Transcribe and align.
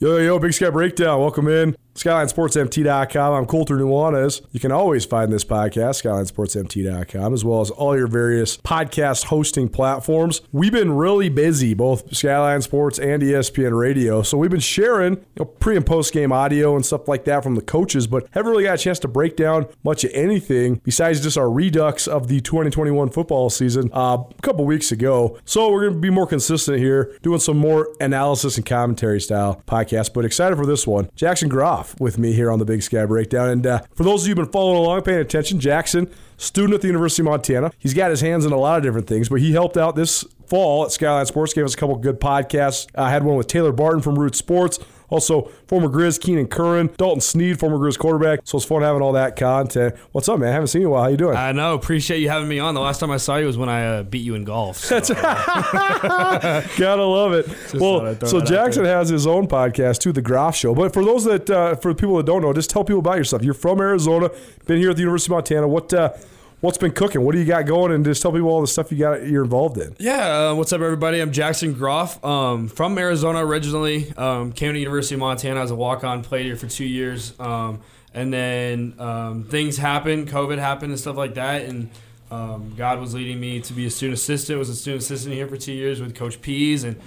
Yo, 0.00 0.16
yo, 0.18 0.38
Big 0.38 0.52
Sky 0.52 0.70
Breakdown. 0.70 1.18
Welcome 1.18 1.48
in. 1.48 1.74
SkylineSportsMT.com. 1.98 3.34
I'm 3.34 3.46
Colter 3.46 3.76
Nuanez. 3.76 4.42
You 4.52 4.60
can 4.60 4.70
always 4.70 5.04
find 5.04 5.32
this 5.32 5.44
podcast, 5.44 6.02
SkylineSportsMT.com, 6.04 7.34
as 7.34 7.44
well 7.44 7.60
as 7.60 7.70
all 7.70 7.96
your 7.96 8.06
various 8.06 8.56
podcast 8.58 9.24
hosting 9.24 9.68
platforms. 9.68 10.40
We've 10.52 10.70
been 10.70 10.92
really 10.92 11.28
busy, 11.28 11.74
both 11.74 12.14
Skyline 12.14 12.62
Sports 12.62 13.00
and 13.00 13.20
ESPN 13.22 13.76
Radio. 13.76 14.22
So 14.22 14.38
we've 14.38 14.50
been 14.50 14.60
sharing 14.60 15.14
you 15.14 15.24
know, 15.40 15.44
pre 15.44 15.76
and 15.76 15.84
post 15.84 16.12
game 16.12 16.30
audio 16.30 16.76
and 16.76 16.86
stuff 16.86 17.08
like 17.08 17.24
that 17.24 17.42
from 17.42 17.56
the 17.56 17.62
coaches, 17.62 18.06
but 18.06 18.28
haven't 18.30 18.52
really 18.52 18.64
got 18.64 18.74
a 18.74 18.82
chance 18.82 19.00
to 19.00 19.08
break 19.08 19.34
down 19.34 19.66
much 19.82 20.04
of 20.04 20.12
anything 20.14 20.80
besides 20.84 21.20
just 21.20 21.36
our 21.36 21.50
redux 21.50 22.06
of 22.06 22.28
the 22.28 22.40
2021 22.40 23.10
football 23.10 23.50
season 23.50 23.90
uh, 23.92 24.18
a 24.30 24.42
couple 24.42 24.64
weeks 24.64 24.92
ago. 24.92 25.36
So 25.44 25.72
we're 25.72 25.82
going 25.82 25.94
to 25.94 26.00
be 26.00 26.10
more 26.10 26.28
consistent 26.28 26.78
here, 26.78 27.16
doing 27.22 27.40
some 27.40 27.56
more 27.56 27.88
analysis 28.00 28.56
and 28.56 28.64
commentary 28.64 29.20
style 29.20 29.60
podcast, 29.66 29.87
but 30.12 30.24
excited 30.24 30.56
for 30.56 30.66
this 30.66 30.86
one. 30.86 31.10
Jackson 31.14 31.48
Groff 31.48 31.98
with 32.00 32.18
me 32.18 32.32
here 32.32 32.50
on 32.50 32.58
the 32.58 32.64
Big 32.64 32.82
Sky 32.82 33.04
Breakdown. 33.06 33.48
And 33.48 33.66
uh, 33.66 33.80
for 33.94 34.04
those 34.04 34.22
of 34.22 34.28
you 34.28 34.34
who've 34.34 34.44
been 34.44 34.52
following 34.52 34.78
along, 34.78 35.02
paying 35.02 35.20
attention, 35.20 35.60
Jackson, 35.60 36.10
student 36.36 36.74
at 36.74 36.80
the 36.80 36.86
University 36.86 37.22
of 37.22 37.26
Montana. 37.26 37.72
He's 37.78 37.94
got 37.94 38.10
his 38.10 38.20
hands 38.20 38.46
in 38.46 38.52
a 38.52 38.56
lot 38.56 38.78
of 38.78 38.82
different 38.84 39.06
things, 39.06 39.28
but 39.28 39.40
he 39.40 39.52
helped 39.52 39.76
out 39.76 39.96
this 39.96 40.24
fall 40.46 40.84
at 40.84 40.92
Skyline 40.92 41.26
Sports, 41.26 41.52
gave 41.52 41.64
us 41.64 41.74
a 41.74 41.76
couple 41.76 41.96
good 41.96 42.20
podcasts. 42.20 42.86
I 42.94 43.10
had 43.10 43.24
one 43.24 43.36
with 43.36 43.48
Taylor 43.48 43.72
Barton 43.72 44.00
from 44.00 44.18
Root 44.18 44.34
Sports. 44.34 44.78
Also, 45.10 45.50
former 45.66 45.88
Grizz 45.88 46.20
Keenan 46.20 46.48
Curran, 46.48 46.90
Dalton 46.98 47.20
Sneed, 47.20 47.58
former 47.58 47.78
Grizz 47.78 47.98
quarterback. 47.98 48.40
So 48.44 48.58
it's 48.58 48.66
fun 48.66 48.82
having 48.82 49.00
all 49.00 49.12
that 49.12 49.36
content. 49.36 49.96
What's 50.12 50.28
up, 50.28 50.38
man? 50.38 50.50
I 50.50 50.52
haven't 50.52 50.68
seen 50.68 50.82
you 50.82 50.88
in 50.88 50.90
a 50.90 50.94
while. 50.94 51.02
How 51.04 51.08
you 51.08 51.16
doing? 51.16 51.36
I 51.36 51.52
know. 51.52 51.74
Appreciate 51.74 52.18
you 52.18 52.28
having 52.28 52.48
me 52.48 52.58
on. 52.58 52.74
The 52.74 52.80
last 52.80 52.98
time 53.00 53.10
I 53.10 53.16
saw 53.16 53.36
you 53.36 53.46
was 53.46 53.56
when 53.56 53.68
I 53.68 53.86
uh, 53.86 54.02
beat 54.02 54.24
you 54.24 54.34
in 54.34 54.44
golf. 54.44 54.76
So. 54.78 55.00
Gotta 55.14 57.04
love 57.04 57.32
it. 57.32 57.46
well, 57.74 58.16
so 58.26 58.40
Jackson 58.40 58.84
has 58.84 59.08
his 59.08 59.26
own 59.26 59.46
podcast 59.46 59.98
too, 60.00 60.12
The 60.12 60.22
Groff 60.22 60.56
Show. 60.56 60.74
But 60.74 60.92
for 60.92 61.04
those 61.04 61.24
that, 61.24 61.48
uh, 61.48 61.74
for 61.76 61.92
the 61.92 61.98
people 61.98 62.16
that 62.16 62.26
don't 62.26 62.42
know, 62.42 62.52
just 62.52 62.70
tell 62.70 62.84
people 62.84 63.00
about 63.00 63.16
yourself. 63.18 63.42
You're 63.42 63.54
from 63.54 63.80
Arizona, 63.80 64.30
been 64.66 64.78
here 64.78 64.90
at 64.90 64.96
the 64.96 65.02
University 65.02 65.32
of 65.32 65.36
Montana. 65.36 65.68
What, 65.68 65.92
uh, 65.94 66.12
what's 66.60 66.78
been 66.78 66.92
cooking? 66.92 67.22
What 67.22 67.32
do 67.32 67.38
you 67.38 67.44
got 67.44 67.66
going? 67.66 67.92
And 67.92 68.04
just 68.04 68.22
tell 68.22 68.32
people 68.32 68.48
all 68.48 68.60
the 68.60 68.66
stuff 68.66 68.90
you 68.90 68.98
got 68.98 69.26
you're 69.26 69.44
involved 69.44 69.78
in. 69.78 69.94
Yeah, 69.98 70.50
uh, 70.50 70.54
what's 70.54 70.72
up, 70.72 70.80
everybody? 70.80 71.20
I'm 71.20 71.32
Jackson 71.32 71.72
Groff. 71.72 72.22
Um, 72.24 72.68
from 72.68 72.98
Arizona 72.98 73.44
originally. 73.44 74.12
Um, 74.16 74.52
came 74.52 74.72
to 74.72 74.78
University 74.78 75.14
of 75.14 75.20
Montana 75.20 75.60
as 75.60 75.70
a 75.70 75.76
walk-on. 75.76 76.22
Played 76.22 76.46
here 76.46 76.56
for 76.56 76.66
two 76.66 76.84
years, 76.84 77.38
um, 77.40 77.80
and 78.14 78.32
then 78.32 78.94
um, 78.98 79.44
things 79.44 79.76
happened. 79.76 80.28
COVID 80.28 80.58
happened 80.58 80.92
and 80.92 81.00
stuff 81.00 81.16
like 81.16 81.34
that, 81.34 81.62
and 81.62 81.90
um, 82.30 82.74
God 82.76 83.00
was 83.00 83.14
leading 83.14 83.40
me 83.40 83.60
to 83.60 83.72
be 83.72 83.86
a 83.86 83.90
student 83.90 84.18
assistant. 84.18 84.58
Was 84.58 84.68
a 84.68 84.74
student 84.74 85.02
assistant 85.02 85.34
here 85.34 85.46
for 85.46 85.56
two 85.56 85.72
years 85.72 86.00
with 86.00 86.14
Coach 86.14 86.40
Pease, 86.40 86.84
and 86.84 87.00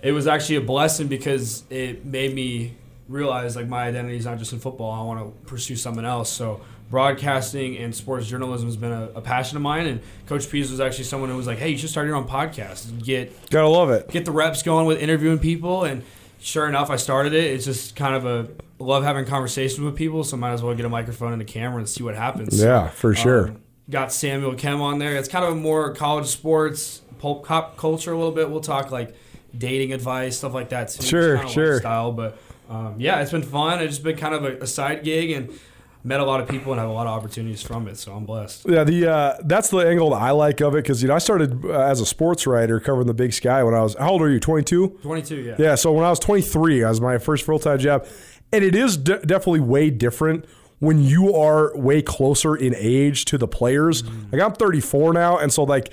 it 0.00 0.12
was 0.12 0.26
actually 0.26 0.56
a 0.56 0.62
blessing 0.62 1.08
because 1.08 1.64
it 1.70 2.04
made 2.04 2.34
me 2.34 2.74
realize 3.08 3.56
like 3.56 3.68
my 3.68 3.82
identity 3.82 4.16
is 4.16 4.24
not 4.24 4.38
just 4.38 4.52
in 4.52 4.58
football. 4.58 4.90
I 4.92 5.04
want 5.04 5.20
to 5.20 5.48
pursue 5.48 5.76
something 5.76 6.04
else. 6.04 6.30
So 6.30 6.60
broadcasting 6.92 7.78
and 7.78 7.94
sports 7.94 8.28
journalism 8.28 8.68
has 8.68 8.76
been 8.76 8.92
a, 8.92 9.08
a, 9.14 9.20
passion 9.22 9.56
of 9.56 9.62
mine. 9.62 9.86
And 9.86 10.00
Coach 10.26 10.48
Pease 10.50 10.70
was 10.70 10.78
actually 10.78 11.04
someone 11.04 11.30
who 11.30 11.36
was 11.36 11.46
like, 11.46 11.56
"Hey, 11.56 11.70
you 11.70 11.78
should 11.78 11.88
start 11.88 12.06
your 12.06 12.16
own 12.16 12.28
podcast. 12.28 13.02
Get 13.02 13.50
gotta 13.50 13.66
love 13.66 13.90
it. 13.90 14.10
Get 14.10 14.26
the 14.26 14.30
reps 14.30 14.62
going 14.62 14.86
with 14.86 15.00
interviewing 15.00 15.38
people." 15.38 15.84
And 15.84 16.04
sure 16.38 16.68
enough, 16.68 16.90
I 16.90 16.96
started 16.96 17.32
it. 17.32 17.44
It's 17.44 17.64
just 17.64 17.96
kind 17.96 18.14
of 18.14 18.26
a 18.26 18.48
love 18.78 19.04
having 19.04 19.24
conversations 19.24 19.80
with 19.80 19.96
people, 19.96 20.22
so 20.22 20.36
might 20.36 20.52
as 20.52 20.62
well 20.62 20.74
get 20.74 20.84
a 20.84 20.90
microphone 20.90 21.32
and 21.32 21.40
a 21.40 21.46
camera 21.46 21.78
and 21.78 21.88
see 21.88 22.04
what 22.04 22.14
happens. 22.14 22.62
Yeah, 22.62 22.90
for 22.90 23.14
sure. 23.14 23.48
Um, 23.48 23.62
got 23.88 24.12
Samuel 24.12 24.52
Akem 24.52 24.80
on 24.80 24.98
there. 24.98 25.16
It's 25.16 25.28
kind 25.28 25.46
of 25.46 25.52
a 25.52 25.56
more 25.56 25.94
college 25.94 26.26
sports 26.26 27.00
pulp 27.18 27.42
cop 27.42 27.78
culture 27.78 28.12
a 28.12 28.16
little 28.16 28.32
bit. 28.32 28.50
We'll 28.50 28.60
talk 28.60 28.90
like 28.90 29.16
dating 29.56 29.94
advice, 29.94 30.36
stuff 30.36 30.52
like 30.52 30.68
that 30.68 30.90
too. 30.90 31.06
Sure, 31.06 31.48
sure. 31.48 31.80
Style, 31.80 32.12
but 32.12 32.36
um, 32.68 32.96
yeah, 32.98 33.22
it's 33.22 33.32
been 33.32 33.42
fun. 33.42 33.80
It's 33.80 33.92
just 33.92 34.02
been 34.02 34.18
kind 34.18 34.34
of 34.34 34.44
a, 34.44 34.58
a 34.58 34.66
side 34.66 35.04
gig 35.04 35.30
and 35.30 35.58
met 36.04 36.20
a 36.20 36.24
lot 36.24 36.40
of 36.40 36.48
people 36.48 36.72
and 36.72 36.80
have 36.80 36.88
a 36.88 36.92
lot 36.92 37.06
of 37.06 37.12
opportunities 37.12 37.62
from 37.62 37.88
it. 37.88 37.96
So 37.96 38.12
I'm 38.12 38.24
blessed. 38.24 38.66
Yeah, 38.68 38.84
the 38.84 39.10
uh, 39.10 39.36
that's 39.44 39.70
the 39.70 39.78
angle 39.78 40.10
that 40.10 40.22
I 40.22 40.30
like 40.30 40.60
of 40.60 40.74
it 40.74 40.82
because 40.82 41.02
you 41.02 41.08
know 41.08 41.14
I 41.14 41.18
started 41.18 41.64
uh, 41.64 41.70
as 41.80 42.00
a 42.00 42.06
sports 42.06 42.46
writer 42.46 42.80
covering 42.80 43.06
the 43.06 43.14
Big 43.14 43.32
Sky 43.32 43.62
when 43.62 43.74
I 43.74 43.82
was 43.82 43.94
how 43.94 44.10
old 44.10 44.22
are 44.22 44.30
you? 44.30 44.40
22. 44.40 44.98
22. 45.02 45.36
Yeah. 45.36 45.54
Yeah. 45.58 45.74
So 45.74 45.92
when 45.92 46.04
I 46.04 46.10
was 46.10 46.18
23, 46.18 46.84
I 46.84 46.88
was 46.88 47.00
my 47.00 47.18
first 47.18 47.44
full 47.44 47.58
time 47.58 47.78
job, 47.78 48.06
and 48.52 48.64
it 48.64 48.74
is 48.74 48.96
de- 48.96 49.20
definitely 49.20 49.60
way 49.60 49.90
different 49.90 50.44
when 50.78 51.02
you 51.02 51.34
are 51.34 51.76
way 51.76 52.02
closer 52.02 52.56
in 52.56 52.74
age 52.76 53.24
to 53.26 53.38
the 53.38 53.46
players. 53.46 54.02
Mm. 54.02 54.32
Like 54.32 54.42
I'm 54.42 54.52
34 54.52 55.12
now, 55.12 55.38
and 55.38 55.52
so 55.52 55.62
like 55.62 55.92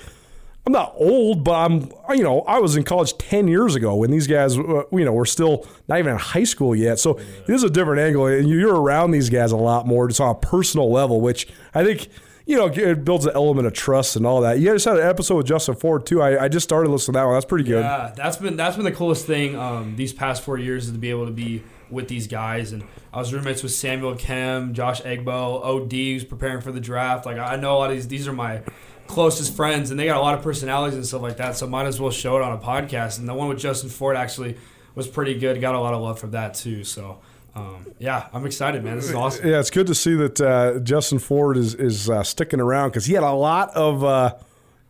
I'm 0.66 0.72
not 0.72 0.92
old, 0.96 1.42
but 1.42 1.54
I'm, 1.54 1.90
you 2.10 2.22
know, 2.22 2.42
I 2.42 2.58
was 2.58 2.76
in 2.76 2.84
college 2.84 3.16
10 3.16 3.48
years 3.48 3.74
ago 3.74 3.96
when 3.96 4.10
these 4.10 4.26
guys, 4.26 4.58
uh, 4.58 4.82
you 4.92 5.04
know, 5.04 5.12
were 5.12 5.26
still 5.26 5.66
not 5.88 5.98
even 5.98 6.12
in 6.12 6.18
high 6.18 6.44
school 6.44 6.76
yet. 6.76 6.98
So 6.98 7.18
yeah. 7.18 7.24
it 7.48 7.50
is 7.50 7.62
a 7.62 7.70
different 7.70 8.00
angle. 8.00 8.26
And 8.26 8.48
you're 8.48 8.78
around 8.78 9.12
these 9.12 9.30
guys 9.30 9.52
a 9.52 9.56
lot 9.56 9.86
more 9.86 10.06
just 10.08 10.20
on 10.20 10.30
a 10.30 10.38
personal 10.38 10.92
level, 10.92 11.20
which 11.22 11.48
I 11.74 11.82
think, 11.82 12.08
you 12.44 12.56
know, 12.56 12.66
it 12.66 13.04
builds 13.04 13.24
an 13.24 13.32
element 13.34 13.66
of 13.66 13.72
trust 13.72 14.16
and 14.16 14.26
all 14.26 14.42
that. 14.42 14.58
You 14.58 14.72
just 14.72 14.84
had 14.84 14.98
an 14.98 15.08
episode 15.08 15.36
with 15.36 15.46
Justin 15.46 15.76
Ford 15.76 16.04
too. 16.04 16.20
I, 16.20 16.44
I 16.44 16.48
just 16.48 16.64
started 16.64 16.90
listening 16.90 17.14
to 17.14 17.20
that 17.20 17.24
one. 17.24 17.34
That's 17.34 17.46
pretty 17.46 17.64
good. 17.64 17.82
Yeah, 17.82 18.12
that's 18.14 18.36
been 18.36 18.56
that's 18.56 18.76
been 18.76 18.84
the 18.84 18.92
coolest 18.92 19.26
thing 19.26 19.56
um, 19.56 19.96
these 19.96 20.12
past 20.12 20.42
four 20.42 20.58
years 20.58 20.86
is 20.86 20.92
to 20.92 20.98
be 20.98 21.10
able 21.10 21.26
to 21.26 21.32
be 21.32 21.62
with 21.90 22.08
these 22.08 22.26
guys. 22.26 22.72
And 22.72 22.82
I 23.12 23.18
was 23.18 23.32
roommates 23.32 23.62
with 23.62 23.72
Samuel 23.72 24.14
Akem, 24.14 24.72
Josh 24.72 25.00
Egbo, 25.02 25.64
OD, 25.64 25.92
who's 25.92 26.24
preparing 26.24 26.60
for 26.60 26.72
the 26.72 26.80
draft. 26.80 27.24
Like 27.24 27.38
I 27.38 27.56
know 27.56 27.76
a 27.76 27.78
lot 27.78 27.90
of 27.90 27.96
these. 27.96 28.08
These 28.08 28.28
are 28.28 28.32
my 28.32 28.62
closest 29.10 29.54
friends, 29.54 29.90
and 29.90 30.00
they 30.00 30.06
got 30.06 30.16
a 30.16 30.20
lot 30.20 30.34
of 30.34 30.42
personalities 30.42 30.94
and 30.96 31.06
stuff 31.06 31.22
like 31.22 31.36
that. 31.36 31.56
So 31.56 31.66
might 31.66 31.86
as 31.86 32.00
well 32.00 32.10
show 32.10 32.36
it 32.36 32.42
on 32.42 32.52
a 32.52 32.58
podcast. 32.58 33.18
And 33.18 33.28
the 33.28 33.34
one 33.34 33.48
with 33.48 33.58
Justin 33.58 33.90
Ford 33.90 34.16
actually 34.16 34.56
was 34.94 35.06
pretty 35.06 35.38
good. 35.38 35.60
Got 35.60 35.74
a 35.74 35.80
lot 35.80 35.94
of 35.94 36.00
love 36.00 36.18
from 36.18 36.30
that 36.32 36.54
too. 36.54 36.84
So. 36.84 37.20
Um, 37.52 37.84
yeah, 37.98 38.28
I'm 38.32 38.46
excited, 38.46 38.84
man. 38.84 38.94
This 38.94 39.08
is 39.08 39.14
awesome. 39.14 39.44
Yeah, 39.44 39.58
it's 39.58 39.72
good 39.72 39.88
to 39.88 39.94
see 39.94 40.14
that 40.14 40.40
uh, 40.40 40.78
Justin 40.78 41.18
Ford 41.18 41.56
is 41.56 41.74
is 41.74 42.08
uh, 42.08 42.22
sticking 42.22 42.60
around 42.60 42.90
because 42.90 43.06
he 43.06 43.14
had 43.14 43.24
a 43.24 43.32
lot 43.32 43.70
of 43.74 44.04
uh, 44.04 44.36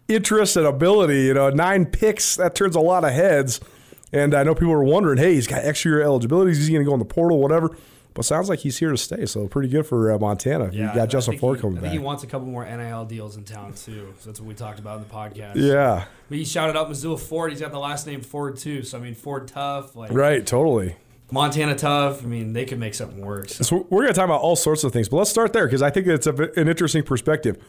interest 0.09 0.59
and 0.59 0.67
ability. 0.67 1.23
You 1.23 1.33
know, 1.33 1.49
nine 1.49 1.87
picks 1.87 2.37
that 2.37 2.55
turns 2.55 2.77
a 2.77 2.81
lot 2.81 3.03
of 3.03 3.13
heads. 3.13 3.61
And 4.13 4.35
I 4.35 4.43
know 4.43 4.55
people 4.55 4.73
are 4.73 4.85
wondering, 4.85 5.19
hey, 5.19 5.35
he's 5.35 5.47
got 5.47 5.65
extra 5.65 5.93
year 5.93 6.03
eligibility. 6.03 6.51
Is 6.51 6.67
he 6.67 6.75
going 6.75 6.85
to 6.85 6.89
go 6.89 6.93
in 6.93 6.99
the 6.99 7.05
portal, 7.07 7.39
whatever? 7.39 7.77
But 8.15 8.25
sounds 8.25 8.49
like 8.49 8.59
he's 8.59 8.79
here 8.79 8.91
to 8.91 8.97
stay, 8.97 9.25
so 9.27 9.47
pretty 9.47 9.69
good 9.69 9.87
for 9.87 10.13
uh, 10.13 10.19
Montana. 10.19 10.71
Yeah, 10.73 10.89
you 10.89 10.95
got 10.95 11.09
Justin 11.09 11.39
Ford 11.39 11.59
he, 11.59 11.63
coming 11.63 11.79
I 11.79 11.81
think 11.83 11.93
back. 11.93 11.99
he 11.99 11.99
wants 11.99 12.25
a 12.25 12.27
couple 12.27 12.49
more 12.49 12.65
NIL 12.65 13.05
deals 13.05 13.37
in 13.37 13.45
town 13.45 13.73
too. 13.75 14.13
So 14.19 14.31
that's 14.31 14.41
what 14.41 14.49
we 14.49 14.55
talked 14.55 14.81
about 14.81 14.97
in 15.01 15.05
the 15.05 15.15
podcast. 15.15 15.53
Yeah. 15.55 16.07
But 16.29 16.39
he 16.39 16.45
shouted 16.45 16.77
out 16.77 16.89
Missoula 16.89 17.19
Ford. 17.19 17.53
He's 17.53 17.61
got 17.61 17.71
the 17.71 17.79
last 17.79 18.07
name 18.07 18.21
Ford 18.21 18.57
too. 18.57 18.83
So 18.83 18.99
I 18.99 19.01
mean, 19.01 19.15
Ford 19.15 19.47
tough. 19.47 19.95
Like 19.95 20.13
right, 20.13 20.45
totally. 20.45 20.97
Montana 21.33 21.77
tough. 21.77 22.23
I 22.25 22.27
mean, 22.27 22.53
they 22.53 22.65
could 22.65 22.79
make 22.79 22.95
something 22.95 23.25
work. 23.25 23.49
So, 23.49 23.65
so 23.65 23.87
we're 23.89 24.03
going 24.03 24.13
to 24.13 24.19
talk 24.19 24.25
about 24.25 24.41
all 24.41 24.57
sorts 24.57 24.85
of 24.85 24.93
things, 24.93 25.09
but 25.09 25.17
let's 25.19 25.31
start 25.31 25.53
there 25.53 25.67
because 25.67 25.83
I 25.83 25.91
think 25.91 26.07
it's 26.07 26.27
a, 26.27 26.35
an 26.57 26.69
interesting 26.69 27.03
perspective. 27.03 27.63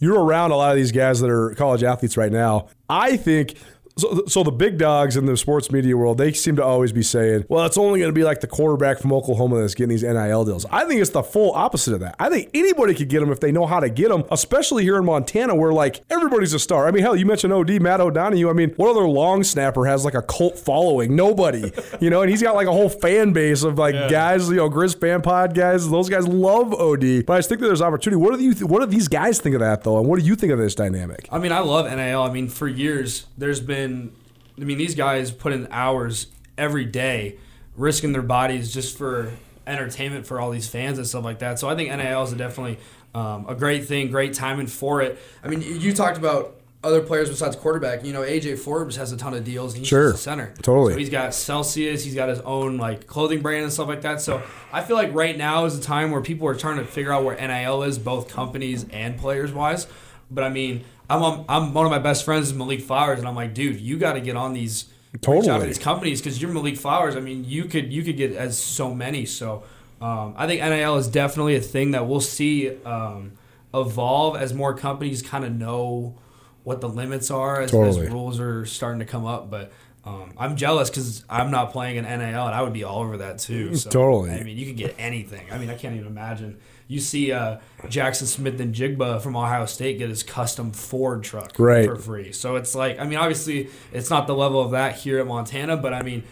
You're 0.00 0.20
around 0.20 0.50
a 0.50 0.56
lot 0.56 0.70
of 0.70 0.76
these 0.76 0.90
guys 0.90 1.20
that 1.20 1.30
are 1.30 1.54
college 1.54 1.84
athletes 1.84 2.16
right 2.16 2.32
now. 2.32 2.68
I 2.88 3.16
think 3.16 3.54
so, 3.96 4.24
so 4.26 4.42
the 4.42 4.50
big 4.50 4.78
dogs 4.78 5.16
in 5.16 5.26
the 5.26 5.36
sports 5.36 5.70
media 5.70 5.96
world, 5.96 6.18
they 6.18 6.32
seem 6.32 6.56
to 6.56 6.64
always 6.64 6.92
be 6.92 7.02
saying, 7.02 7.44
well, 7.48 7.64
it's 7.64 7.78
only 7.78 8.00
going 8.00 8.08
to 8.08 8.14
be 8.14 8.24
like 8.24 8.40
the 8.40 8.46
quarterback 8.46 8.98
from 8.98 9.12
Oklahoma 9.12 9.60
that's 9.60 9.74
getting 9.74 9.90
these 9.90 10.02
NIL 10.02 10.44
deals. 10.44 10.66
I 10.70 10.84
think 10.84 11.00
it's 11.00 11.10
the 11.10 11.22
full 11.22 11.52
opposite 11.52 11.94
of 11.94 12.00
that. 12.00 12.16
I 12.18 12.28
think 12.28 12.50
anybody 12.54 12.94
could 12.94 13.08
get 13.08 13.20
them 13.20 13.30
if 13.30 13.38
they 13.38 13.52
know 13.52 13.66
how 13.66 13.78
to 13.78 13.88
get 13.88 14.08
them, 14.08 14.24
especially 14.32 14.82
here 14.82 14.96
in 14.96 15.04
Montana 15.04 15.54
where 15.54 15.72
like 15.72 16.02
everybody's 16.10 16.54
a 16.54 16.58
star. 16.58 16.88
I 16.88 16.90
mean, 16.90 17.02
hell, 17.02 17.14
you 17.14 17.24
mentioned 17.24 17.52
OD, 17.52 17.80
Matt 17.80 18.00
O'Donohue. 18.00 18.50
I 18.50 18.52
mean, 18.52 18.70
what 18.70 18.90
other 18.90 19.06
long 19.06 19.44
snapper 19.44 19.86
has 19.86 20.04
like 20.04 20.14
a 20.14 20.22
cult 20.22 20.58
following? 20.58 21.14
Nobody, 21.14 21.72
you 22.00 22.10
know, 22.10 22.22
and 22.22 22.30
he's 22.30 22.42
got 22.42 22.56
like 22.56 22.66
a 22.66 22.72
whole 22.72 22.88
fan 22.88 23.32
base 23.32 23.62
of 23.62 23.78
like 23.78 23.94
yeah. 23.94 24.08
guys, 24.08 24.48
you 24.48 24.56
know, 24.56 24.68
Grizz 24.68 24.98
fan 24.98 25.22
pod 25.22 25.54
guys. 25.54 25.88
Those 25.88 26.08
guys 26.08 26.26
love 26.26 26.74
OD. 26.74 27.26
But 27.26 27.34
I 27.34 27.38
just 27.38 27.48
think 27.48 27.60
that 27.60 27.68
there's 27.68 27.82
opportunity. 27.82 28.20
What 28.20 28.36
do 28.36 28.44
you, 28.44 28.54
th- 28.54 28.64
what 28.64 28.80
do 28.80 28.86
these 28.86 29.06
guys 29.06 29.38
think 29.38 29.54
of 29.54 29.60
that 29.60 29.84
though? 29.84 29.98
And 29.98 30.08
what 30.08 30.18
do 30.18 30.26
you 30.26 30.34
think 30.34 30.52
of 30.52 30.58
this 30.58 30.74
dynamic? 30.74 31.28
I 31.30 31.38
mean, 31.38 31.52
I 31.52 31.60
love 31.60 31.86
NIL. 31.86 32.22
I 32.22 32.32
mean, 32.32 32.48
for 32.48 32.66
years, 32.66 33.26
there's 33.38 33.60
been 33.60 33.83
I 33.84 34.64
mean, 34.64 34.78
these 34.78 34.94
guys 34.94 35.30
put 35.30 35.52
in 35.52 35.68
hours 35.70 36.28
every 36.56 36.84
day, 36.84 37.38
risking 37.76 38.12
their 38.12 38.22
bodies 38.22 38.72
just 38.72 38.96
for 38.96 39.32
entertainment 39.66 40.26
for 40.26 40.40
all 40.40 40.50
these 40.50 40.68
fans 40.68 40.98
and 40.98 41.06
stuff 41.06 41.24
like 41.24 41.40
that. 41.40 41.58
So 41.58 41.68
I 41.68 41.74
think 41.74 41.90
NIL 41.90 42.22
is 42.22 42.32
definitely 42.32 42.78
um, 43.14 43.46
a 43.48 43.54
great 43.54 43.86
thing, 43.86 44.10
great 44.10 44.34
timing 44.34 44.66
for 44.66 45.02
it. 45.02 45.18
I 45.42 45.48
mean, 45.48 45.62
you 45.62 45.92
talked 45.92 46.18
about 46.18 46.56
other 46.84 47.00
players 47.00 47.30
besides 47.30 47.56
quarterback. 47.56 48.04
You 48.04 48.12
know, 48.12 48.20
AJ 48.20 48.58
Forbes 48.58 48.96
has 48.96 49.10
a 49.10 49.16
ton 49.16 49.34
of 49.34 49.42
deals. 49.42 49.72
And 49.72 49.80
he's 49.80 49.88
sure, 49.88 50.14
center. 50.14 50.52
Totally. 50.62 50.92
So 50.92 50.98
he's 50.98 51.10
got 51.10 51.34
Celsius. 51.34 52.04
He's 52.04 52.14
got 52.14 52.28
his 52.28 52.40
own 52.40 52.76
like 52.76 53.06
clothing 53.06 53.40
brand 53.40 53.64
and 53.64 53.72
stuff 53.72 53.88
like 53.88 54.02
that. 54.02 54.20
So 54.20 54.42
I 54.72 54.82
feel 54.82 54.96
like 54.96 55.14
right 55.14 55.36
now 55.36 55.64
is 55.64 55.76
a 55.78 55.82
time 55.82 56.10
where 56.10 56.20
people 56.20 56.46
are 56.46 56.54
trying 56.54 56.76
to 56.76 56.84
figure 56.84 57.12
out 57.12 57.24
where 57.24 57.36
NIL 57.36 57.82
is, 57.84 57.98
both 57.98 58.28
companies 58.28 58.86
and 58.90 59.18
players 59.18 59.52
wise. 59.52 59.86
But 60.30 60.44
I 60.44 60.50
mean, 60.50 60.84
I'm 61.08 61.22
on, 61.22 61.44
I'm 61.48 61.74
one 61.74 61.84
of 61.86 61.90
my 61.90 61.98
best 61.98 62.24
friends 62.24 62.48
is 62.48 62.54
Malik 62.54 62.80
Flowers, 62.80 63.18
and 63.18 63.28
I'm 63.28 63.34
like, 63.34 63.54
dude, 63.54 63.80
you 63.80 63.98
got 63.98 64.14
to 64.14 64.20
get 64.20 64.36
on 64.36 64.52
these 64.52 64.86
totally 65.20 65.66
these 65.66 65.78
companies 65.78 66.20
because 66.20 66.40
you're 66.40 66.52
Malik 66.52 66.76
Flowers. 66.76 67.16
I 67.16 67.20
mean, 67.20 67.44
you 67.44 67.66
could 67.66 67.92
you 67.92 68.02
could 68.02 68.16
get 68.16 68.32
as 68.32 68.58
so 68.58 68.94
many. 68.94 69.26
So 69.26 69.64
um, 70.00 70.34
I 70.36 70.46
think 70.46 70.62
NIL 70.62 70.96
is 70.96 71.08
definitely 71.08 71.56
a 71.56 71.60
thing 71.60 71.92
that 71.92 72.06
we'll 72.06 72.20
see 72.20 72.76
um, 72.84 73.32
evolve 73.72 74.36
as 74.36 74.54
more 74.54 74.74
companies 74.74 75.22
kind 75.22 75.44
of 75.44 75.52
know 75.52 76.16
what 76.62 76.80
the 76.80 76.88
limits 76.88 77.30
are 77.30 77.60
as, 77.60 77.70
totally. 77.70 78.06
as 78.06 78.12
rules 78.12 78.40
are 78.40 78.64
starting 78.64 79.00
to 79.00 79.06
come 79.06 79.26
up. 79.26 79.50
But 79.50 79.72
Um, 80.06 80.34
I'm 80.36 80.56
jealous 80.56 80.90
because 80.90 81.24
I'm 81.30 81.50
not 81.50 81.72
playing 81.72 81.96
in 81.96 82.04
NAL, 82.04 82.46
and 82.46 82.54
I 82.54 82.60
would 82.60 82.74
be 82.74 82.84
all 82.84 83.00
over 83.00 83.18
that 83.18 83.38
too. 83.38 83.74
So, 83.74 83.88
Totally. 83.90 84.32
I 84.32 84.42
mean, 84.42 84.58
you 84.58 84.66
can 84.66 84.76
get 84.76 84.94
anything. 84.98 85.46
I 85.50 85.56
mean, 85.58 85.70
I 85.70 85.76
can't 85.76 85.94
even 85.94 86.06
imagine. 86.06 86.58
You 86.86 87.00
see 87.00 87.32
uh, 87.32 87.58
Jaxon 87.84 88.26
Smith-Njigba 88.26 89.22
from 89.22 89.36
Ohio 89.36 89.64
State 89.66 89.98
get 89.98 90.10
his 90.10 90.22
custom 90.22 90.70
Ford 90.72 91.22
truck 91.22 91.52
Right. 91.58 91.86
for 91.86 91.96
free. 91.96 92.32
So 92.32 92.56
it's 92.56 92.74
like, 92.74 92.98
I 93.00 93.04
mean, 93.04 93.18
obviously, 93.18 93.70
it's 93.92 94.10
not 94.10 94.26
the 94.26 94.34
level 94.34 94.60
of 94.60 94.72
that 94.72 94.96
here 94.96 95.18
at 95.18 95.26
Montana, 95.26 95.76
but 95.78 95.94
I 95.94 96.02
mean, 96.02 96.24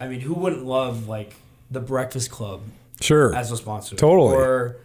I 0.00 0.06
mean, 0.08 0.20
who 0.20 0.34
wouldn't 0.34 0.64
love 0.64 1.08
like 1.08 1.34
the 1.70 1.80
Breakfast 1.80 2.30
Club 2.30 2.60
Sure. 3.00 3.34
as 3.34 3.50
a 3.50 3.56
sponsor? 3.56 3.96
Totally. 3.96 4.36
Or 4.36 4.76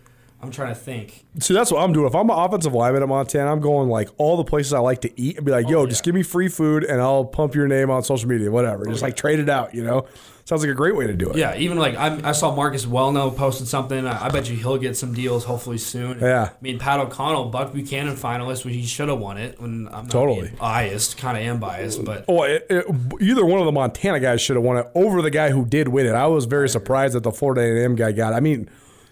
I'm 0.41 0.51
trying 0.51 0.69
to 0.69 0.75
think. 0.79 1.23
See, 1.39 1.53
that's 1.53 1.71
what 1.71 1.81
I'm 1.83 1.93
doing. 1.93 2.07
If 2.07 2.15
I'm 2.15 2.29
an 2.29 2.37
offensive 2.37 2.73
lineman 2.73 3.03
at 3.03 3.09
Montana, 3.09 3.51
I'm 3.51 3.61
going 3.61 3.89
like 3.89 4.09
all 4.17 4.37
the 4.37 4.43
places 4.43 4.73
I 4.73 4.79
like 4.79 5.01
to 5.01 5.21
eat 5.21 5.37
and 5.37 5.45
be 5.45 5.51
like, 5.51 5.67
oh, 5.67 5.69
yo, 5.69 5.79
Oh, 5.81 5.87
just 5.87 6.03
give 6.03 6.15
me 6.15 6.23
free 6.23 6.47
food 6.47 6.83
and 6.83 6.99
I'll 7.01 7.25
pump 7.25 7.53
your 7.55 7.67
name 7.67 7.89
on 7.91 8.03
social 8.03 8.27
media, 8.27 8.49
whatever. 8.51 8.85
Just 8.85 9.01
like 9.01 9.15
trade 9.15 9.39
it 9.39 9.49
out, 9.49 9.73
you 9.75 9.83
know? 9.83 10.05
Sounds 10.45 10.63
like 10.63 10.71
a 10.71 10.75
great 10.75 10.95
way 10.95 11.05
to 11.07 11.13
do 11.13 11.29
it. 11.29 11.37
Yeah, 11.37 11.55
even 11.55 11.77
like 11.77 11.95
I, 11.95 12.29
I 12.29 12.31
saw 12.31 12.53
Marcus 12.55 12.85
Welnel 12.87 13.35
posted 13.37 13.67
something. 13.67 14.05
I, 14.07 14.25
I 14.25 14.29
bet 14.29 14.49
you 14.49 14.55
he'll 14.55 14.79
get 14.79 14.97
some 14.97 15.13
deals 15.13 15.45
hopefully 15.45 15.77
soon. 15.77 16.19
Yeah. 16.19 16.49
I 16.51 16.61
mean, 16.61 16.79
Pat 16.79 16.99
O'Connell, 16.99 17.45
Buck 17.49 17.71
Buchanan 17.73 18.15
finalist, 18.15 18.65
which 18.65 18.73
he 18.73 18.83
should 18.85 19.07
have 19.07 19.19
won 19.19 19.37
it. 19.37 19.61
When 19.61 19.87
I'm 19.87 20.05
not 20.05 20.09
Totally. 20.09 20.51
biased, 20.59 21.17
kind 21.19 21.37
of 21.37 21.43
am 21.43 21.59
biased, 21.59 22.03
but 22.03 22.25
Oh, 22.27 22.43
it, 22.43 22.65
it, 22.69 22.85
either 23.21 23.45
one 23.45 23.59
of 23.59 23.65
the 23.67 23.71
Montana 23.71 24.19
guys 24.19 24.41
should 24.41 24.55
have 24.55 24.65
won 24.65 24.77
it 24.77 24.87
over 24.95 25.21
the 25.21 25.29
guy 25.29 25.51
who 25.51 25.63
did 25.63 25.87
win 25.89 26.07
it. 26.07 26.15
I 26.15 26.25
was 26.25 26.45
very 26.45 26.67
surprised 26.67 27.13
that 27.13 27.21
the 27.23 27.31
Florida 27.31 27.61
A&M 27.61 27.95
guy 27.95 28.11
got. 28.11 28.33
it. 28.33 28.35
I 28.35 28.39
mean, 28.39 28.67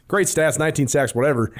great 0.09 0.27
stats, 0.27 0.59
19 0.59 0.89
sacks, 0.89 1.15
whatever. 1.15 1.53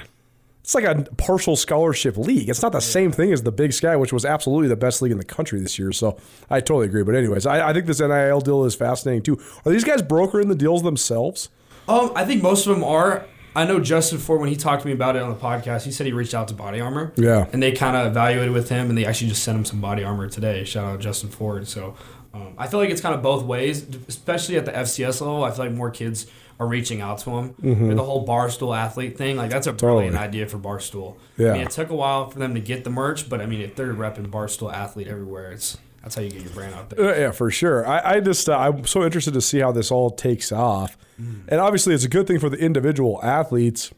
It's 0.62 0.76
like 0.76 0.84
a 0.84 1.04
partial 1.16 1.56
scholarship 1.56 2.18
league. 2.18 2.50
It's 2.50 2.62
not 2.62 2.74
the 2.74 2.82
same 2.82 3.12
thing 3.14 3.32
as 3.32 3.44
the 3.44 3.52
Big 3.52 3.72
Sky, 3.72 3.96
which 3.96 4.12
was 4.12 4.26
absolutely 4.26 4.68
the 4.68 4.76
best 4.76 5.02
league 5.02 5.14
in 5.14 5.18
the 5.18 5.24
country 5.24 5.60
this 5.62 5.80
year. 5.80 5.92
So 5.94 6.18
I 6.50 6.60
totally 6.60 6.86
agree. 6.88 7.02
But 7.04 7.16
anyways, 7.16 7.46
I, 7.46 7.70
I 7.70 7.74
think 7.74 7.86
this 7.86 8.02
NIL 8.02 8.42
deal 8.42 8.66
is 8.66 8.76
fascinating 8.76 9.24
too. 9.24 9.40
Are 9.66 9.72
these 9.72 9.86
guys 9.86 10.02
brokering 10.02 10.50
the 10.50 10.56
deals 10.56 10.84
themselves? 10.84 11.48
um, 11.88 12.12
I 12.16 12.26
think 12.26 12.44
most 12.44 12.68
of 12.68 12.76
them 12.76 12.84
are. 12.84 13.26
I 13.56 13.66
know 13.66 13.80
Justin 13.80 14.20
Ford 14.20 14.40
when 14.42 14.50
he 14.50 14.56
talked 14.56 14.84
to 14.84 14.88
me 14.88 14.94
about 14.94 15.16
it 15.16 15.24
on 15.24 15.30
the 15.30 15.40
podcast. 15.40 15.84
He 15.86 15.92
said 15.92 16.06
he 16.06 16.14
reached 16.14 16.36
out 16.36 16.48
to 16.50 16.54
Body 16.54 16.80
Armor. 16.80 17.14
Yeah. 17.16 17.48
and 17.52 17.64
they 17.64 17.72
kind 17.72 17.98
of 17.98 18.06
evaluated 18.06 18.54
with 18.54 18.70
him, 18.70 18.90
and 18.90 18.98
they 18.98 19.06
actually 19.06 19.30
just 19.30 19.42
sent 19.42 19.58
him 19.58 19.66
some 19.66 19.82
body 19.82 20.04
armor 20.04 20.30
today. 20.30 20.66
Shout 20.66 20.86
out 20.86 21.00
Justin 21.00 21.30
Ford. 21.32 21.68
So 21.68 21.96
um, 22.32 22.54
I 22.60 22.68
feel 22.68 22.80
like 22.80 22.92
it's 22.92 23.02
kind 23.02 23.16
of 23.16 23.24
both 23.24 23.44
ways, 23.44 23.84
especially 24.08 24.56
at 24.58 24.66
the 24.66 24.72
FCS 24.72 25.22
level. 25.22 25.44
I 25.44 25.50
feel 25.50 25.66
like 25.66 25.74
more 25.74 25.90
kids 25.90 26.28
are 26.60 26.68
reaching 26.68 27.00
out 27.00 27.20
to 27.20 27.30
him. 27.32 27.56
With 27.62 27.96
the 27.96 28.04
whole 28.04 28.28
barstool 28.28 28.78
athlete 28.78 29.18
thing, 29.18 29.38
like 29.38 29.50
that's 29.50 29.66
a 29.68 29.74
brilliant 29.74 30.14
Totally. 30.14 30.28
idea 30.28 30.48
for 30.48 30.58
Barstool. 30.58 31.16
Yeah. 31.38 31.52
I 31.52 31.54
mean, 31.54 31.62
it 31.64 31.72
took 31.72 31.90
a 31.90 31.96
while 31.96 32.30
for 32.30 32.38
them 32.38 32.54
to 32.54 32.60
get 32.60 32.84
the 32.84 32.90
merch, 32.90 33.30
but 33.30 33.40
I 33.40 33.46
mean, 33.46 33.62
if 33.62 33.76
they're 33.76 33.94
repping 33.94 34.28
Barstool 34.28 34.72
athlete 34.74 35.08
everywhere, 35.08 35.52
it's 35.54 35.78
that's 36.04 36.16
how 36.16 36.22
you 36.22 36.30
get 36.30 36.42
your 36.42 36.52
brand 36.52 36.76
out 36.76 36.90
there. 36.90 37.14
Uh, 37.16 37.18
yeah, 37.18 37.32
for 37.32 37.50
sure. 37.50 37.88
I, 37.88 38.16
I 38.16 38.20
just 38.20 38.50
uh, 38.50 38.58
I'm 38.58 38.86
so 38.86 39.04
interested 39.04 39.34
to 39.36 39.42
see 39.42 39.60
how 39.60 39.72
this 39.72 39.90
all 39.90 40.10
takes 40.10 40.52
off, 40.52 40.98
and 41.18 41.62
obviously 41.62 41.94
it's 41.94 42.04
a 42.04 42.10
good 42.10 42.28
thing 42.28 42.40
for 42.40 42.50
the 42.50 42.58
individual 42.58 43.20
athletes. 43.24 43.92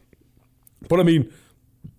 But 0.88 1.00
I 1.00 1.02
mean, 1.02 1.32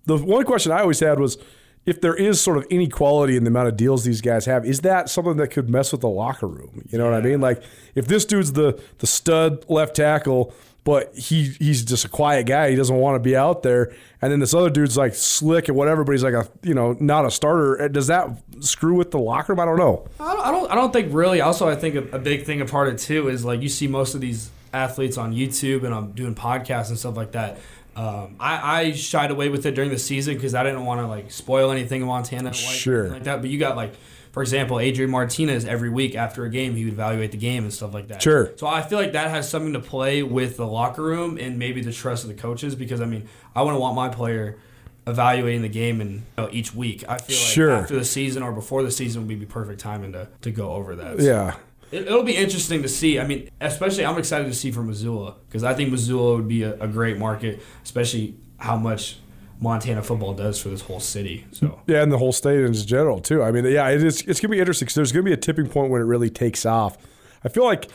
the 0.06 0.16
one 0.16 0.44
question 0.44 0.72
I 0.72 0.80
always 0.80 1.00
had 1.00 1.18
was 1.18 1.36
if 1.86 2.00
there 2.00 2.14
is 2.14 2.40
sort 2.40 2.56
of 2.56 2.64
inequality 2.70 3.36
in 3.36 3.44
the 3.44 3.48
amount 3.48 3.68
of 3.68 3.76
deals 3.76 4.04
these 4.04 4.20
guys 4.20 4.46
have, 4.46 4.64
is 4.64 4.80
that 4.80 5.10
something 5.10 5.36
that 5.36 5.48
could 5.48 5.68
mess 5.68 5.92
with 5.92 6.00
the 6.00 6.08
locker 6.08 6.48
room? 6.48 6.86
You 6.90 6.98
know 6.98 7.04
what 7.04 7.14
I 7.14 7.20
mean? 7.20 7.40
Like 7.40 7.62
if 7.94 8.06
this 8.06 8.24
dude's 8.24 8.52
the 8.52 8.80
the 8.98 9.06
stud 9.06 9.64
left 9.68 9.96
tackle, 9.96 10.54
but 10.84 11.14
he 11.14 11.44
he's 11.58 11.84
just 11.84 12.04
a 12.04 12.08
quiet 12.08 12.46
guy, 12.46 12.70
he 12.70 12.76
doesn't 12.76 12.96
want 12.96 13.16
to 13.16 13.20
be 13.20 13.36
out 13.36 13.62
there, 13.62 13.92
and 14.22 14.32
then 14.32 14.40
this 14.40 14.54
other 14.54 14.70
dude's 14.70 14.96
like 14.96 15.14
slick 15.14 15.68
and 15.68 15.76
whatever, 15.76 16.04
but 16.04 16.12
he's 16.12 16.24
like 16.24 16.34
a 16.34 16.48
you 16.62 16.74
know 16.74 16.96
not 17.00 17.26
a 17.26 17.30
starter. 17.30 17.82
Uh, 17.82 17.88
Does 17.88 18.06
that 18.06 18.30
screw 18.60 18.94
with 18.94 19.10
the 19.10 19.18
locker 19.18 19.52
room? 19.52 19.60
I 19.60 19.64
don't 19.64 19.78
know. 19.78 20.06
I 20.20 20.34
don't, 20.50 20.70
I 20.70 20.74
don't, 20.74 20.92
think 20.92 21.12
really. 21.12 21.40
Also, 21.40 21.68
I 21.68 21.74
think 21.74 21.94
a, 21.94 22.16
a 22.16 22.18
big 22.18 22.44
thing 22.44 22.60
a 22.60 22.66
part 22.66 22.88
of 22.88 22.98
too 22.98 23.28
is 23.28 23.44
like 23.44 23.62
you 23.62 23.68
see 23.68 23.86
most 23.86 24.14
of 24.14 24.20
these 24.20 24.50
athletes 24.74 25.16
on 25.16 25.32
YouTube 25.32 25.84
and 25.84 25.94
I'm 25.94 26.12
doing 26.12 26.34
podcasts 26.34 26.88
and 26.88 26.98
stuff 26.98 27.16
like 27.16 27.32
that. 27.32 27.58
Um, 27.96 28.36
I, 28.40 28.80
I 28.80 28.92
shied 28.92 29.30
away 29.30 29.48
with 29.48 29.66
it 29.66 29.74
during 29.74 29.90
the 29.90 29.98
season 29.98 30.34
because 30.34 30.54
I 30.54 30.62
didn't 30.62 30.84
want 30.84 31.00
to 31.00 31.06
like 31.06 31.30
spoil 31.30 31.70
anything 31.70 32.00
in 32.02 32.08
Montana, 32.08 32.44
like, 32.46 32.54
Sure. 32.54 33.08
like 33.10 33.24
that. 33.24 33.40
But 33.40 33.50
you 33.50 33.58
got 33.58 33.76
like, 33.76 33.94
for 34.32 34.42
example, 34.42 34.80
Adrian 34.80 35.10
Martinez 35.12 35.64
every 35.64 35.90
week 35.90 36.16
after 36.16 36.44
a 36.44 36.50
game 36.50 36.74
he 36.74 36.84
would 36.84 36.94
evaluate 36.94 37.30
the 37.30 37.36
game 37.38 37.62
and 37.62 37.72
stuff 37.72 37.94
like 37.94 38.08
that. 38.08 38.20
Sure. 38.20 38.50
So 38.56 38.66
I 38.66 38.82
feel 38.82 38.98
like 38.98 39.12
that 39.12 39.30
has 39.30 39.48
something 39.48 39.74
to 39.74 39.80
play 39.80 40.22
with 40.24 40.56
the 40.56 40.66
locker 40.66 41.02
room 41.02 41.38
and 41.38 41.56
maybe 41.58 41.82
the 41.82 41.92
trust 41.92 42.24
of 42.24 42.28
the 42.28 42.34
coaches 42.34 42.74
because 42.74 43.00
I 43.00 43.06
mean 43.06 43.28
I 43.54 43.62
wouldn't 43.62 43.80
want 43.80 43.94
my 43.94 44.08
player 44.08 44.58
evaluating 45.06 45.62
the 45.62 45.68
game 45.68 46.00
and 46.00 46.12
you 46.12 46.22
know, 46.38 46.48
each 46.50 46.74
week. 46.74 47.04
I 47.08 47.18
feel 47.18 47.36
like 47.36 47.46
Sure. 47.46 47.70
after 47.70 47.94
the 47.96 48.04
season 48.04 48.42
or 48.42 48.52
before 48.52 48.82
the 48.82 48.90
season 48.90 49.26
would 49.28 49.38
be 49.38 49.46
perfect 49.46 49.78
timing 49.80 50.12
to, 50.12 50.28
to 50.42 50.50
go 50.50 50.72
over 50.72 50.96
that. 50.96 51.20
So 51.20 51.24
Yeah. 51.26 51.54
It, 51.94 52.06
it'll 52.08 52.24
be 52.24 52.36
interesting 52.36 52.82
to 52.82 52.88
see. 52.88 53.18
I 53.20 53.26
mean, 53.26 53.48
especially 53.60 54.04
I'm 54.04 54.18
excited 54.18 54.46
to 54.46 54.54
see 54.54 54.70
for 54.70 54.82
Missoula 54.82 55.36
because 55.46 55.64
I 55.64 55.74
think 55.74 55.90
Missoula 55.90 56.36
would 56.36 56.48
be 56.48 56.62
a, 56.62 56.74
a 56.80 56.88
great 56.88 57.18
market, 57.18 57.62
especially 57.82 58.36
how 58.58 58.76
much 58.76 59.18
Montana 59.60 60.02
football 60.02 60.34
does 60.34 60.60
for 60.60 60.68
this 60.68 60.80
whole 60.80 61.00
city. 61.00 61.46
So 61.52 61.80
Yeah, 61.86 62.02
and 62.02 62.10
the 62.10 62.18
whole 62.18 62.32
state 62.32 62.60
in 62.60 62.72
general 62.74 63.20
too. 63.20 63.42
I 63.42 63.52
mean, 63.52 63.64
yeah, 63.64 63.88
it 63.88 64.02
is. 64.02 64.22
It's 64.22 64.40
gonna 64.40 64.52
be 64.52 64.58
interesting 64.58 64.86
because 64.86 64.96
there's 64.96 65.12
gonna 65.12 65.22
be 65.22 65.32
a 65.32 65.36
tipping 65.36 65.68
point 65.68 65.90
when 65.90 66.00
it 66.00 66.04
really 66.04 66.30
takes 66.30 66.66
off. 66.66 66.98
I 67.44 67.48
feel 67.48 67.64
like 67.64 67.88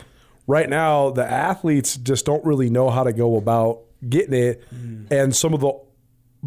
right 0.46 0.68
now 0.68 1.10
the 1.10 1.24
athletes 1.24 1.96
just 1.96 2.24
don't 2.24 2.44
really 2.44 2.70
know 2.70 2.90
how 2.90 3.04
to 3.04 3.12
go 3.12 3.36
about 3.36 3.82
getting 4.08 4.34
it, 4.34 4.64
mm. 4.74 5.10
and 5.10 5.36
some 5.36 5.52
of 5.52 5.60
the 5.60 5.72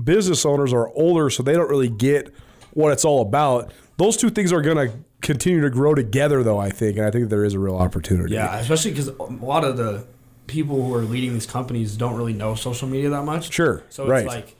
business 0.01 0.45
owners 0.45 0.73
are 0.73 0.89
older, 0.89 1.29
so 1.29 1.43
they 1.43 1.53
don't 1.53 1.69
really 1.69 1.89
get 1.89 2.33
what 2.71 2.91
it's 2.91 3.05
all 3.05 3.21
about. 3.21 3.71
Those 3.97 4.17
two 4.17 4.31
things 4.31 4.51
are 4.51 4.61
gonna 4.61 4.91
continue 5.23 5.61
to 5.61 5.69
grow 5.71 5.95
together, 5.95 6.43
though. 6.43 6.59
I 6.59 6.69
think, 6.69 6.97
and 6.97 7.05
I 7.05 7.11
think 7.11 7.29
there 7.29 7.43
is 7.43 7.55
a 7.55 7.59
real 7.59 7.75
opportunity. 7.75 8.35
yeah, 8.35 8.57
especially 8.57 8.91
because 8.91 9.07
a 9.07 9.23
lot 9.23 9.63
of 9.63 9.77
the 9.77 10.05
people 10.45 10.83
who 10.83 10.93
are 10.93 11.01
leading 11.01 11.33
these 11.33 11.45
companies 11.47 11.97
don't 11.97 12.15
really 12.15 12.33
know 12.33 12.53
social 12.53 12.87
media 12.87 13.09
that 13.09 13.23
much. 13.23 13.51
Sure. 13.51 13.83
So 13.89 14.03
it's 14.03 14.09
right. 14.09 14.27
like 14.27 14.55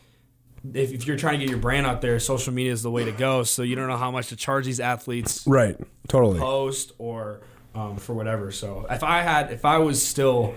if, 0.74 0.92
if 0.94 1.08
you're 1.08 1.18
trying 1.18 1.40
to 1.40 1.46
get 1.46 1.50
your 1.50 1.60
brand 1.60 1.86
out 1.86 2.02
there, 2.02 2.20
social 2.20 2.54
media 2.54 2.72
is 2.72 2.82
the 2.84 2.92
way 2.92 3.06
to 3.06 3.12
go. 3.12 3.44
So 3.44 3.64
you 3.64 3.76
don't 3.76 3.88
know 3.88 3.98
how 3.98 4.12
much 4.12 4.30
to 4.30 4.36
charge 4.36 4.66
these 4.66 4.80
athletes 4.80 5.46
right. 5.46 5.78
Totally. 6.08 6.40
post 6.40 6.94
or 6.98 7.42
um, 7.76 7.98
for 7.98 8.14
whatever. 8.14 8.52
So 8.52 8.86
if 8.90 9.04
I 9.04 9.22
had, 9.22 9.52
if 9.52 9.66
I 9.66 9.78
was 9.80 10.04
still 10.04 10.56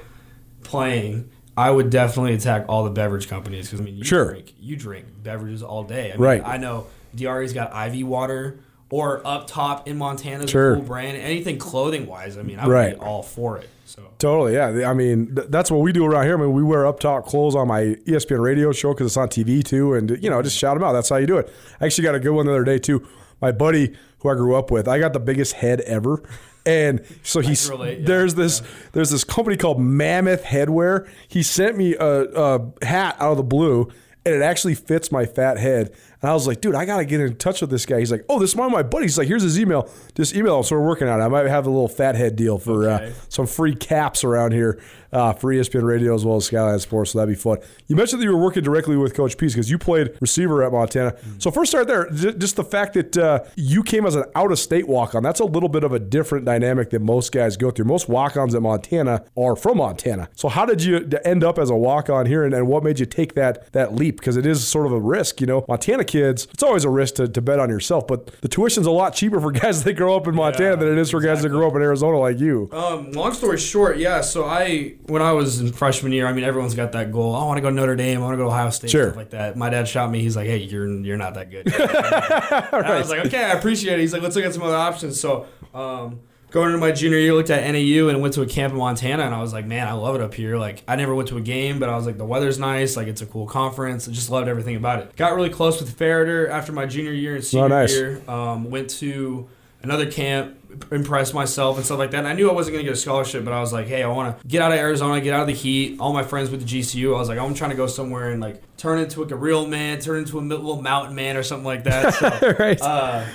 playing, 0.62 1.30
I 1.56 1.70
would 1.70 1.90
definitely 1.90 2.34
attack 2.34 2.66
all 2.68 2.84
the 2.84 2.90
beverage 2.90 3.28
companies 3.28 3.66
because 3.66 3.80
I 3.80 3.84
mean, 3.84 3.96
you 3.96 4.04
Sure. 4.04 4.30
drink, 4.30 4.54
you 4.60 4.76
drink 4.76 5.06
beverages 5.22 5.62
all 5.62 5.84
day. 5.84 6.10
I 6.10 6.12
mean, 6.12 6.20
Right. 6.22 6.42
I 6.44 6.58
know 6.58 6.86
DRE's 7.14 7.52
got 7.52 7.72
Ivy 7.72 8.04
water 8.04 8.58
or 8.90 9.26
Up 9.26 9.46
Top 9.46 9.88
in 9.88 9.96
Montana's 9.98 10.50
Sure. 10.50 10.74
cool 10.76 10.84
brand. 10.84 11.16
Anything 11.16 11.58
clothing 11.58 12.06
wise, 12.06 12.38
I 12.38 12.42
mean, 12.42 12.58
I 12.58 12.66
would 12.66 12.72
Right. 12.72 12.94
be 12.94 13.00
all 13.00 13.22
for 13.22 13.58
it. 13.58 13.68
So. 13.84 14.02
Totally, 14.18 14.54
yeah. 14.54 14.88
I 14.90 14.94
mean, 14.94 15.34
th- 15.34 15.46
that's 15.48 15.70
what 15.70 15.80
we 15.80 15.92
do 15.92 16.04
around 16.04 16.24
here. 16.24 16.36
I 16.36 16.40
mean, 16.40 16.52
we 16.52 16.62
wear 16.62 16.86
up 16.86 16.98
top 16.98 17.26
clothes 17.26 17.54
on 17.54 17.68
my 17.68 17.96
ESPN 18.06 18.40
radio 18.40 18.72
show 18.72 18.92
because 18.92 19.06
it's 19.06 19.16
on 19.16 19.28
TV 19.28 19.62
too, 19.62 19.94
and 19.94 20.18
you 20.22 20.28
know, 20.28 20.42
just 20.42 20.56
shout 20.58 20.74
them 20.76 20.82
out. 20.82 20.92
That's 20.92 21.08
how 21.08 21.16
you 21.16 21.26
do 21.26 21.38
it. 21.38 21.48
I 21.80 21.86
actually 21.86 22.02
got 22.04 22.14
a 22.16 22.20
good 22.20 22.32
one 22.32 22.46
the 22.46 22.52
other 22.52 22.64
day 22.64 22.78
too. 22.78 23.06
My 23.40 23.52
buddy 23.52 23.94
who 24.20 24.28
I 24.28 24.34
grew 24.34 24.56
up 24.56 24.70
with, 24.70 24.88
I 24.88 24.98
got 24.98 25.12
the 25.12 25.20
biggest 25.20 25.52
head 25.54 25.82
ever, 25.82 26.20
and 26.64 27.00
so 27.22 27.40
he's 27.40 27.68
relate, 27.70 28.00
yeah. 28.00 28.06
there's 28.06 28.34
this 28.34 28.60
there's 28.92 29.10
this 29.10 29.22
company 29.24 29.56
called 29.56 29.78
Mammoth 29.80 30.42
Headwear. 30.42 31.06
He 31.28 31.42
sent 31.44 31.76
me 31.76 31.94
a, 31.94 32.24
a 32.24 32.84
hat 32.84 33.14
out 33.20 33.32
of 33.32 33.36
the 33.36 33.42
blue, 33.44 33.88
and 34.24 34.34
it 34.34 34.42
actually 34.42 34.74
fits 34.74 35.12
my 35.12 35.26
fat 35.26 35.58
head. 35.58 35.92
And 36.26 36.32
I 36.32 36.34
was 36.34 36.48
like, 36.48 36.60
dude, 36.60 36.74
I 36.74 36.84
got 36.86 36.96
to 36.96 37.04
get 37.04 37.20
in 37.20 37.36
touch 37.36 37.60
with 37.60 37.70
this 37.70 37.86
guy. 37.86 38.00
He's 38.00 38.10
like, 38.10 38.24
oh, 38.28 38.40
this 38.40 38.50
is 38.50 38.56
one 38.56 38.66
of 38.66 38.72
my 38.72 38.82
buddies. 38.82 39.12
He's 39.12 39.18
like, 39.18 39.28
here's 39.28 39.44
his 39.44 39.60
email. 39.60 39.88
Just 40.16 40.34
email 40.34 40.56
him. 40.58 40.64
So 40.64 40.74
we're 40.74 40.84
working 40.84 41.06
on 41.06 41.20
it. 41.20 41.24
I 41.24 41.28
might 41.28 41.46
have 41.46 41.66
a 41.66 41.70
little 41.70 41.86
fat 41.86 42.16
head 42.16 42.34
deal 42.34 42.58
for 42.58 42.88
Okay. 42.88 43.06
uh, 43.06 43.12
some 43.28 43.46
free 43.46 43.76
caps 43.76 44.24
around 44.24 44.50
here 44.50 44.80
uh, 45.16 45.32
for 45.32 45.50
ESPN 45.50 45.82
Radio 45.82 46.14
as 46.14 46.26
well 46.26 46.36
as 46.36 46.44
Skyline 46.44 46.78
Sports. 46.78 47.12
So 47.12 47.18
that'd 47.18 47.34
be 47.34 47.40
fun. 47.40 47.58
You 47.86 47.96
mentioned 47.96 48.20
that 48.20 48.26
you 48.26 48.36
were 48.36 48.42
working 48.42 48.62
directly 48.62 48.96
with 48.98 49.14
Coach 49.14 49.38
Pease 49.38 49.54
because 49.54 49.70
you 49.70 49.78
played 49.78 50.14
receiver 50.20 50.62
at 50.62 50.72
Montana. 50.72 51.16
So 51.38 51.50
first 51.50 51.70
start 51.70 51.86
there. 51.86 52.10
Just 52.10 52.56
the 52.56 52.64
fact 52.64 52.92
that 52.94 53.16
uh, 53.16 53.44
you 53.56 53.82
came 53.82 54.04
as 54.04 54.14
an 54.14 54.24
out-of-state 54.34 54.86
walk-on. 54.86 55.22
That's 55.22 55.40
a 55.40 55.44
little 55.44 55.70
bit 55.70 55.84
of 55.84 55.92
a 55.92 55.98
different 55.98 56.44
dynamic 56.44 56.90
than 56.90 57.04
most 57.04 57.32
guys 57.32 57.56
go 57.56 57.70
through. 57.70 57.86
Most 57.86 58.10
walk-ons 58.10 58.54
at 58.54 58.60
Montana 58.60 59.24
are 59.38 59.56
from 59.56 59.78
Montana. 59.78 60.28
So 60.34 60.48
how 60.48 60.66
did 60.66 60.82
you 60.82 61.08
end 61.24 61.42
up 61.42 61.58
as 61.58 61.70
a 61.70 61.76
walk-on 61.76 62.26
here, 62.26 62.44
and, 62.44 62.52
and 62.52 62.68
what 62.68 62.84
made 62.84 62.98
you 62.98 63.06
take 63.06 63.34
that 63.34 63.72
that 63.72 63.94
leap? 63.94 64.18
Because 64.18 64.36
it 64.36 64.44
is 64.44 64.66
sort 64.68 64.84
of 64.84 64.92
a 64.92 65.00
risk. 65.00 65.40
You 65.40 65.46
know, 65.46 65.64
Montana 65.66 66.04
kids. 66.04 66.46
It's 66.52 66.62
always 66.62 66.84
a 66.84 66.90
risk 66.90 67.14
to, 67.14 67.28
to 67.28 67.40
bet 67.40 67.58
on 67.58 67.70
yourself, 67.70 68.06
but 68.06 68.26
the 68.42 68.48
tuition's 68.48 68.86
a 68.86 68.90
lot 68.90 69.14
cheaper 69.14 69.40
for 69.40 69.50
guys 69.62 69.82
that 69.84 69.94
grow 69.94 70.16
up 70.16 70.26
in 70.26 70.34
Montana 70.34 70.76
than 70.76 70.88
it 70.88 70.98
is 70.98 71.10
for 71.10 71.20
guys 71.20 71.42
that 71.42 71.48
grow 71.48 71.68
up 71.68 71.74
in 71.74 71.80
Arizona 71.80 72.18
like 72.18 72.38
you. 72.38 72.68
Um, 72.72 73.12
long 73.12 73.32
story 73.32 73.58
short, 73.58 73.96
yeah. 73.96 74.20
So 74.20 74.44
I, 74.44 74.96
when 75.08 75.22
I 75.22 75.32
was 75.32 75.60
in 75.60 75.72
freshman 75.72 76.12
year, 76.12 76.26
I 76.26 76.32
mean, 76.32 76.44
everyone's 76.44 76.74
got 76.74 76.92
that 76.92 77.12
goal. 77.12 77.34
I 77.34 77.44
want 77.44 77.58
to 77.58 77.62
go 77.62 77.68
to 77.70 77.74
Notre 77.74 77.96
Dame. 77.96 78.18
I 78.18 78.22
want 78.22 78.34
to 78.34 78.36
go 78.38 78.44
to 78.44 78.48
Ohio 78.50 78.70
State. 78.70 78.90
Sure. 78.90 79.04
Stuff 79.06 79.16
like 79.16 79.30
that. 79.30 79.56
My 79.56 79.70
dad 79.70 79.86
shot 79.88 80.10
me. 80.10 80.20
He's 80.20 80.36
like, 80.36 80.46
"Hey, 80.46 80.58
you're 80.58 80.88
you're 81.00 81.16
not 81.16 81.34
that 81.34 81.50
good." 81.50 81.66
And 81.76 82.86
I 82.86 82.98
was 82.98 83.10
like, 83.10 83.24
"Okay, 83.26 83.42
I 83.44 83.52
appreciate 83.52 83.94
it." 83.98 84.00
He's 84.00 84.12
like, 84.12 84.22
"Let's 84.22 84.36
look 84.36 84.44
at 84.44 84.52
some 84.54 84.62
other 84.62 84.76
options." 84.76 85.20
So, 85.20 85.46
um, 85.74 86.20
going 86.50 86.68
into 86.68 86.78
my 86.78 86.92
junior 86.92 87.18
year, 87.18 87.34
looked 87.34 87.50
at 87.50 87.62
NAU 87.70 88.08
and 88.08 88.20
went 88.20 88.34
to 88.34 88.42
a 88.42 88.46
camp 88.46 88.72
in 88.72 88.78
Montana, 88.78 89.24
and 89.24 89.34
I 89.34 89.40
was 89.40 89.52
like, 89.52 89.66
"Man, 89.66 89.86
I 89.86 89.92
love 89.92 90.14
it 90.14 90.20
up 90.20 90.34
here." 90.34 90.56
Like, 90.56 90.82
I 90.88 90.96
never 90.96 91.14
went 91.14 91.28
to 91.30 91.36
a 91.36 91.40
game, 91.42 91.78
but 91.78 91.88
I 91.88 91.96
was 91.96 92.06
like, 92.06 92.18
"The 92.18 92.24
weather's 92.26 92.58
nice. 92.58 92.96
Like, 92.96 93.08
it's 93.08 93.22
a 93.22 93.26
cool 93.26 93.46
conference." 93.46 94.08
I 94.08 94.12
just 94.12 94.30
loved 94.30 94.48
everything 94.48 94.76
about 94.76 95.00
it. 95.00 95.16
Got 95.16 95.34
really 95.36 95.50
close 95.50 95.80
with 95.80 95.96
Ferriter 95.98 96.48
after 96.50 96.72
my 96.72 96.86
junior 96.86 97.12
year 97.12 97.34
and 97.36 97.44
senior 97.44 97.64
Oh, 97.64 97.68
nice. 97.68 97.94
year. 97.94 98.22
Um, 98.28 98.70
went 98.70 98.90
to 98.90 99.48
another 99.82 100.10
camp 100.10 100.56
impress 100.90 101.32
myself 101.32 101.76
and 101.76 101.84
stuff 101.84 101.98
like 101.98 102.10
that. 102.12 102.18
And 102.18 102.28
I 102.28 102.32
knew 102.32 102.50
I 102.50 102.52
wasn't 102.52 102.74
gonna 102.74 102.84
get 102.84 102.92
a 102.92 102.96
scholarship, 102.96 103.44
but 103.44 103.52
I 103.52 103.60
was 103.60 103.72
like, 103.72 103.86
hey, 103.86 104.02
I 104.02 104.08
want 104.08 104.40
to 104.40 104.48
get 104.48 104.62
out 104.62 104.72
of 104.72 104.78
Arizona, 104.78 105.20
get 105.20 105.34
out 105.34 105.42
of 105.42 105.46
the 105.46 105.52
heat. 105.52 105.98
All 106.00 106.12
my 106.12 106.22
friends 106.22 106.50
with 106.50 106.66
the 106.66 106.80
GCU, 106.80 107.14
I 107.14 107.18
was 107.18 107.28
like, 107.28 107.38
I'm 107.38 107.54
trying 107.54 107.70
to 107.70 107.76
go 107.76 107.86
somewhere 107.86 108.30
and 108.30 108.40
like 108.40 108.62
turn 108.76 108.98
into 108.98 109.22
like 109.22 109.30
a 109.30 109.36
real 109.36 109.66
man, 109.66 110.00
turn 110.00 110.18
into 110.18 110.38
a 110.38 110.40
little 110.40 110.80
mountain 110.80 111.14
man 111.14 111.36
or 111.36 111.42
something 111.42 111.66
like 111.66 111.84
that. 111.84 112.14
So, 112.14 112.54
right. 112.58 112.80
uh, 112.80 113.26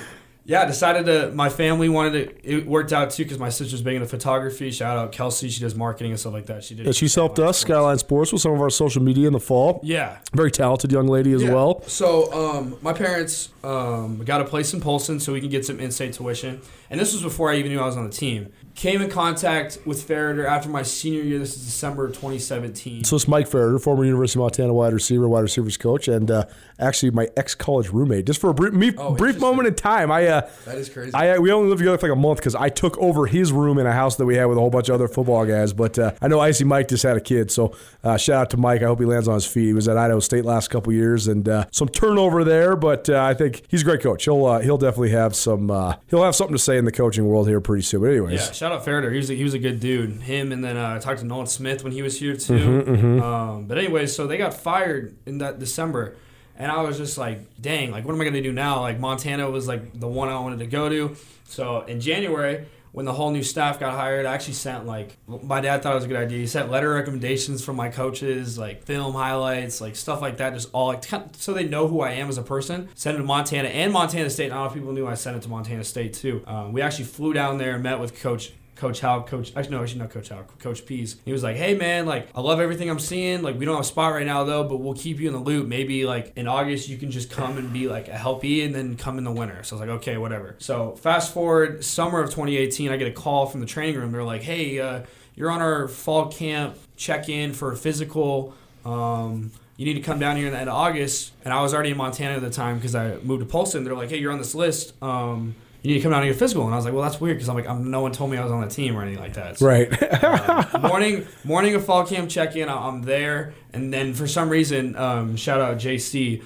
yeah, 0.52 0.64
I 0.64 0.66
decided 0.66 1.06
to. 1.06 1.32
My 1.32 1.48
family 1.48 1.88
wanted 1.88 2.12
to. 2.44 2.50
It 2.58 2.68
worked 2.68 2.92
out 2.92 3.10
too 3.12 3.24
because 3.24 3.40
my 3.40 3.48
sister's 3.48 3.82
big 3.82 3.96
into 3.96 4.08
photography. 4.08 4.70
Shout 4.72 4.98
out 4.98 5.14
Kelsey, 5.14 5.48
she 5.50 5.62
does 5.62 5.76
marketing 5.76 6.12
and 6.12 6.20
stuff 6.20 6.34
like 6.34 6.48
that. 6.48 6.64
She 6.66 6.76
did. 6.76 6.86
Yeah, 6.86 6.92
she's 6.92 7.16
helped 7.16 7.40
us, 7.40 7.60
Skyline 7.60 7.98
Sports, 8.00 8.34
with 8.34 8.42
some 8.42 8.52
of 8.52 8.60
our 8.62 8.70
social 8.70 9.02
media 9.02 9.28
in 9.28 9.34
the 9.34 9.40
fall. 9.40 9.80
Yeah, 9.84 10.18
Very 10.34 10.52
talented 10.52 10.92
young 10.92 11.08
lady 11.08 11.32
as 11.32 11.42
Yeah. 11.44 11.54
well. 11.54 11.82
So 11.88 12.32
um, 12.34 12.76
my 12.82 12.92
parents 12.92 13.50
um, 13.64 14.24
got 14.26 14.42
a 14.42 14.46
place 14.46 14.74
in 14.74 14.82
Polson 14.82 15.20
so 15.22 15.32
we 15.32 15.40
can 15.40 15.50
get 15.50 15.66
some 15.66 15.80
in-state 15.80 16.14
tuition, 16.14 16.62
and 16.90 17.00
this 17.00 17.14
was 17.14 17.22
before 17.24 17.50
I 17.50 17.56
even 17.56 17.72
knew 17.72 17.80
I 17.80 17.86
was 17.86 17.96
on 17.96 18.06
the 18.06 18.14
team. 18.14 18.52
Came 18.82 19.00
in 19.04 19.12
contact 19.12 19.78
with 19.86 20.08
Ferriter 20.08 20.44
after 20.44 20.68
my 20.68 20.82
senior 20.82 21.22
year. 21.22 21.38
This 21.38 21.56
is 21.56 21.66
December 21.66 22.06
of 22.06 22.14
2017. 22.14 23.04
So 23.04 23.16
it's 23.16 23.28
Mike 23.28 23.48
Ferriter, 23.48 23.80
former 23.80 24.04
University 24.04 24.40
of 24.40 24.42
Montana 24.42 24.74
wide 24.74 24.92
receiver, 24.92 25.30
wide 25.30 25.42
receivers 25.42 25.78
coach, 25.78 26.08
and 26.08 26.32
uh, 26.32 26.46
actually 26.80 27.12
my 27.12 27.30
ex-college 27.38 27.90
roommate. 27.90 28.26
Just 28.26 28.42
for 28.42 28.50
a 28.50 28.56
brief, 28.56 28.74
me, 28.74 28.92
Oh, 28.98 29.14
brief 29.14 29.40
moment 29.40 29.68
in 29.68 29.76
time, 29.76 30.12
I 30.12 30.26
uh, 30.26 30.50
that 30.66 30.80
is 30.80 30.90
crazy. 30.90 31.14
I 31.14 31.38
we 31.38 31.52
only 31.52 31.70
lived 31.70 31.78
together 31.78 32.00
for 32.00 32.10
like 32.10 32.18
a 32.18 32.20
month 32.20 32.40
because 32.40 32.56
I 32.56 32.70
took 32.70 32.98
over 32.98 33.28
his 33.28 33.52
room 33.52 33.78
in 33.78 33.86
a 33.86 33.92
house 33.94 34.16
that 34.16 34.26
we 34.26 34.34
had 34.36 34.46
with 34.46 34.58
a 34.58 34.62
whole 34.62 34.72
bunch 34.72 34.90
of 34.90 34.96
other 34.96 35.08
football 35.08 35.46
guys. 35.46 35.74
But 35.74 36.00
uh, 36.00 36.14
I 36.20 36.28
know 36.28 36.40
Icy 36.40 36.64
Mike 36.64 36.88
just 36.88 37.04
had 37.04 37.18
a 37.18 37.22
kid, 37.22 37.52
so 37.52 37.76
uh, 38.04 38.18
shout 38.18 38.42
out 38.42 38.50
to 38.50 38.58
Mike. 38.58 38.82
I 38.82 38.86
hope 38.86 39.00
he 39.00 39.06
lands 39.06 39.28
on 39.28 39.36
his 39.36 39.46
feet. 39.46 39.68
He 39.68 39.74
was 39.74 39.88
at 39.88 39.96
Idaho 39.96 40.20
State 40.20 40.44
last 40.44 40.72
couple 40.72 40.92
years, 40.92 41.28
and 41.28 41.48
uh, 41.48 41.66
some 41.72 41.88
turnover 41.88 42.44
there, 42.44 42.76
but 42.76 43.08
uh, 43.12 43.22
I 43.24 43.36
think 43.36 43.62
he's 43.68 43.84
a 43.84 43.86
great 43.86 44.02
coach. 44.02 44.24
He'll 44.26 44.44
uh, 44.44 44.60
he'll 44.62 44.80
definitely 44.80 45.12
have 45.12 45.36
some 45.36 45.70
uh, 45.70 45.98
he'll 46.08 46.24
have 46.24 46.34
something 46.36 46.56
to 46.56 46.64
say 46.64 46.80
in 46.80 46.86
the 46.86 46.92
coaching 46.92 47.28
world 47.28 47.48
here 47.48 47.62
pretty 47.62 47.84
soon. 47.84 48.02
But 48.02 48.08
anyways, 48.08 48.48
Yeah, 48.48 48.52
shout 48.72 48.80
out 48.80 48.86
Ferriter. 48.86 49.12
He 49.12 49.18
was 49.18 49.30
a, 49.30 49.34
he 49.34 49.44
was 49.44 49.54
a 49.54 49.60
good 49.60 49.80
dude. 49.80 50.22
Him 50.22 50.52
and 50.52 50.64
then 50.64 50.78
uh, 50.78 50.96
I 50.96 51.00
talked 51.00 51.20
to 51.22 51.26
Nolan 51.26 51.48
Smith 51.48 51.84
when 51.84 51.92
he 51.94 52.02
was 52.02 52.20
here 52.20 52.36
too. 52.36 52.84
Mm-hmm, 52.86 53.22
Um, 53.22 53.66
but 53.66 53.78
anyway, 53.78 54.08
so 54.08 54.28
they 54.28 54.38
got 54.38 54.54
fired 54.54 55.16
in 55.26 55.40
that 55.40 55.60
December, 55.60 56.16
and 56.58 56.72
I 56.72 56.82
was 56.82 56.98
just 56.98 57.18
like, 57.18 57.40
dang, 57.60 57.92
like 57.92 58.06
what 58.06 58.14
am 58.14 58.22
I 58.22 58.26
gonna 58.26 58.42
do 58.42 58.54
now? 58.54 58.82
Like 58.82 59.00
Montana 59.00 59.50
was 59.50 59.68
like 59.68 60.00
the 60.00 60.08
one 60.08 60.30
I 60.30 60.40
wanted 60.40 60.60
to 60.60 60.68
go 60.68 60.90
to. 60.90 61.16
So 61.46 61.82
in 61.82 62.00
January. 62.00 62.66
When 62.94 63.06
the 63.06 63.14
whole 63.14 63.32
new 63.32 63.42
staff 63.42 63.80
got 63.80 63.94
hired, 63.94 64.26
I 64.26 64.34
actually 64.34 64.56
sent 64.56 64.86
like 64.86 65.16
my 65.26 65.62
dad 65.62 65.82
thought 65.82 65.94
it 65.94 65.96
was 65.96 66.04
a 66.04 66.10
good 66.10 66.18
idea. 66.18 66.40
He 66.40 66.46
sent 66.46 66.70
letter 66.70 66.94
recommendations 66.94 67.64
from 67.64 67.78
my 67.78 67.88
coaches, 67.88 68.58
like 68.58 68.84
film 68.84 69.14
highlights, 69.14 69.80
like 69.80 69.96
stuff 69.96 70.22
like 70.22 70.36
that, 70.40 70.54
just 70.54 70.68
all 70.74 70.88
like 70.88 71.02
so 71.38 71.54
they 71.54 71.66
know 71.66 71.88
who 71.88 72.02
I 72.02 72.12
am 72.12 72.28
as 72.28 72.38
a 72.38 72.42
person. 72.42 72.90
Sent 72.96 73.16
it 73.16 73.20
to 73.20 73.24
Montana 73.24 73.70
and 73.70 73.94
Montana 73.94 74.30
State. 74.30 74.50
Not 74.50 74.58
a 74.58 74.60
lot 74.60 74.68
of 74.68 74.74
people 74.74 74.92
knew 74.92 75.08
I 75.08 75.14
sent 75.14 75.38
it 75.38 75.44
to 75.44 75.48
Montana 75.48 75.86
State 75.86 76.16
too. 76.16 76.44
Um, 76.46 76.74
we 76.74 76.82
actually 76.82 77.06
flew 77.06 77.32
down 77.32 77.60
there 77.60 77.76
and 77.76 77.82
met 77.84 78.02
with 78.02 78.20
Coach 78.22 78.52
Coach 78.82 79.00
Hal, 79.00 79.22
Coach 79.22 79.54
actually 79.56 79.76
no, 79.76 79.84
actually 79.84 80.00
not 80.00 80.10
Coach 80.10 80.30
Hal, 80.30 80.44
Coach 80.58 80.88
Pease. 80.88 81.18
He 81.24 81.32
was 81.32 81.44
like, 81.44 81.56
"Hey 81.56 81.76
man, 81.76 82.08
like 82.08 82.30
I 82.34 82.42
love 82.42 82.60
everything 82.60 82.90
I'm 82.90 82.98
seeing. 82.98 83.44
Like 83.44 83.60
we 83.60 83.64
don't 83.64 83.76
have 83.76 83.86
a 83.86 83.88
spot 83.88 84.12
right 84.12 84.26
now 84.26 84.44
though, 84.44 84.64
but 84.64 84.78
we'll 84.78 84.96
keep 84.96 85.20
you 85.20 85.28
in 85.28 85.34
the 85.34 85.40
loop. 85.40 85.68
Maybe 85.68 86.04
like 86.04 86.34
in 86.36 86.48
August 86.48 86.90
you 86.90 86.98
can 86.98 87.12
just 87.12 87.30
come 87.30 87.60
and 87.60 87.72
be 87.72 87.88
like 87.88 88.08
a 88.08 88.14
helpy, 88.14 88.66
and 88.66 88.74
then 88.74 88.96
come 88.98 89.20
in 89.20 89.24
the 89.24 89.32
winter." 89.32 89.62
So 89.62 89.76
I 89.76 89.80
was 89.80 89.88
like, 89.88 89.98
"Okay, 90.00 90.18
whatever." 90.18 90.56
So 90.58 90.96
fast 90.96 91.32
forward 91.32 91.84
summer 91.84 92.22
of 92.22 92.32
2018, 92.32 92.92
I 92.92 92.98
get 92.98 93.08
a 93.08 93.12
call 93.12 93.46
from 93.46 93.60
the 93.60 93.68
training 93.68 93.98
room. 93.98 94.12
They're 94.12 94.24
like, 94.24 94.42
"Hey, 94.42 94.80
uh, 94.80 95.02
you're 95.36 95.52
on 95.52 95.62
our 95.62 95.88
fall 95.88 96.32
camp 96.32 96.76
check 96.96 97.30
in 97.30 97.54
for 97.54 97.72
a 97.72 97.78
physical." 97.78 98.56
Um, 98.84 99.52
you 99.78 99.86
need 99.86 99.94
to 99.94 100.02
come 100.02 100.18
down 100.18 100.38
here 100.38 100.48
in 100.48 100.54
the 100.54 100.60
end 100.60 100.70
of 100.70 100.76
August. 100.76 101.34
And 101.46 101.54
I 101.54 101.62
was 101.62 101.74
already 101.74 101.92
in 101.92 101.98
Montana 101.98 102.36
at 102.36 102.42
the 102.42 102.50
time 102.50 102.78
because 102.78 102.96
I 102.96 103.18
moved 103.18 103.42
to 103.42 103.46
Polson. 103.46 103.84
They're 103.84 103.96
like, 103.96 104.10
hey, 104.10 104.18
you're 104.18 104.32
on 104.32 104.40
this 104.40 104.56
list. 104.56 104.94
Um, 105.04 105.56
you 105.82 105.92
need 105.92 105.98
to 105.98 106.04
come 106.04 106.12
down 106.12 106.22
to 106.22 106.28
your 106.28 106.36
physical. 106.36 106.64
And 106.66 106.74
I 106.74 106.78
was 106.78 106.86
like, 106.86 106.94
well, 106.94 107.04
that's 107.04 107.20
weird 107.20 107.38
because 107.38 107.50
I'm 107.50 107.56
like, 107.56 107.68
I'm, 107.68 107.90
no 107.90 108.02
one 108.02 108.12
told 108.12 108.30
me 108.30 108.38
I 108.38 108.44
was 108.44 108.52
on 108.52 108.62
the 108.62 108.68
team 108.68 108.96
or 108.96 109.02
anything 109.02 109.20
like 109.20 109.34
that. 109.34 109.58
So, 109.58 109.66
right. 109.66 110.24
uh, 110.24 110.80
morning, 110.88 111.28
morning 111.44 111.74
of 111.74 111.84
fall 111.84 112.06
camp 112.06 112.30
check 112.30 112.56
in. 112.56 112.70
I'm 112.70 113.02
there, 113.02 113.54
and 113.74 113.92
then 113.92 114.14
for 114.14 114.28
some 114.28 114.50
reason, 114.50 114.96
um, 114.96 115.36
shout 115.36 115.60
out 115.60 115.78
JC, 115.78 116.44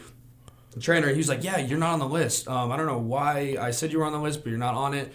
the 0.72 0.80
trainer. 0.80 1.10
He 1.10 1.18
was 1.18 1.28
like, 1.28 1.44
"Yeah, 1.44 1.58
you're 1.58 1.80
not 1.80 1.94
on 1.94 2.00
the 2.00 2.08
list. 2.08 2.48
Um, 2.48 2.72
I 2.72 2.78
don't 2.78 2.86
know 2.86 2.98
why 2.98 3.58
I 3.60 3.72
said 3.72 3.92
you 3.92 4.00
were 4.00 4.06
on 4.06 4.14
the 4.14 4.20
list, 4.20 4.44
but 4.44 4.50
you're 4.50 4.60
not 4.60 4.76
on 4.76 4.94
it." 4.94 5.12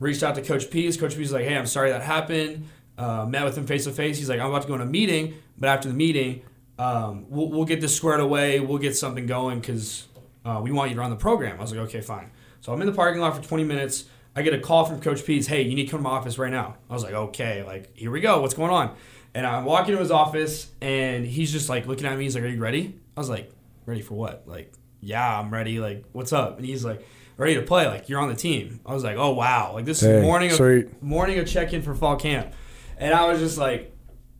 Reached 0.00 0.22
out 0.22 0.36
to 0.36 0.42
Coach 0.42 0.70
Pease. 0.70 0.96
Coach 0.96 1.10
Pease 1.10 1.18
was 1.18 1.32
like, 1.32 1.44
"Hey, 1.44 1.56
I'm 1.56 1.66
sorry 1.66 1.90
that 1.90 2.02
happened." 2.02 2.68
Uh, 2.96 3.26
met 3.26 3.44
with 3.44 3.56
him 3.56 3.66
face 3.66 3.84
to 3.84 3.90
face. 3.90 4.16
He's 4.16 4.28
like, 4.28 4.40
"I'm 4.40 4.48
about 4.48 4.62
to 4.62 4.68
go 4.68 4.74
on 4.74 4.80
a 4.80 4.86
meeting, 4.86 5.34
but 5.58 5.68
after 5.68 5.88
the 5.88 5.94
meeting, 5.94 6.42
um, 6.78 7.26
we'll, 7.28 7.50
we'll 7.50 7.64
get 7.64 7.80
this 7.80 7.94
squared 7.94 8.20
away. 8.20 8.60
We'll 8.60 8.78
get 8.78 8.96
something 8.96 9.26
going 9.26 9.60
because 9.60 10.06
uh, 10.44 10.60
we 10.62 10.72
want 10.72 10.90
you 10.90 10.94
to 10.94 11.00
run 11.00 11.10
the 11.10 11.16
program." 11.16 11.58
I 11.58 11.62
was 11.62 11.72
like, 11.72 11.80
"Okay, 11.88 12.00
fine." 12.00 12.30
So 12.60 12.72
I'm 12.72 12.80
in 12.80 12.86
the 12.86 12.92
parking 12.92 13.20
lot 13.20 13.36
for 13.36 13.42
20 13.42 13.64
minutes. 13.64 14.04
I 14.36 14.42
get 14.42 14.54
a 14.54 14.58
call 14.58 14.84
from 14.84 15.00
Coach 15.00 15.24
Pease. 15.24 15.46
Hey, 15.46 15.62
you 15.62 15.74
need 15.74 15.86
to 15.86 15.90
come 15.90 16.00
to 16.00 16.04
my 16.04 16.10
office 16.10 16.38
right 16.38 16.50
now. 16.50 16.76
I 16.88 16.92
was 16.92 17.02
like, 17.02 17.14
okay, 17.14 17.62
like 17.64 17.96
here 17.96 18.10
we 18.10 18.20
go. 18.20 18.40
What's 18.40 18.54
going 18.54 18.70
on? 18.70 18.94
And 19.34 19.46
I 19.46 19.62
walk 19.62 19.88
into 19.88 20.00
his 20.00 20.10
office, 20.10 20.70
and 20.80 21.24
he's 21.24 21.52
just 21.52 21.68
like 21.68 21.86
looking 21.86 22.06
at 22.06 22.16
me. 22.16 22.24
He's 22.24 22.34
like, 22.34 22.44
"Are 22.44 22.48
you 22.48 22.60
ready?" 22.60 22.98
I 23.16 23.20
was 23.20 23.28
like, 23.28 23.52
"Ready 23.84 24.00
for 24.00 24.14
what?" 24.14 24.44
Like, 24.46 24.72
"Yeah, 25.00 25.38
I'm 25.38 25.52
ready." 25.52 25.78
Like, 25.80 26.04
"What's 26.12 26.32
up?" 26.32 26.56
And 26.56 26.66
he's 26.66 26.84
like, 26.84 27.06
"Ready 27.36 27.54
to 27.54 27.62
play." 27.62 27.86
Like, 27.86 28.08
"You're 28.08 28.20
on 28.20 28.28
the 28.30 28.34
team." 28.34 28.80
I 28.86 28.94
was 28.94 29.04
like, 29.04 29.16
"Oh 29.16 29.34
wow!" 29.34 29.74
Like 29.74 29.84
this 29.84 30.00
Dang, 30.00 30.14
is 30.14 30.22
morning 30.22 30.50
of 30.50 31.02
morning 31.02 31.38
of 31.38 31.46
check 31.46 31.72
in 31.72 31.82
for 31.82 31.94
fall 31.94 32.16
camp, 32.16 32.52
and 32.96 33.12
I 33.14 33.30
was 33.30 33.38
just 33.38 33.58
like, 33.58 33.94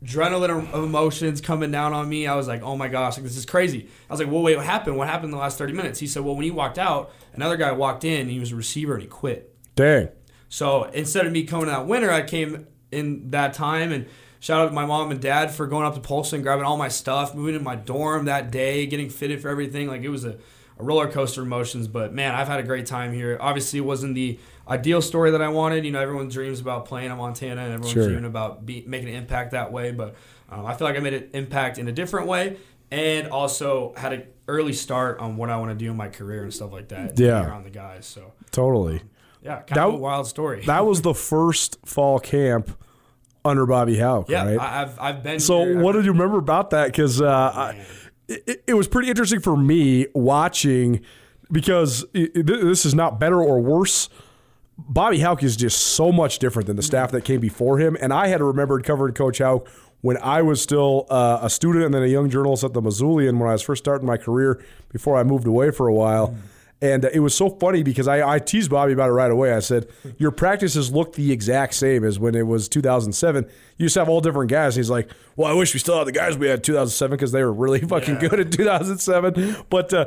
adrenaline 0.05 0.73
of 0.73 0.85
emotions 0.85 1.41
coming 1.41 1.71
down 1.71 1.93
on 1.93 2.09
me. 2.09 2.27
I 2.27 2.35
was 2.35 2.49
like, 2.49 2.63
"Oh 2.63 2.77
my 2.77 2.89
gosh, 2.89 3.17
like 3.17 3.25
this 3.25 3.37
is 3.37 3.47
crazy." 3.47 3.89
I 4.09 4.13
was 4.13 4.21
like, 4.21 4.31
"Well, 4.31 4.43
wait, 4.43 4.57
what 4.57 4.67
happened? 4.67 4.97
What 4.97 5.09
happened 5.09 5.27
in 5.27 5.31
the 5.33 5.39
last 5.39 5.59
30 5.59 5.73
minutes?" 5.73 5.99
He 5.99 6.07
said, 6.07 6.25
"Well, 6.25 6.35
when 6.35 6.45
he 6.45 6.51
walked 6.51 6.79
out, 6.79 7.13
another 7.35 7.57
guy 7.57 7.73
walked 7.73 8.05
in. 8.05 8.29
He 8.29 8.39
was 8.39 8.53
a 8.53 8.57
receiver, 8.57 8.95
and 8.95 9.03
he 9.03 9.09
quit." 9.09 9.55
Dang. 9.75 10.09
So 10.49 10.85
instead 10.85 11.27
of 11.27 11.33
me 11.33 11.45
coming 11.45 11.67
to 11.67 11.73
that 11.73 11.87
winter, 11.87 12.11
I 12.11 12.23
came 12.23 12.67
in 12.91 13.31
that 13.31 13.53
time 13.53 13.93
and 13.93 14.07
shout 14.41 14.61
out 14.61 14.69
to 14.69 14.75
my 14.75 14.87
mom 14.87 15.11
and 15.11 15.21
dad 15.21 15.51
for 15.51 15.67
going 15.67 15.85
up 15.85 15.95
to 15.95 16.01
Polson, 16.01 16.43
grabbing 16.43 16.65
all 16.65 16.77
my 16.77 16.89
stuff, 16.89 17.35
moving 17.35 17.55
in 17.55 17.63
my 17.63 17.77
dorm 17.77 18.25
that 18.25 18.51
day, 18.51 18.87
getting 18.87 19.11
fitted 19.11 19.43
for 19.43 19.49
everything. 19.49 19.89
Like 19.89 20.03
it 20.03 20.09
was 20.09 20.25
a, 20.25 20.39
a 20.79 20.85
roller 20.85 21.09
coaster 21.11 21.41
of 21.41 21.47
emotions, 21.47 21.89
but 21.89 22.15
man, 22.15 22.35
I've 22.35 22.49
had 22.49 22.61
a 22.61 22.63
great 22.63 22.87
time 22.87 23.13
here. 23.13 23.37
Obviously, 23.41 23.79
it 23.81 23.85
wasn't 23.85 24.15
the 24.15 24.39
ideal 24.69 25.03
story 25.03 25.31
that 25.33 25.43
I 25.43 25.49
wanted. 25.49 25.85
You 25.85 25.91
know, 25.93 26.01
everyone 26.01 26.29
dreams 26.29 26.61
about 26.61 26.85
playing 26.87 27.11
in 27.11 27.17
Montana 27.19 27.63
and 27.63 27.73
everyone's 27.73 27.93
Sure. 27.93 28.05
dreaming 28.05 28.25
about 28.27 28.65
be, 28.65 28.85
making 28.87 29.09
an 29.09 29.15
impact 29.17 29.51
that 29.53 29.73
way, 29.73 29.91
but 29.93 30.15
um, 30.51 30.65
I 30.67 30.75
feel 30.75 30.87
like 30.87 30.97
I 30.97 31.01
made 31.01 31.15
an 31.15 31.29
impact 31.35 31.79
in 31.79 31.89
a 31.89 31.93
different 31.93 32.27
way. 32.29 32.57
And 32.91 33.29
also 33.29 33.93
had 33.99 34.15
an 34.15 34.23
early 34.47 34.73
start 34.73 35.19
on 35.21 35.37
what 35.37 35.51
I 35.51 35.59
want 35.59 35.71
to 35.73 35.75
do 35.85 35.91
in 35.91 35.97
my 35.99 36.09
career 36.09 36.45
and 36.45 36.55
stuff 36.55 36.73
like 36.73 36.89
that. 36.89 37.19
Yeah. 37.19 37.47
around 37.47 37.65
the 37.65 37.71
guys. 37.71 38.07
So 38.07 38.33
Totally. 38.51 39.03
yeah, 39.43 39.57
kind 39.57 39.77
That- 39.79 39.89
of 39.89 39.95
a 39.95 39.99
wild 39.99 40.27
story. 40.27 40.65
That 40.65 40.87
was 40.87 41.03
the 41.03 41.13
first 41.33 41.77
fall 41.85 42.19
camp 42.19 42.71
under 43.45 43.67
Bobby 43.67 43.99
Hauck, 43.99 44.31
Yeah, 44.31 44.45
right? 44.47 44.59
I've 44.59 44.99
I've 44.99 45.23
been. 45.23 45.39
So, 45.39 45.65
here. 45.67 45.81
what 45.83 45.93
did 45.93 46.07
you 46.07 46.13
remember 46.13 46.39
about 46.39 46.71
that? 46.71 46.87
Because 46.87 47.21
uh, 47.21 47.27
I- 47.55 47.85
it, 48.29 48.65
it 48.67 48.75
was 48.75 48.87
pretty 48.87 49.09
interesting 49.09 49.41
for 49.41 49.57
me 49.57 50.07
watching 50.15 51.01
because 51.51 52.05
it, 52.13 52.47
this 52.47 52.85
is 52.85 52.95
not 52.95 53.19
better 53.19 53.41
or 53.43 53.61
worse. 53.61 54.09
Bobby 54.77 55.19
Hauck 55.19 55.43
is 55.43 55.57
just 55.57 55.81
so 55.81 56.13
much 56.13 56.39
different 56.39 56.67
than 56.67 56.77
the 56.77 56.83
staff 56.83 57.11
that 57.11 57.25
came 57.25 57.41
before 57.41 57.79
him. 57.79 57.97
And 58.01 58.13
I 58.13 58.29
had 58.29 58.41
remembered 58.41 58.85
covering 58.85 59.15
Coach 59.15 59.39
Hauck 59.39 59.67
when 60.03 60.17
I 60.19 60.43
was 60.43 60.63
still 60.63 61.07
uh, 61.11 61.41
a 61.43 61.51
student 61.51 61.85
and 61.85 61.93
then 61.93 62.03
a 62.03 62.07
young 62.07 62.31
journalist 62.31 62.63
at 62.63 62.75
the 62.75 62.83
Missoulian 62.83 63.39
when 63.39 63.49
I 63.49 63.53
was 63.53 63.63
first 63.63 63.83
starting 63.83 64.07
my 64.07 64.17
career 64.17 64.63
before 64.91 65.17
I 65.17 65.25
moved 65.25 65.47
away 65.47 65.73
for 65.73 65.89
a 65.89 65.95
while. 65.95 66.37
And 66.81 67.05
it 67.07 67.19
was 67.19 67.35
so 67.35 67.51
funny 67.51 67.83
because 67.83 68.07
I, 68.07 68.35
I 68.35 68.39
teased 68.39 68.71
Bobby 68.71 68.93
about 68.93 69.09
it 69.09 69.13
right 69.13 69.33
away. 69.33 69.53
I 69.53 69.59
said, 69.59 69.89
Your 70.17 70.31
practices 70.31 70.93
look 70.93 71.15
the 71.15 71.33
exact 71.33 71.75
same 71.75 72.05
as 72.05 72.21
when 72.21 72.37
it 72.37 72.47
was 72.47 72.69
2007. 72.69 73.47
You 73.79 73.87
just 73.87 73.97
have 73.97 74.09
all 74.09 74.21
different 74.21 74.49
guys. 74.49 74.77
He's 74.77 74.89
like, 74.89 75.11
Well, 75.35 75.51
I 75.51 75.55
wish 75.55 75.75
we 75.75 75.81
still 75.81 75.99
had 75.99 76.07
the 76.07 76.13
guys 76.13 76.39
we 76.39 76.47
had 76.47 76.61
in 76.61 76.63
2007 76.63 77.17
because 77.17 77.33
they 77.33 77.43
were 77.43 77.53
really 77.53 77.81
fucking 77.81 78.15
Yeah. 78.23 78.29
good 78.29 78.41
in 78.41 78.51
2007. 78.51 79.57
But 79.69 79.93
uh, 79.93 80.07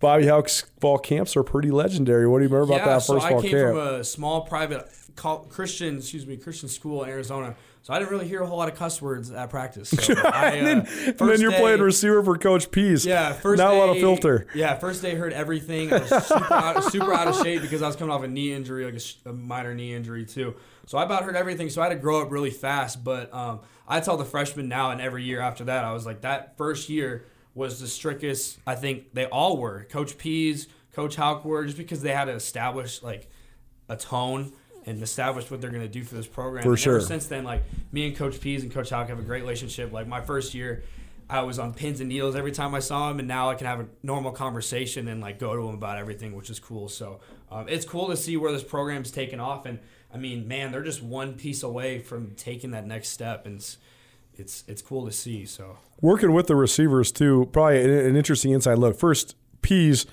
Bobby 0.00 0.26
Hauck's 0.26 0.62
fall 0.80 0.98
camps 0.98 1.36
are 1.36 1.44
pretty 1.44 1.70
legendary. 1.70 2.26
What 2.26 2.38
do 2.38 2.44
you 2.44 2.48
remember 2.50 2.74
about 2.74 2.86
yeah, 2.86 2.94
that 2.94 3.02
so 3.02 3.14
first 3.14 3.26
I 3.26 3.40
came 3.40 3.50
camp? 3.52 3.68
from 3.68 3.78
a 3.78 4.04
small 4.04 4.40
private 4.42 4.88
Christian, 5.14 5.98
excuse 5.98 6.26
me, 6.26 6.36
Christian 6.36 6.68
school 6.68 7.04
in 7.04 7.10
Arizona. 7.10 7.54
So 7.82 7.94
I 7.94 7.98
didn't 7.98 8.10
really 8.10 8.28
hear 8.28 8.42
a 8.42 8.46
whole 8.46 8.58
lot 8.58 8.68
of 8.70 8.74
cuss 8.78 9.00
words 9.00 9.30
at 9.30 9.48
practice. 9.50 9.90
So 10.00 10.14
I, 10.14 10.48
and 10.50 10.66
then, 10.66 10.78
uh, 10.80 11.14
and 11.18 11.18
then 11.30 11.40
you're 11.40 11.50
day- 11.50 11.58
playing 11.60 11.80
receiver 11.80 12.22
for 12.22 12.36
Coach 12.36 12.70
Pease. 12.70 13.06
Yeah, 13.06 13.32
first 13.32 13.58
not 13.58 13.70
day, 13.70 13.76
a 13.76 13.80
lot 13.80 13.88
of 13.90 13.96
filter. 13.96 14.46
Yeah, 14.54 14.74
first 14.76 15.00
day 15.02 15.14
heard 15.14 15.32
everything. 15.32 15.92
I 15.92 15.98
was 15.98 16.26
super 16.26 16.52
out, 16.54 16.84
super 16.92 17.14
out 17.14 17.28
of 17.28 17.36
shape 17.42 17.62
because 17.62 17.80
I 17.82 17.86
was 17.86 17.96
coming 17.96 18.12
off 18.14 18.22
a 18.22 18.28
knee 18.28 18.52
injury, 18.52 18.84
like 18.84 18.94
a, 18.94 19.00
sh- 19.00 19.16
a 19.24 19.32
minor 19.32 19.74
knee 19.74 19.94
injury 19.94 20.24
too. 20.26 20.56
So 20.86 20.98
I 20.98 21.04
about 21.04 21.24
heard 21.24 21.36
everything. 21.36 21.70
So 21.70 21.80
I 21.80 21.84
had 21.84 21.94
to 21.94 21.98
grow 22.00 22.20
up 22.20 22.30
really 22.30 22.50
fast. 22.50 23.02
But 23.02 23.32
um, 23.32 23.60
I 23.88 24.00
tell 24.00 24.16
the 24.16 24.24
freshmen 24.24 24.68
now, 24.68 24.90
and 24.90 25.00
every 25.00 25.24
year 25.24 25.40
after 25.40 25.64
that, 25.64 25.84
I 25.84 25.92
was 25.92 26.04
like, 26.04 26.20
that 26.22 26.56
first 26.56 26.88
year 26.88 27.24
was 27.54 27.80
the 27.80 27.86
strictest. 27.88 28.58
I 28.66 28.74
think 28.74 29.14
they 29.14 29.26
all 29.26 29.56
were. 29.56 29.86
Coach 29.90 30.18
Pease, 30.18 30.68
Coach 30.92 31.16
Hauck 31.16 31.44
were, 31.44 31.64
just 31.64 31.78
because 31.78 32.02
they 32.02 32.12
had 32.12 32.26
to 32.26 32.32
establish 32.32 33.02
like 33.02 33.30
a 33.88 33.96
tone 33.96 34.52
and 34.86 35.02
established 35.02 35.50
what 35.50 35.60
they're 35.60 35.70
going 35.70 35.82
to 35.82 35.88
do 35.88 36.02
for 36.02 36.14
this 36.14 36.26
program. 36.26 36.62
For 36.62 36.70
and 36.70 36.78
sure. 36.78 36.96
Ever 36.96 37.04
since 37.04 37.26
then, 37.26 37.44
like 37.44 37.62
me 37.92 38.06
and 38.06 38.16
Coach 38.16 38.40
Pease 38.40 38.62
and 38.62 38.72
Coach 38.72 38.90
Hauck 38.90 39.08
have 39.08 39.18
a 39.18 39.22
great 39.22 39.42
relationship. 39.42 39.92
Like 39.92 40.06
my 40.06 40.20
first 40.20 40.54
year, 40.54 40.82
I 41.28 41.42
was 41.42 41.58
on 41.58 41.74
pins 41.74 42.00
and 42.00 42.08
needles 42.08 42.34
every 42.34 42.52
time 42.52 42.74
I 42.74 42.80
saw 42.80 43.10
him, 43.10 43.18
and 43.18 43.28
now 43.28 43.50
I 43.50 43.54
can 43.54 43.66
have 43.66 43.80
a 43.80 43.86
normal 44.02 44.32
conversation 44.32 45.06
and 45.06 45.20
like 45.20 45.38
go 45.38 45.54
to 45.54 45.68
him 45.68 45.74
about 45.74 45.96
everything, 45.98 46.34
which 46.34 46.50
is 46.50 46.58
cool. 46.58 46.88
So 46.88 47.20
um, 47.50 47.68
it's 47.68 47.84
cool 47.84 48.08
to 48.08 48.16
see 48.16 48.36
where 48.36 48.52
this 48.52 48.64
program's 48.64 49.10
taken 49.10 49.38
off, 49.38 49.66
and 49.66 49.78
I 50.12 50.18
mean, 50.18 50.48
man, 50.48 50.72
they're 50.72 50.82
just 50.82 51.02
one 51.02 51.34
piece 51.34 51.62
away 51.62 52.00
from 52.00 52.32
taking 52.34 52.72
that 52.72 52.86
next 52.86 53.10
step, 53.10 53.46
and 53.46 53.56
it's 53.56 53.78
it's, 54.36 54.64
it's 54.66 54.82
cool 54.82 55.06
to 55.06 55.12
see. 55.12 55.44
So 55.44 55.76
working 56.00 56.32
with 56.32 56.46
the 56.46 56.56
receivers 56.56 57.12
too, 57.12 57.48
probably 57.52 57.82
an, 57.82 57.90
an 57.90 58.16
interesting 58.16 58.52
inside 58.52 58.78
look. 58.78 58.98
First, 58.98 59.36
Pease 59.62 60.06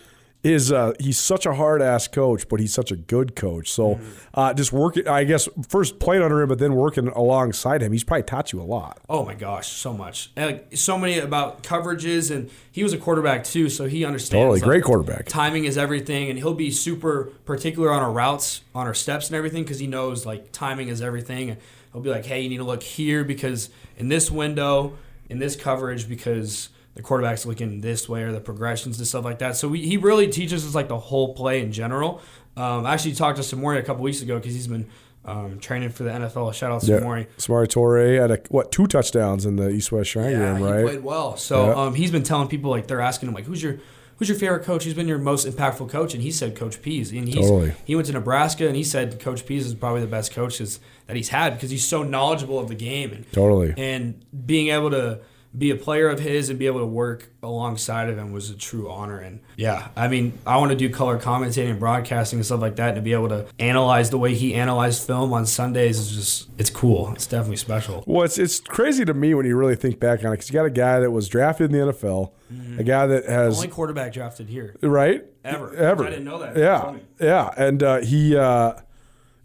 is 0.44 0.72
uh, 0.72 0.94
he's 1.00 1.20
such 1.20 1.46
a 1.46 1.54
hard 1.56 1.82
ass 1.82 2.08
coach, 2.08 2.48
but 2.48 2.60
he's 2.60 2.74
such 2.74 2.92
a 2.92 2.96
good 2.96 3.36
coach. 3.36 3.72
So 3.72 3.96
mm-hmm. 3.96 4.06
uh, 4.34 4.54
just 4.54 4.72
working, 4.72 5.08
I 5.08 5.24
guess, 5.24 5.50
first 5.68 6.00
playing 6.00 6.24
under 6.24 6.42
him, 6.42 6.50
but 6.50 6.60
then 6.60 6.76
working 6.76 7.08
alongside 7.10 7.82
him, 7.82 7.92
he's 7.92 8.04
probably 8.04 8.24
taught 8.24 8.54
you 8.54 8.62
a 8.62 8.64
lot. 8.64 9.00
Oh 9.10 9.26
my 9.26 9.34
gosh, 9.34 9.68
so 9.68 9.94
much, 9.94 10.32
like, 10.36 10.78
so 10.78 10.98
many 10.98 11.20
about 11.20 11.64
coverages, 11.64 12.34
and 12.34 12.50
he 12.72 12.84
was 12.84 12.94
a 12.94 12.98
quarterback 12.98 13.44
too, 13.44 13.70
so 13.70 13.88
he 13.88 14.06
understands. 14.06 14.42
Totally, 14.42 14.60
great 14.60 14.84
quarterback. 14.84 15.26
Timing 15.26 15.66
is 15.66 15.78
everything, 15.78 16.30
and 16.30 16.38
he'll 16.38 16.54
be 16.54 16.72
super 16.72 17.32
particular 17.46 17.92
on 17.92 18.02
our 18.02 18.12
routes, 18.12 18.62
on 18.76 18.88
our 18.88 18.94
steps, 18.94 19.28
and 19.28 19.36
everything 19.36 19.64
because 19.64 19.80
he 19.80 19.88
knows 19.88 20.26
like 20.26 20.52
timing 20.52 20.88
is 20.90 21.02
everything. 21.02 21.50
And 21.50 21.60
he'll 21.92 22.02
be 22.02 22.10
like, 22.10 22.26
"Hey, 22.26 22.42
you 22.42 22.50
need 22.50 22.58
to 22.58 22.64
look 22.64 22.84
here 22.84 23.24
because 23.24 23.70
in 23.98 24.08
this 24.08 24.30
window, 24.32 24.98
in 25.30 25.40
this 25.40 25.56
coverage, 25.56 26.08
because." 26.08 26.70
The 26.98 27.04
quarterback's 27.04 27.46
looking 27.46 27.80
this 27.80 28.10
way 28.10 28.24
or 28.24 28.32
the 28.32 28.42
progressions 28.42 28.98
and 28.98 29.08
stuff 29.08 29.24
like 29.24 29.38
that. 29.38 29.56
So 29.56 29.68
we, 29.68 29.86
he 29.86 29.98
really 29.98 30.28
teaches 30.28 30.66
us 30.66 30.74
like 30.74 30.88
the 30.88 30.98
whole 30.98 31.36
play 31.36 31.62
in 31.62 31.72
general. 31.72 32.22
Um, 32.58 32.88
I 32.88 32.96
actually 32.96 33.14
talked 33.14 33.38
to 33.38 33.44
Samori 33.44 33.78
a 33.78 33.84
couple 33.84 34.02
weeks 34.02 34.24
ago 34.24 34.38
because 34.38 34.56
he's 34.56 34.66
been 34.66 34.90
um, 35.24 35.60
training 35.60 35.90
for 35.90 36.04
the 36.04 36.10
NFL. 36.10 36.52
Shout 36.56 36.72
out 36.72 36.82
to 36.82 36.88
yeah. 36.88 37.00
Samori. 37.00 37.28
Samori 37.38 37.68
Toure 37.68 38.20
had 38.20 38.32
a, 38.32 38.40
what 38.50 38.72
two 38.72 38.88
touchdowns 38.88 39.46
in 39.46 39.58
the 39.58 39.70
East 39.70 39.92
West 39.92 40.10
Shrine 40.10 40.32
yeah, 40.32 40.56
game, 40.56 40.64
right? 40.64 40.80
He 40.80 40.86
played 40.86 41.04
well. 41.04 41.38
So 41.38 41.68
yeah. 41.68 41.76
um, 41.76 41.94
he's 41.94 42.10
been 42.10 42.24
telling 42.24 42.48
people 42.48 42.72
like 42.72 42.88
they're 42.88 43.00
asking 43.00 43.30
him 43.30 43.36
like, 43.36 43.46
"Who's 43.46 43.62
your 43.62 43.78
who's 44.16 44.28
your 44.28 44.40
favorite 44.40 44.64
coach? 44.64 44.84
Who's 44.84 44.96
been 44.96 45.08
your 45.08 45.20
most 45.20 45.46
impactful 45.46 45.90
coach?" 45.90 46.16
And 46.16 46.24
he 46.24 46.32
said 46.32 46.56
Coach 46.56 46.82
Pease. 46.82 47.12
And 47.12 47.28
he's 47.28 47.36
totally. 47.36 47.74
he 47.86 47.94
went 47.94 48.08
to 48.08 48.14
Nebraska 48.14 48.66
and 48.66 48.76
he 48.76 48.84
said 48.84 49.20
Coach 49.20 49.46
Pease 49.46 49.68
is 49.68 49.76
probably 49.76 50.02
the 50.02 50.08
best 50.08 50.32
coach 50.32 50.58
that 50.58 51.16
he's 51.16 51.30
had 51.30 51.54
because 51.54 51.70
he's 51.70 51.86
so 51.86 52.02
knowledgeable 52.02 52.58
of 52.58 52.70
the 52.70 52.76
game 52.76 53.12
and 53.12 53.32
totally 53.32 53.76
and 53.78 54.26
being 54.48 54.70
able 54.70 54.90
to 54.90 55.20
be 55.56 55.72
a 55.72 55.76
player 55.76 56.10
of 56.10 56.20
his 56.20 56.50
and 56.50 56.60
be 56.60 56.68
able 56.68 56.80
to 56.80 56.86
work 56.86 57.30
alongside 57.42 58.10
of 58.10 58.18
him 58.18 58.32
was 58.32 58.50
a 58.50 58.56
true 58.56 58.90
honor. 58.90 59.20
And 59.20 59.40
yeah, 59.56 59.90
I 59.96 60.08
mean, 60.08 60.38
I 60.46 60.58
want 60.58 60.72
to 60.72 60.78
do 60.78 60.90
color 60.90 61.18
commentating 61.20 61.72
and 61.72 61.80
broadcasting 61.80 62.40
and 62.40 62.46
stuff 62.46 62.62
like 62.62 62.76
that. 62.76 62.90
And 62.90 62.96
to 62.98 63.02
be 63.02 63.14
able 63.14 63.30
to 63.30 63.48
analyze 63.58 64.10
the 64.10 64.18
way 64.18 64.36
he 64.36 64.54
analyzed 64.54 65.06
film 65.06 65.34
on 65.34 65.46
Sundays 65.46 66.00
is 66.00 66.12
just, 66.12 66.50
it's 66.58 66.70
cool. 66.70 67.12
It's 67.14 67.26
definitely 67.26 67.58
special. 67.58 68.04
Well, 68.06 68.24
it's, 68.24 68.38
it's 68.38 68.60
crazy 68.60 69.06
to 69.06 69.14
me 69.14 69.34
when 69.34 69.46
you 69.46 69.56
really 69.56 69.76
think 69.76 70.00
back 70.00 70.20
on 70.20 70.28
it 70.28 70.32
because 70.32 70.50
you 70.50 70.54
got 70.54 70.66
a 70.66 70.70
guy 70.70 71.00
that 71.00 71.12
was 71.12 71.28
drafted 71.28 71.72
in 71.72 71.80
the 71.80 71.94
NFL, 71.94 72.32
mm-hmm. 72.54 72.80
a 72.80 72.84
guy 72.84 73.08
that 73.08 73.26
has. 73.26 73.56
The 73.56 73.64
only 73.64 73.74
quarterback 73.74 74.14
drafted 74.14 74.50
here. 74.50 74.76
Right? 74.82 75.26
Ever. 75.44 75.76
Ever. 75.76 76.06
I 76.06 76.10
didn't 76.10 76.26
know 76.26 76.40
that. 76.40 76.58
Yeah. 76.58 76.96
Yeah. 77.20 77.50
And 77.58 77.82
uh, 77.82 77.98
he, 78.02 78.36
uh, 78.36 78.74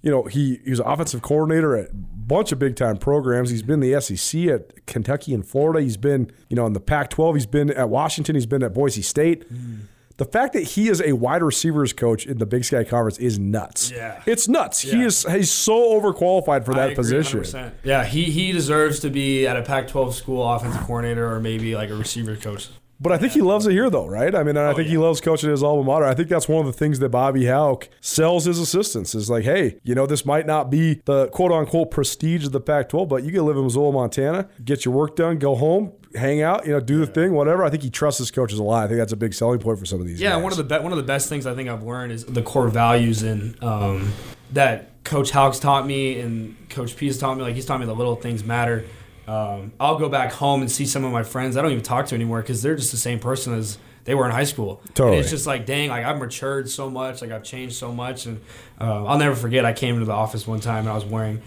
you 0.02 0.10
know, 0.10 0.24
he, 0.24 0.60
he 0.64 0.70
was 0.70 0.80
offensive 0.80 1.22
coordinator 1.22 1.76
at 1.76 1.90
bunch 2.32 2.52
of 2.52 2.58
big 2.58 2.76
time 2.76 2.96
programs. 2.96 3.50
He's 3.50 3.62
been 3.62 3.80
the 3.80 4.00
SEC 4.00 4.46
at 4.46 4.86
Kentucky 4.86 5.34
and 5.34 5.46
Florida. 5.46 5.80
He's 5.80 5.96
been, 5.96 6.30
you 6.48 6.56
know, 6.56 6.66
in 6.66 6.72
the 6.72 6.80
Pac 6.80 7.10
12. 7.10 7.36
He's 7.36 7.46
been 7.46 7.70
at 7.70 7.88
Washington. 7.88 8.34
He's 8.34 8.46
been 8.46 8.62
at 8.62 8.72
Boise 8.72 9.02
State. 9.02 9.52
Mm. 9.52 9.80
The 10.18 10.24
fact 10.26 10.52
that 10.52 10.62
he 10.62 10.88
is 10.88 11.00
a 11.00 11.12
wide 11.14 11.42
receivers 11.42 11.92
coach 11.92 12.26
in 12.26 12.38
the 12.38 12.46
Big 12.46 12.64
Sky 12.64 12.84
Conference 12.84 13.18
is 13.18 13.38
nuts. 13.38 13.90
Yeah. 13.90 14.22
It's 14.26 14.46
nuts. 14.46 14.84
Yeah. 14.84 14.94
He 14.94 15.02
is 15.02 15.24
he's 15.24 15.50
so 15.50 16.00
overqualified 16.00 16.64
for 16.64 16.74
that 16.74 16.94
position. 16.94 17.40
100%. 17.40 17.72
Yeah, 17.82 18.04
he, 18.04 18.24
he 18.24 18.52
deserves 18.52 19.00
to 19.00 19.10
be 19.10 19.46
at 19.46 19.56
a 19.56 19.62
Pac 19.62 19.88
12 19.88 20.14
school 20.14 20.48
offensive 20.48 20.82
coordinator 20.82 21.30
or 21.30 21.40
maybe 21.40 21.74
like 21.74 21.90
a 21.90 21.96
receiver 21.96 22.36
coach. 22.36 22.68
But 23.02 23.10
I 23.10 23.18
think 23.18 23.32
he 23.32 23.40
loves 23.42 23.66
it 23.66 23.72
here, 23.72 23.90
though, 23.90 24.06
right? 24.06 24.32
I 24.32 24.44
mean, 24.44 24.56
I 24.56 24.66
oh, 24.66 24.74
think 24.74 24.86
yeah. 24.86 24.92
he 24.92 24.98
loves 24.98 25.20
coaching 25.20 25.50
his 25.50 25.60
alma 25.60 25.82
mater. 25.82 26.04
I 26.04 26.14
think 26.14 26.28
that's 26.28 26.48
one 26.48 26.64
of 26.64 26.66
the 26.66 26.78
things 26.78 27.00
that 27.00 27.08
Bobby 27.08 27.46
Hauck 27.46 27.88
sells 28.00 28.44
his 28.44 28.60
assistants 28.60 29.12
is 29.16 29.28
like, 29.28 29.42
hey, 29.42 29.80
you 29.82 29.96
know, 29.96 30.06
this 30.06 30.24
might 30.24 30.46
not 30.46 30.70
be 30.70 31.02
the 31.04 31.26
quote 31.28 31.50
unquote 31.50 31.90
prestige 31.90 32.46
of 32.46 32.52
the 32.52 32.60
Pac 32.60 32.90
12, 32.90 33.08
but 33.08 33.24
you 33.24 33.32
can 33.32 33.44
live 33.44 33.56
in 33.56 33.64
Missoula, 33.64 33.92
Montana, 33.92 34.48
get 34.64 34.84
your 34.84 34.94
work 34.94 35.16
done, 35.16 35.38
go 35.38 35.56
home, 35.56 35.92
hang 36.14 36.42
out, 36.42 36.64
you 36.64 36.72
know, 36.72 36.78
do 36.78 36.98
the 36.98 37.06
thing, 37.06 37.32
whatever. 37.32 37.64
I 37.64 37.70
think 37.70 37.82
he 37.82 37.90
trusts 37.90 38.18
his 38.18 38.30
coaches 38.30 38.60
a 38.60 38.62
lot. 38.62 38.84
I 38.84 38.86
think 38.86 38.98
that's 38.98 39.12
a 39.12 39.16
big 39.16 39.34
selling 39.34 39.58
point 39.58 39.80
for 39.80 39.84
some 39.84 40.00
of 40.00 40.06
these. 40.06 40.20
Yeah, 40.20 40.34
guys. 40.34 40.42
one 40.44 40.52
of 40.52 40.58
the 40.58 40.64
be- 40.64 40.82
one 40.82 40.92
of 40.92 40.98
the 40.98 41.04
best 41.04 41.28
things 41.28 41.44
I 41.44 41.56
think 41.56 41.68
I've 41.68 41.82
learned 41.82 42.12
is 42.12 42.24
the 42.24 42.42
core 42.42 42.68
values 42.68 43.24
and 43.24 43.60
um, 43.64 44.12
that 44.52 45.02
Coach 45.02 45.32
Hauck's 45.32 45.58
taught 45.58 45.86
me 45.86 46.20
and 46.20 46.56
Coach 46.68 46.96
Pease 46.96 47.18
taught 47.18 47.36
me. 47.36 47.42
Like 47.42 47.56
he's 47.56 47.66
taught 47.66 47.80
me 47.80 47.86
the 47.86 47.96
little 47.96 48.14
things 48.14 48.44
matter 48.44 48.84
um, 49.26 49.72
I'll 49.78 49.98
go 49.98 50.08
back 50.08 50.32
home 50.32 50.62
and 50.62 50.70
see 50.70 50.86
some 50.86 51.04
of 51.04 51.12
my 51.12 51.22
friends 51.22 51.56
I 51.56 51.62
don't 51.62 51.72
even 51.72 51.84
talk 51.84 52.06
to 52.06 52.14
anymore 52.14 52.40
because 52.40 52.62
they're 52.62 52.76
just 52.76 52.90
the 52.90 52.96
same 52.96 53.18
person 53.18 53.54
as 53.54 53.78
they 54.04 54.14
were 54.14 54.24
in 54.24 54.32
high 54.32 54.44
school. 54.44 54.82
Totally. 54.94 55.16
And 55.16 55.20
it's 55.20 55.30
just 55.30 55.46
like, 55.46 55.64
dang, 55.64 55.90
like 55.90 56.04
I've 56.04 56.18
matured 56.18 56.68
so 56.68 56.90
much, 56.90 57.22
like 57.22 57.30
I've 57.30 57.44
changed 57.44 57.76
so 57.76 57.92
much, 57.92 58.26
and 58.26 58.40
uh, 58.80 59.04
I'll 59.04 59.18
never 59.18 59.36
forget. 59.36 59.64
I 59.64 59.72
came 59.72 59.94
into 59.94 60.06
the 60.06 60.12
office 60.12 60.46
one 60.46 60.60
time 60.60 60.80
and 60.80 60.88
I 60.88 60.94
was 60.94 61.04
wearing 61.04 61.40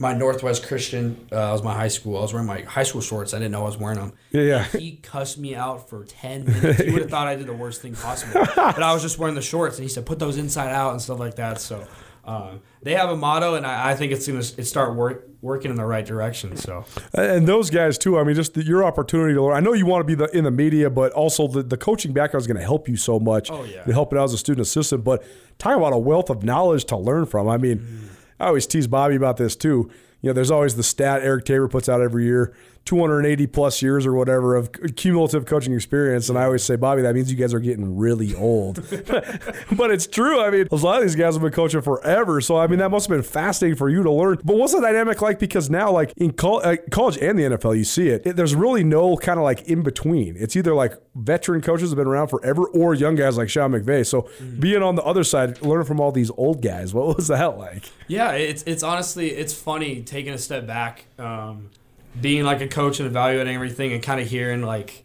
my 0.00 0.14
Northwest 0.14 0.66
Christian. 0.66 1.28
Uh, 1.30 1.52
was 1.52 1.62
my 1.62 1.74
high 1.74 1.88
school. 1.88 2.16
I 2.18 2.22
was 2.22 2.32
wearing 2.32 2.48
my 2.48 2.62
high 2.62 2.82
school 2.82 3.02
shorts. 3.02 3.34
I 3.34 3.38
didn't 3.38 3.52
know 3.52 3.60
I 3.60 3.66
was 3.66 3.76
wearing 3.76 3.98
them. 3.98 4.12
Yeah, 4.32 4.42
yeah. 4.42 4.64
He 4.64 4.96
cussed 4.96 5.38
me 5.38 5.54
out 5.54 5.88
for 5.88 6.04
ten 6.04 6.46
minutes. 6.46 6.80
He 6.80 6.90
would 6.90 7.02
have 7.02 7.10
thought 7.12 7.28
I 7.28 7.36
did 7.36 7.46
the 7.46 7.52
worst 7.52 7.82
thing 7.82 7.94
possible, 7.94 8.44
but 8.56 8.82
I 8.82 8.92
was 8.92 9.02
just 9.02 9.18
wearing 9.18 9.34
the 9.34 9.42
shorts, 9.42 9.76
and 9.76 9.84
he 9.84 9.88
said, 9.88 10.06
"Put 10.06 10.18
those 10.18 10.36
inside 10.38 10.72
out" 10.72 10.92
and 10.92 11.02
stuff 11.02 11.20
like 11.20 11.36
that. 11.36 11.60
So 11.60 11.86
uh, 12.30 12.58
they 12.82 12.94
have 12.94 13.10
a 13.10 13.16
motto, 13.16 13.56
and 13.56 13.66
I, 13.66 13.90
I 13.90 13.94
think 13.96 14.12
it's 14.12 14.26
going 14.26 14.40
to 14.40 14.64
start 14.64 14.94
work, 14.94 15.28
working 15.42 15.70
in 15.70 15.76
the 15.76 15.84
right 15.84 16.06
direction. 16.06 16.56
So, 16.56 16.84
and 17.12 17.46
those 17.46 17.70
guys 17.70 17.98
too. 17.98 18.18
I 18.18 18.24
mean, 18.24 18.36
just 18.36 18.54
the, 18.54 18.62
your 18.62 18.84
opportunity 18.84 19.34
to 19.34 19.42
learn. 19.42 19.56
I 19.56 19.60
know 19.60 19.72
you 19.72 19.84
want 19.84 20.02
to 20.02 20.04
be 20.06 20.14
the, 20.14 20.26
in 20.36 20.44
the 20.44 20.50
media, 20.52 20.90
but 20.90 21.12
also 21.12 21.48
the, 21.48 21.64
the 21.64 21.76
coaching 21.76 22.12
background 22.12 22.42
is 22.42 22.46
going 22.46 22.56
to 22.56 22.62
help 22.62 22.88
you 22.88 22.96
so 22.96 23.18
much. 23.18 23.50
Oh 23.50 23.64
yeah, 23.64 23.82
to 23.82 23.92
help 23.92 24.12
it 24.12 24.18
out 24.18 24.24
as 24.24 24.32
a 24.32 24.38
student 24.38 24.64
assistant. 24.64 25.02
But 25.02 25.24
talk 25.58 25.76
about 25.76 25.92
a 25.92 25.98
wealth 25.98 26.30
of 26.30 26.44
knowledge 26.44 26.84
to 26.86 26.96
learn 26.96 27.26
from. 27.26 27.48
I 27.48 27.56
mean, 27.56 27.78
mm. 27.80 28.08
I 28.38 28.46
always 28.46 28.66
tease 28.66 28.86
Bobby 28.86 29.16
about 29.16 29.36
this 29.36 29.56
too. 29.56 29.90
You 30.20 30.30
know, 30.30 30.32
there's 30.34 30.50
always 30.52 30.76
the 30.76 30.82
stat 30.84 31.22
Eric 31.22 31.46
Tabor 31.46 31.66
puts 31.66 31.88
out 31.88 32.00
every 32.00 32.26
year 32.26 32.54
280 32.84 33.46
plus 33.46 33.82
years 33.82 34.06
or 34.06 34.12
whatever 34.12 34.56
of 34.56 34.72
cumulative 34.96 35.46
coaching 35.46 35.72
experience. 35.74 36.28
And 36.28 36.38
I 36.38 36.44
always 36.44 36.64
say, 36.64 36.76
Bobby, 36.76 37.02
that 37.02 37.14
means 37.14 37.30
you 37.30 37.36
guys 37.36 37.54
are 37.54 37.60
getting 37.60 37.96
really 37.96 38.34
old. 38.34 38.76
but 39.72 39.90
it's 39.90 40.06
true. 40.06 40.40
I 40.40 40.50
mean, 40.50 40.66
a 40.70 40.76
lot 40.76 40.96
of 40.96 41.02
these 41.02 41.14
guys 41.14 41.34
have 41.34 41.42
been 41.42 41.52
coaching 41.52 41.82
forever. 41.82 42.40
So, 42.40 42.56
I 42.56 42.66
mean, 42.66 42.78
that 42.80 42.90
must 42.90 43.08
have 43.08 43.16
been 43.16 43.22
fascinating 43.22 43.76
for 43.76 43.88
you 43.88 44.02
to 44.02 44.10
learn. 44.10 44.38
But 44.42 44.56
what's 44.56 44.74
the 44.74 44.80
dynamic 44.80 45.22
like? 45.22 45.38
Because 45.38 45.70
now, 45.70 45.92
like 45.92 46.12
in 46.16 46.34
uh, 46.42 46.76
college 46.90 47.18
and 47.18 47.38
the 47.38 47.42
NFL, 47.44 47.76
you 47.76 47.84
see 47.84 48.08
it, 48.08 48.26
it 48.26 48.36
there's 48.36 48.54
really 48.54 48.82
no 48.82 49.16
kind 49.16 49.38
of 49.38 49.44
like 49.44 49.62
in 49.68 49.82
between. 49.82 50.36
It's 50.36 50.56
either 50.56 50.74
like 50.74 50.94
veteran 51.14 51.60
coaches 51.60 51.90
have 51.90 51.96
been 51.96 52.08
around 52.08 52.28
forever 52.28 52.66
or 52.66 52.94
young 52.94 53.14
guys 53.14 53.36
like 53.36 53.48
Sean 53.48 53.72
McVay. 53.72 54.04
So, 54.06 54.22
mm-hmm. 54.22 54.58
being 54.60 54.82
on 54.82 54.96
the 54.96 55.04
other 55.04 55.22
side, 55.22 55.62
learning 55.62 55.86
from 55.86 56.00
all 56.00 56.10
these 56.10 56.30
old 56.36 56.62
guys, 56.62 56.92
what 56.92 57.16
was 57.16 57.28
that 57.28 57.58
like? 57.58 57.90
Yeah, 58.08 58.32
it's, 58.32 58.64
it's 58.64 58.82
honestly, 58.82 59.30
it's 59.30 59.54
funny 59.54 60.02
taking 60.02 60.32
a 60.32 60.38
step 60.38 60.66
back. 60.66 61.04
Um, 61.18 61.70
being 62.18 62.44
like 62.44 62.60
a 62.60 62.68
coach 62.68 63.00
and 63.00 63.06
evaluating 63.06 63.54
everything 63.54 63.92
and 63.92 64.02
kind 64.02 64.20
of 64.20 64.28
hearing 64.28 64.62
like 64.62 65.04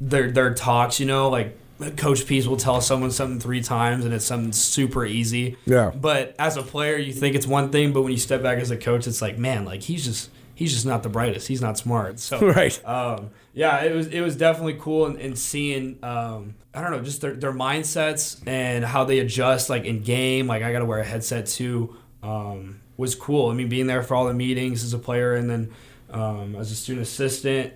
their 0.00 0.30
their 0.30 0.54
talks, 0.54 1.00
you 1.00 1.06
know, 1.06 1.28
like 1.28 1.56
Coach 1.96 2.26
Pease 2.26 2.48
will 2.48 2.56
tell 2.56 2.80
someone 2.80 3.10
something 3.10 3.38
three 3.38 3.62
times 3.62 4.04
and 4.04 4.12
it's 4.12 4.24
something 4.24 4.52
super 4.52 5.06
easy. 5.06 5.56
Yeah. 5.64 5.90
But 5.90 6.34
as 6.38 6.56
a 6.56 6.62
player, 6.62 6.96
you 6.96 7.12
think 7.12 7.36
it's 7.36 7.46
one 7.46 7.70
thing, 7.70 7.92
but 7.92 8.02
when 8.02 8.12
you 8.12 8.18
step 8.18 8.42
back 8.42 8.58
as 8.58 8.70
a 8.70 8.76
coach, 8.76 9.06
it's 9.06 9.22
like, 9.22 9.38
man, 9.38 9.64
like 9.64 9.82
he's 9.82 10.04
just 10.04 10.30
he's 10.54 10.72
just 10.72 10.84
not 10.84 11.04
the 11.04 11.08
brightest. 11.08 11.46
He's 11.46 11.62
not 11.62 11.78
smart. 11.78 12.18
So 12.18 12.40
right. 12.54 12.84
Um, 12.86 13.30
yeah, 13.54 13.82
it 13.84 13.94
was 13.94 14.08
it 14.08 14.20
was 14.20 14.36
definitely 14.36 14.76
cool 14.80 15.06
and, 15.06 15.18
and 15.18 15.38
seeing 15.38 15.98
um, 16.02 16.56
I 16.74 16.82
don't 16.82 16.90
know 16.90 17.00
just 17.00 17.20
their, 17.20 17.34
their 17.34 17.52
mindsets 17.52 18.42
and 18.46 18.84
how 18.84 19.04
they 19.04 19.20
adjust 19.20 19.70
like 19.70 19.84
in 19.84 20.02
game. 20.02 20.48
Like 20.48 20.62
I 20.62 20.72
got 20.72 20.80
to 20.80 20.84
wear 20.84 20.98
a 20.98 21.04
headset 21.04 21.46
too. 21.46 21.96
Um, 22.22 22.80
was 22.96 23.14
cool. 23.14 23.50
I 23.50 23.54
mean, 23.54 23.68
being 23.68 23.86
there 23.86 24.02
for 24.02 24.16
all 24.16 24.26
the 24.26 24.34
meetings 24.34 24.82
as 24.82 24.92
a 24.92 24.98
player 24.98 25.34
and 25.34 25.48
then 25.48 25.70
um, 26.10 26.56
as 26.56 26.70
a 26.70 26.74
student 26.74 27.06
assistant. 27.06 27.74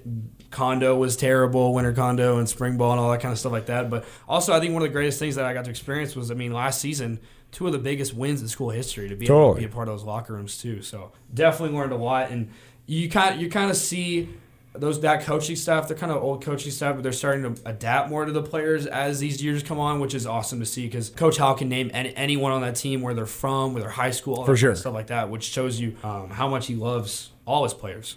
Condo 0.50 0.94
was 0.96 1.16
terrible, 1.16 1.72
winter 1.72 1.92
condo 1.92 2.38
and 2.38 2.48
spring 2.48 2.76
ball 2.76 2.92
and 2.92 3.00
all 3.00 3.10
that 3.10 3.20
kind 3.20 3.32
of 3.32 3.38
stuff 3.38 3.52
like 3.52 3.66
that. 3.66 3.88
But 3.88 4.04
also, 4.28 4.52
I 4.52 4.60
think 4.60 4.74
one 4.74 4.82
of 4.82 4.88
the 4.88 4.92
greatest 4.92 5.18
things 5.18 5.36
that 5.36 5.46
I 5.46 5.54
got 5.54 5.64
to 5.64 5.70
experience 5.70 6.14
was, 6.14 6.30
I 6.30 6.34
mean, 6.34 6.52
last 6.52 6.80
season, 6.80 7.20
two 7.52 7.66
of 7.66 7.72
the 7.72 7.78
biggest 7.78 8.14
wins 8.14 8.42
in 8.42 8.48
school 8.48 8.70
history 8.70 9.08
to 9.08 9.16
be 9.16 9.26
totally. 9.26 9.44
able 9.44 9.54
to 9.54 9.60
be 9.60 9.64
a 9.66 9.68
part 9.68 9.88
of 9.88 9.94
those 9.94 10.04
locker 10.04 10.34
rooms 10.34 10.58
too. 10.58 10.82
So 10.82 11.12
definitely 11.32 11.76
learned 11.76 11.92
a 11.92 11.96
lot, 11.96 12.30
and 12.30 12.50
you 12.86 13.08
kind 13.08 13.40
you 13.40 13.48
kind 13.48 13.70
of 13.70 13.76
see 13.76 14.28
those 14.74 15.00
that 15.00 15.22
coaching 15.22 15.56
staff. 15.56 15.88
They're 15.88 15.96
kind 15.96 16.12
of 16.12 16.22
old 16.22 16.42
coaching 16.42 16.70
staff, 16.70 16.94
but 16.94 17.02
they're 17.02 17.12
starting 17.12 17.54
to 17.54 17.62
adapt 17.68 18.08
more 18.08 18.24
to 18.24 18.32
the 18.32 18.42
players 18.42 18.86
as 18.86 19.20
these 19.20 19.42
years 19.42 19.62
come 19.62 19.78
on, 19.78 20.00
which 20.00 20.14
is 20.14 20.26
awesome 20.26 20.60
to 20.60 20.66
see 20.66 20.86
because 20.86 21.10
Coach 21.10 21.36
Hauck 21.36 21.58
can 21.58 21.68
name 21.68 21.90
any, 21.92 22.14
anyone 22.16 22.52
on 22.52 22.62
that 22.62 22.76
team 22.76 23.02
where 23.02 23.14
they're 23.14 23.26
from, 23.26 23.74
where 23.74 23.82
they're 23.82 23.90
high 23.90 24.10
school, 24.10 24.44
for 24.44 24.56
sure, 24.56 24.74
stuff 24.74 24.94
like 24.94 25.08
that, 25.08 25.30
which 25.30 25.44
shows 25.44 25.78
you 25.78 25.96
um, 26.02 26.30
how 26.30 26.48
much 26.48 26.66
he 26.66 26.74
loves 26.74 27.30
all 27.46 27.64
his 27.64 27.74
players. 27.74 28.16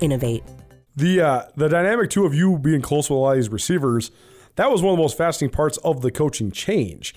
innovate. 0.00 0.42
The 0.96 1.20
uh, 1.20 1.42
the 1.56 1.68
dynamic 1.68 2.10
too 2.10 2.26
of 2.26 2.34
you 2.34 2.58
being 2.58 2.82
close 2.82 3.08
with 3.08 3.16
a 3.16 3.20
lot 3.20 3.30
of 3.32 3.36
these 3.36 3.48
receivers, 3.48 4.10
that 4.56 4.70
was 4.70 4.82
one 4.82 4.92
of 4.92 4.98
the 4.98 5.02
most 5.02 5.16
fascinating 5.16 5.54
parts 5.54 5.78
of 5.78 6.02
the 6.02 6.10
coaching 6.10 6.50
change. 6.50 7.14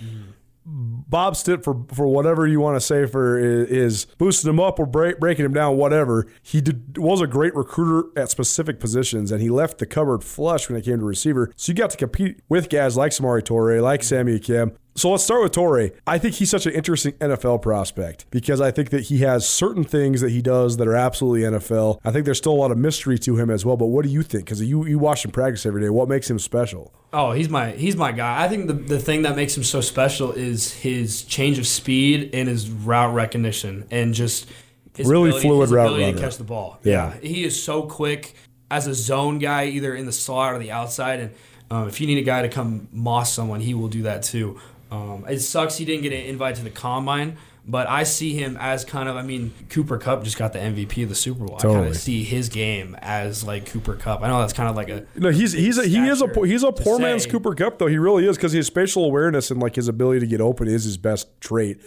Bob 0.66 1.36
Stitt, 1.36 1.64
for 1.64 1.86
for 1.94 2.08
whatever 2.08 2.48
you 2.48 2.62
want 2.62 2.78
to 2.78 2.82
say, 2.82 3.06
for 3.06 3.38
is, 3.38 3.70
is 3.70 4.06
boosting 4.18 4.50
him 4.50 4.60
up 4.60 4.80
or 4.80 4.86
break, 4.86 5.20
breaking 5.20 5.44
him 5.44 5.54
down, 5.54 5.76
whatever. 5.76 6.26
He 6.42 6.62
did, 6.62 6.98
was 6.98 7.20
a 7.20 7.28
great 7.28 7.54
recruiter 7.54 8.10
at 8.20 8.30
specific 8.30 8.80
positions, 8.80 9.32
and 9.32 9.42
he 9.42 9.50
left 9.50 9.80
the 9.80 9.86
cupboard 9.86 10.24
flush 10.24 10.70
when 10.70 10.78
it 10.78 10.86
came 10.86 11.00
to 11.00 11.06
receiver. 11.06 11.52
So 11.58 11.72
you 11.72 11.76
got 11.76 11.90
to 11.90 11.98
compete 11.98 12.42
with 12.48 12.70
guys 12.70 12.96
like 12.96 13.12
Samori 13.12 13.42
Toure, 13.42 13.82
like 13.82 14.04
Sammy 14.04 14.40
Akem, 14.40 14.76
so 14.96 15.10
let's 15.12 15.24
start 15.24 15.42
with 15.42 15.52
Toure. 15.54 15.92
I 16.06 16.18
think 16.18 16.36
he's 16.36 16.50
such 16.52 16.66
an 16.66 16.74
interesting 16.74 17.14
NFL 17.14 17.62
prospect 17.62 18.26
because 18.30 18.62
I 18.62 18.70
think 18.72 18.90
that 18.92 19.02
he 19.06 19.20
has 19.20 19.48
certain 19.48 19.84
things 19.84 20.22
that 20.22 20.30
he 20.32 20.42
does 20.42 20.78
that 20.78 20.88
are 20.88 20.96
absolutely 20.96 21.42
NFL. 21.42 22.00
I 22.06 22.12
think 22.12 22.26
there's 22.26 22.38
still 22.38 22.54
a 22.54 22.62
lot 22.62 22.72
of 22.72 22.78
mystery 22.78 23.18
to 23.20 23.36
him 23.38 23.50
as 23.50 23.66
well. 23.66 23.76
But 23.78 23.88
what 23.88 24.04
do 24.06 24.10
you 24.12 24.22
think? 24.22 24.46
Because 24.46 24.62
you 24.62 24.86
you 24.86 25.00
watch 25.00 25.26
him 25.26 25.32
practice 25.32 25.66
every 25.66 25.82
day. 25.82 25.90
What 25.90 26.08
makes 26.10 26.30
him 26.30 26.38
special? 26.40 26.94
Oh, 27.12 27.32
he's 27.32 27.50
my 27.50 27.72
he's 27.72 27.96
my 27.96 28.12
guy. 28.12 28.44
I 28.44 28.48
think 28.48 28.68
the 28.68 28.74
the 28.74 29.00
thing 29.00 29.24
that 29.24 29.36
makes 29.36 29.58
him 29.58 29.64
so 29.64 29.82
special 29.82 30.32
is 30.32 30.74
his 30.74 31.24
change 31.24 31.58
of 31.58 31.66
speed 31.68 32.30
and 32.34 32.48
his 32.48 32.70
route 32.70 33.14
recognition 33.14 33.88
and 33.90 34.14
just 34.14 34.48
his 34.96 35.08
Really 35.08 35.30
ability, 35.30 35.48
fluid 35.48 35.70
route 35.72 35.86
ability 35.88 36.04
runner. 36.06 36.18
to 36.18 36.24
catch 36.24 36.38
the 36.38 36.44
ball. 36.44 36.80
Yeah. 36.84 37.14
he 37.22 37.44
is 37.44 37.62
so 37.62 37.82
quick 37.84 38.36
as 38.70 38.86
a 38.86 38.94
zone 38.94 39.40
guy, 39.40 39.66
either 39.66 39.96
in 39.96 40.06
the 40.06 40.12
slot 40.12 40.54
or 40.54 40.60
the 40.60 40.72
outside. 40.72 41.20
And 41.20 41.32
um, 41.72 41.88
if 41.88 42.00
you 42.00 42.06
need 42.06 42.20
a 42.20 42.24
guy 42.24 42.44
to 42.44 42.50
come 42.50 42.88
moss 42.92 43.34
someone, 43.34 43.60
he 43.60 43.74
will 43.74 43.88
do 43.88 44.04
that 44.04 44.22
too. 44.22 44.60
Um, 44.94 45.26
it 45.28 45.40
sucks 45.40 45.78
he 45.78 45.86
didn't 45.86 46.04
get 46.04 46.14
an 46.14 46.26
invite 46.26 46.56
to 46.56 46.64
the 46.64 46.70
combine. 46.70 47.38
But 47.66 47.88
I 47.88 48.04
see 48.04 48.34
him 48.34 48.58
as 48.60 48.84
kind 48.84 49.08
of, 49.08 49.16
I 49.16 49.22
mean, 49.22 49.54
Cooper 49.70 49.98
Kupp 49.98 50.26
just 50.26 50.38
got 50.38 50.52
the 50.52 50.60
MVP 50.60 51.04
of 51.04 51.08
the 51.08 51.16
Super 51.16 51.46
Bowl. 51.46 51.56
I 51.58 51.62
kind 51.62 51.86
of 51.88 51.96
see 51.96 52.26
his 52.26 52.50
game 52.50 52.98
as 53.02 53.46
like 53.46 53.68
Cooper 53.68 53.96
Kupp. 53.96 54.22
I 54.22 54.28
know 54.28 54.40
that's 54.42 54.52
kind 54.52 54.70
of 54.70 54.76
like 54.76 54.90
a 54.90 55.06
No, 55.16 55.30
he's 55.30 55.54
he's 55.54 55.78
a, 55.78 55.88
he 55.88 55.98
is 56.06 56.22
a 56.22 56.28
he's 56.46 56.64
a 56.64 56.74
poor 56.74 57.00
man's 57.00 57.24
say. 57.24 57.30
Cooper 57.30 57.56
Kupp 57.56 57.80
though. 57.80 57.88
He 57.88 57.98
really 57.98 58.28
is 58.28 58.36
because 58.36 58.52
his 58.52 58.68
spatial 58.68 59.06
awareness 59.06 59.50
and 59.50 59.62
like 59.62 59.76
his 59.76 59.88
ability 59.88 60.20
to 60.20 60.28
get 60.28 60.42
open 60.42 60.68
is 60.68 60.84
his 60.84 60.98
best 60.98 61.30
trait. 61.40 61.80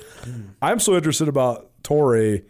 I'm 0.63 0.81
so 0.81 0.97
interested 0.97 1.29
about 1.29 1.71
Toure. 1.83 2.43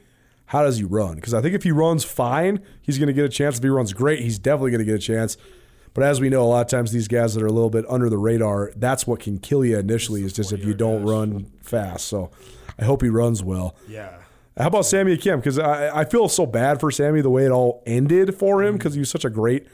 How 0.50 0.62
does 0.62 0.76
he 0.76 0.84
run? 0.84 1.16
Because 1.16 1.34
I 1.34 1.42
think 1.42 1.56
if 1.56 1.64
he 1.64 1.72
runs 1.72 2.04
fine, 2.04 2.60
he's 2.80 2.96
going 2.98 3.08
to 3.08 3.12
get 3.12 3.24
a 3.24 3.28
chance. 3.28 3.56
If 3.56 3.64
he 3.64 3.68
runs 3.70 3.92
great, 3.92 4.20
he's 4.20 4.38
definitely 4.38 4.70
going 4.70 4.78
to 4.78 4.84
get 4.84 4.94
a 4.94 5.00
chance. 5.00 5.36
But 5.96 6.04
as 6.04 6.20
we 6.20 6.28
know, 6.28 6.42
a 6.42 6.44
lot 6.44 6.60
of 6.60 6.66
times 6.66 6.92
these 6.92 7.08
guys 7.08 7.32
that 7.32 7.42
are 7.42 7.46
a 7.46 7.52
little 7.52 7.70
bit 7.70 7.86
under 7.88 8.10
the 8.10 8.18
radar, 8.18 8.70
that's 8.76 9.06
what 9.06 9.18
can 9.18 9.38
kill 9.38 9.64
you 9.64 9.78
initially. 9.78 10.24
Is 10.24 10.34
just 10.34 10.52
if 10.52 10.62
you 10.62 10.74
don't 10.74 11.02
run 11.04 11.50
fast. 11.62 12.06
So 12.08 12.30
I 12.78 12.84
hope 12.84 13.00
he 13.00 13.08
runs 13.08 13.42
well. 13.42 13.74
yeah. 13.88 14.18
How 14.58 14.66
about 14.66 14.84
Sammy 14.84 15.16
Akem? 15.16 15.36
Because 15.36 15.58
I, 15.58 16.00
I 16.00 16.04
feel 16.04 16.28
so 16.28 16.44
bad 16.44 16.80
for 16.80 16.90
Sammy 16.90 17.22
the 17.22 17.30
way 17.30 17.46
it 17.46 17.50
all 17.50 17.82
ended 17.86 18.34
for 18.34 18.62
him 18.62 18.76
because 18.76 18.92
he 18.92 19.00
was 19.00 19.08
such 19.08 19.24
a 19.24 19.30
great, 19.30 19.66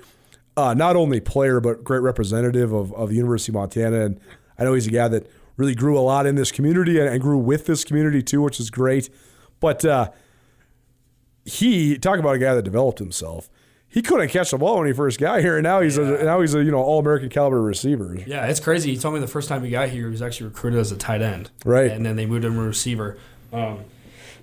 uh, 0.56 0.74
not 0.74 0.94
only 0.94 1.18
player 1.20 1.58
but 1.58 1.82
great 1.82 2.02
representative 2.02 2.72
of, 2.72 2.92
of 2.94 3.08
the 3.08 3.16
University 3.16 3.50
of 3.50 3.54
Montana. 3.54 4.04
And 4.04 4.20
I 4.58 4.62
know 4.62 4.74
he's 4.74 4.87
a 4.87 4.90
guy 4.90 5.08
that 5.08 5.28
really 5.56 5.74
grew 5.74 5.98
a 5.98 6.02
lot 6.02 6.26
in 6.26 6.37
this 6.37 6.52
community 6.52 7.00
and, 7.00 7.08
and 7.08 7.20
grew 7.20 7.38
with 7.38 7.66
this 7.66 7.85
community 7.85 8.22
too, 8.22 8.42
which 8.42 8.61
is 8.61 8.70
great. 8.70 9.11
But 9.58 9.85
uh, 9.85 10.11
he 11.44 11.98
talk 11.98 12.20
about 12.20 12.37
a 12.37 12.38
guy 12.38 12.54
that 12.54 12.62
developed 12.62 13.00
himself. 13.00 13.50
He 13.92 14.00
couldn't 14.00 14.28
catch 14.31 14.50
the 14.50 14.59
ball 14.59 14.78
when 14.78 14.87
he 14.87 14.94
first 14.94 15.20
got 15.20 15.40
here, 15.40 15.59
and 15.59 15.62
now 15.64 15.81
he's 15.83 15.98
a 15.98 16.24
now 16.24 16.40
he's 16.40 16.55
a 16.55 16.64
you 16.64 16.70
know 16.70 16.78
all 16.83 16.98
American 16.98 17.28
caliber 17.28 17.61
receiver. 17.61 18.16
Yeah, 18.26 18.46
it's 18.46 18.59
crazy. 18.59 18.90
He 18.94 18.96
told 18.98 19.12
me 19.14 19.20
the 19.20 19.26
first 19.28 19.50
time 19.50 19.62
he 19.62 19.68
got 19.70 19.90
here, 19.90 20.07
he 20.07 20.11
was 20.11 20.22
actually 20.22 20.46
recruited 20.48 20.81
as 20.81 20.90
a 20.92 20.96
tight 20.96 21.20
end. 21.20 21.50
Right. 21.64 21.90
And 21.90 22.05
then 22.05 22.16
they 22.16 22.24
moved 22.24 22.44
him 22.46 22.55
to 22.55 22.61
receiver. 22.62 23.18
Um, 23.52 23.81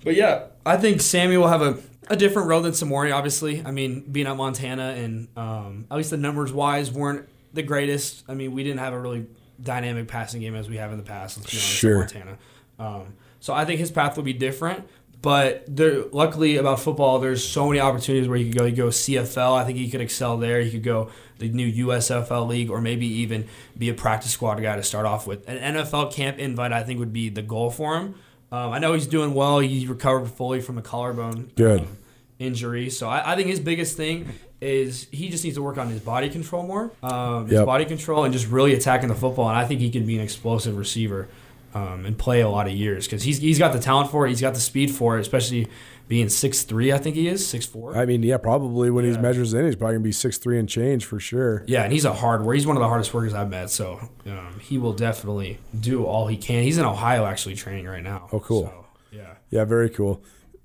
but 0.04 0.14
yeah, 0.14 0.44
I 0.64 0.76
think 0.76 1.00
Sammy 1.00 1.36
will 1.36 1.48
have 1.48 1.62
a, 1.62 1.78
a 2.08 2.16
different 2.16 2.46
road 2.48 2.62
than 2.62 2.72
Samori, 2.72 3.12
obviously. 3.12 3.60
I 3.66 3.72
mean, 3.72 4.02
being 4.02 4.28
at 4.28 4.36
Montana 4.36 4.90
and 4.96 5.26
um, 5.36 5.86
at 5.90 5.96
least 5.96 6.10
the 6.10 6.16
numbers 6.16 6.52
wise 6.52 6.92
weren't 6.92 7.28
the 7.52 7.62
greatest. 7.64 8.22
I 8.28 8.34
mean, 8.34 8.52
we 8.52 8.62
didn't 8.62 8.78
have 8.78 8.92
a 8.92 9.00
really 9.00 9.26
dynamic 9.60 10.06
passing 10.06 10.40
game 10.40 10.54
as 10.54 10.68
we 10.68 10.76
have 10.76 10.92
in 10.92 10.96
the 10.96 11.02
past. 11.04 11.36
Let's 11.38 11.50
be 11.50 11.56
honest, 11.56 11.68
Sure. 11.68 11.98
Montana. 11.98 12.38
Um, 12.78 13.14
so 13.40 13.52
I 13.52 13.64
think 13.64 13.80
his 13.80 13.90
path 13.90 14.16
will 14.16 14.22
be 14.22 14.32
different. 14.32 14.88
But 15.22 15.64
there, 15.68 16.04
luckily 16.12 16.56
about 16.56 16.80
football, 16.80 17.18
there's 17.18 17.46
so 17.46 17.68
many 17.68 17.78
opportunities 17.78 18.26
where 18.28 18.38
you 18.38 18.46
could 18.50 18.58
go. 18.58 18.64
You 18.64 18.74
go 18.76 18.88
CFL. 18.88 19.54
I 19.54 19.64
think 19.64 19.76
he 19.78 19.90
could 19.90 20.00
excel 20.00 20.38
there. 20.38 20.60
He 20.62 20.70
could 20.70 20.82
go 20.82 21.10
the 21.38 21.48
new 21.50 21.86
USFL 21.88 22.46
league, 22.48 22.70
or 22.70 22.80
maybe 22.80 23.06
even 23.06 23.46
be 23.76 23.88
a 23.90 23.94
practice 23.94 24.30
squad 24.30 24.60
guy 24.62 24.76
to 24.76 24.82
start 24.82 25.04
off 25.06 25.26
with. 25.26 25.46
An 25.48 25.74
NFL 25.76 26.12
camp 26.14 26.38
invite, 26.38 26.72
I 26.72 26.82
think, 26.84 26.98
would 27.00 27.12
be 27.12 27.28
the 27.28 27.42
goal 27.42 27.70
for 27.70 27.96
him. 27.98 28.14
Um, 28.52 28.72
I 28.72 28.78
know 28.78 28.94
he's 28.94 29.06
doing 29.06 29.34
well. 29.34 29.58
He 29.60 29.86
recovered 29.86 30.26
fully 30.28 30.60
from 30.60 30.76
a 30.78 30.82
collarbone 30.82 31.50
Good. 31.54 31.80
um, 31.80 31.98
injury, 32.38 32.90
so 32.90 33.08
I, 33.08 33.32
I 33.32 33.36
think 33.36 33.48
his 33.48 33.60
biggest 33.60 33.96
thing 33.96 34.28
is 34.60 35.06
he 35.12 35.28
just 35.28 35.44
needs 35.44 35.56
to 35.56 35.62
work 35.62 35.78
on 35.78 35.88
his 35.88 36.00
body 36.00 36.28
control 36.28 36.66
more, 36.66 36.90
um, 37.02 37.44
his 37.44 37.54
Yep. 37.54 37.66
body 37.66 37.84
control, 37.84 38.24
and 38.24 38.32
just 38.32 38.48
really 38.48 38.74
attacking 38.74 39.08
the 39.08 39.14
football. 39.14 39.48
And 39.48 39.56
I 39.56 39.64
think 39.66 39.80
he 39.80 39.88
can 39.90 40.04
be 40.04 40.16
an 40.16 40.22
explosive 40.22 40.76
receiver 40.76 41.28
um, 41.74 42.04
and 42.06 42.18
play 42.18 42.40
a 42.40 42.48
lot 42.48 42.66
of 42.66 42.72
years 42.72 43.06
because 43.06 43.22
he's 43.22 43.38
he's 43.38 43.58
got 43.58 43.72
the 43.72 43.78
talent 43.78 44.10
for 44.10 44.26
it. 44.26 44.30
He's 44.30 44.40
got 44.40 44.54
the 44.54 44.60
speed 44.60 44.90
for 44.90 45.16
it, 45.18 45.20
especially 45.20 45.68
being 46.08 46.28
six 46.28 46.62
three. 46.62 46.92
I 46.92 46.98
think 46.98 47.14
he 47.16 47.28
is 47.28 47.46
six 47.46 47.66
four. 47.66 47.96
I 47.96 48.04
mean, 48.04 48.22
yeah, 48.22 48.36
probably 48.36 48.90
when 48.90 49.04
he 49.04 49.16
measures 49.18 49.54
in, 49.54 49.64
he's 49.66 49.76
probably 49.76 49.94
gonna 49.94 50.04
be 50.04 50.12
six 50.12 50.38
three 50.38 50.58
and 50.58 50.68
change 50.68 51.04
for 51.04 51.20
sure. 51.20 51.64
Yeah, 51.66 51.84
and 51.84 51.92
he's 51.92 52.04
a 52.04 52.12
hard 52.12 52.42
worker. 52.42 52.54
He's 52.54 52.66
one 52.66 52.76
of 52.76 52.80
the 52.80 52.88
hardest 52.88 53.14
workers 53.14 53.34
I've 53.34 53.50
met. 53.50 53.70
So 53.70 54.08
um, 54.26 54.58
he 54.60 54.78
will 54.78 54.92
definitely 54.92 55.58
do 55.78 56.04
all 56.04 56.26
he 56.26 56.36
can. 56.36 56.64
He's 56.64 56.78
in 56.78 56.84
Ohio 56.84 57.24
actually 57.24 57.54
training 57.54 57.86
right 57.86 58.02
now. 58.02 58.28
Oh, 58.32 58.40
cool. 58.40 58.64
So, 58.64 58.86
yeah. 59.12 59.34
Yeah, 59.50 59.64
very 59.64 59.90
cool. 59.90 60.22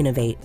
innovate. 0.00 0.38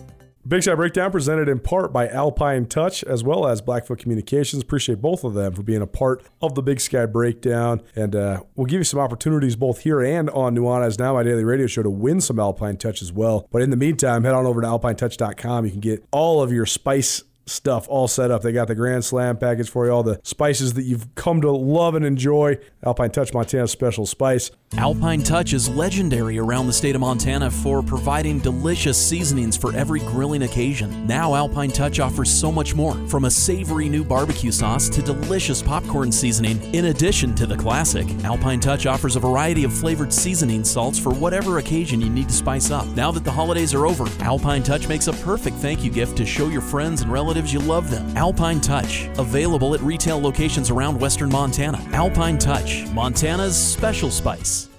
Big 0.47 0.61
Sky 0.61 0.75
Breakdown 0.75 1.11
presented 1.11 1.49
in 1.49 1.59
part 1.59 1.91
by 1.91 2.07
Alpine 2.07 2.67
Touch 2.67 3.03
as 3.03 3.23
well 3.23 3.47
as 3.47 3.61
Blackfoot 3.61 3.97
Communications. 3.97 4.61
Appreciate 4.61 5.01
both 5.01 5.23
of 5.23 5.33
them 5.33 5.53
for 5.53 5.63
being 5.63 5.81
a 5.81 5.87
part 5.87 6.23
of 6.39 6.53
the 6.53 6.61
Big 6.61 6.79
Sky 6.79 7.07
Breakdown. 7.07 7.81
And 7.95 8.15
uh, 8.15 8.43
we'll 8.55 8.67
give 8.67 8.79
you 8.79 8.83
some 8.83 8.99
opportunities 8.99 9.55
both 9.55 9.79
here 9.79 10.01
and 10.01 10.29
on 10.29 10.55
Nuanez 10.55 10.99
Now, 10.99 11.13
my 11.13 11.23
daily 11.23 11.43
radio 11.43 11.65
show, 11.65 11.81
to 11.81 11.89
win 11.89 12.21
some 12.21 12.39
Alpine 12.39 12.77
Touch 12.77 13.01
as 13.01 13.11
well. 13.11 13.47
But 13.51 13.63
in 13.63 13.71
the 13.71 13.75
meantime, 13.75 14.23
head 14.23 14.35
on 14.35 14.45
over 14.45 14.61
to 14.61 14.67
alpinetouch.com. 14.67 15.65
You 15.65 15.71
can 15.71 15.79
get 15.79 16.05
all 16.11 16.43
of 16.43 16.51
your 16.51 16.67
spice 16.67 17.23
stuff 17.45 17.87
all 17.87 18.07
set 18.07 18.31
up. 18.31 18.41
They 18.41 18.51
got 18.51 18.67
the 18.67 18.75
Grand 18.75 19.05
Slam 19.05 19.37
package 19.37 19.69
for 19.69 19.85
you, 19.85 19.91
all 19.91 20.03
the 20.03 20.19
spices 20.23 20.73
that 20.73 20.83
you've 20.83 21.13
come 21.15 21.41
to 21.41 21.51
love 21.51 21.95
and 21.95 22.05
enjoy. 22.05 22.57
Alpine 22.83 23.11
Touch 23.11 23.33
Montana 23.33 23.67
Special 23.67 24.05
Spice. 24.05 24.51
Alpine 24.77 25.23
Touch 25.23 25.53
is 25.53 25.69
legendary 25.69 26.37
around 26.37 26.67
the 26.67 26.73
state 26.73 26.95
of 26.95 27.01
Montana 27.01 27.49
for 27.49 27.81
providing 27.81 28.39
delicious 28.39 28.97
seasonings 28.97 29.55
for 29.55 29.75
every 29.75 29.99
grilling 30.01 30.43
occasion. 30.43 31.07
Now, 31.07 31.35
Alpine 31.35 31.71
Touch 31.71 31.99
offers 31.99 32.29
so 32.29 32.51
much 32.51 32.75
more, 32.75 32.93
from 33.07 33.25
a 33.25 33.31
savory 33.31 33.87
new 33.87 34.03
barbecue 34.03 34.51
sauce 34.51 34.89
to 34.89 35.01
delicious 35.01 35.61
popcorn 35.61 36.11
seasoning. 36.11 36.61
In 36.73 36.85
addition 36.85 37.35
to 37.35 37.45
the 37.45 37.55
classic, 37.55 38.07
Alpine 38.23 38.59
Touch 38.59 38.85
offers 38.85 39.15
a 39.15 39.19
variety 39.19 39.63
of 39.63 39.73
flavored 39.73 40.11
seasoning 40.11 40.63
salts 40.63 40.99
for 40.99 41.13
whatever 41.13 41.59
occasion 41.59 42.01
you 42.01 42.09
need 42.09 42.27
to 42.27 42.35
spice 42.35 42.71
up. 42.71 42.87
Now 42.89 43.11
that 43.11 43.23
the 43.23 43.31
holidays 43.31 43.73
are 43.73 43.85
over, 43.85 44.07
Alpine 44.19 44.63
Touch 44.63 44.89
makes 44.89 45.07
a 45.07 45.13
perfect 45.13 45.57
thank 45.57 45.83
you 45.83 45.91
gift 45.91 46.17
to 46.17 46.25
show 46.25 46.47
your 46.47 46.61
friends 46.61 47.01
and 47.01 47.11
relatives 47.11 47.34
you 47.51 47.59
love 47.59 47.91
them. 47.91 48.15
Alpine 48.15 48.61
Touch, 48.61 49.07
available 49.17 49.73
at 49.73 49.81
retail 49.81 50.19
locations 50.19 50.69
around 50.69 50.99
western 50.99 51.29
Montana. 51.29 51.77
Alpine 51.91 52.37
Touch, 52.37 52.87
Montana's 52.87 53.55
special 53.55 54.09
spice. 54.09 54.69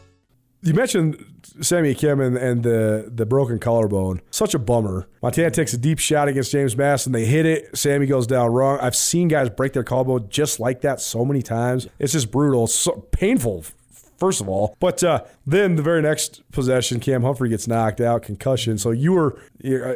You 0.62 0.74
mentioned 0.74 1.24
Sammy 1.60 1.94
Akem 1.94 2.24
and, 2.26 2.36
and 2.36 2.62
the 2.62 3.10
the 3.14 3.24
broken 3.24 3.58
collarbone. 3.58 4.20
Such 4.30 4.54
a 4.54 4.58
bummer. 4.58 5.06
Montana 5.22 5.50
takes 5.50 5.72
a 5.72 5.78
deep 5.78 5.98
shot 5.98 6.28
against 6.28 6.50
James 6.50 6.76
Madison 6.76 7.12
They 7.12 7.24
hit 7.24 7.46
it. 7.46 7.76
Sammy 7.76 8.06
goes 8.06 8.26
down 8.26 8.52
wrong. 8.52 8.78
I've 8.80 8.96
seen 8.96 9.28
guys 9.28 9.48
break 9.48 9.72
their 9.72 9.84
collarbone 9.84 10.28
just 10.28 10.58
like 10.58 10.80
that 10.80 11.00
so 11.00 11.24
many 11.24 11.42
times. 11.42 11.86
It's 11.98 12.12
just 12.12 12.30
brutal. 12.30 12.66
So 12.66 13.06
painful 13.12 13.64
first 14.18 14.40
of 14.40 14.48
all. 14.48 14.76
But 14.80 15.02
uh, 15.04 15.24
then 15.46 15.76
the 15.76 15.82
very 15.82 16.02
next 16.02 16.42
possession, 16.52 17.00
Cam 17.00 17.22
Humphrey 17.22 17.48
gets 17.48 17.66
knocked 17.68 18.00
out, 18.00 18.22
concussion. 18.22 18.78
So 18.78 18.90
you 18.90 19.12
were, 19.12 19.38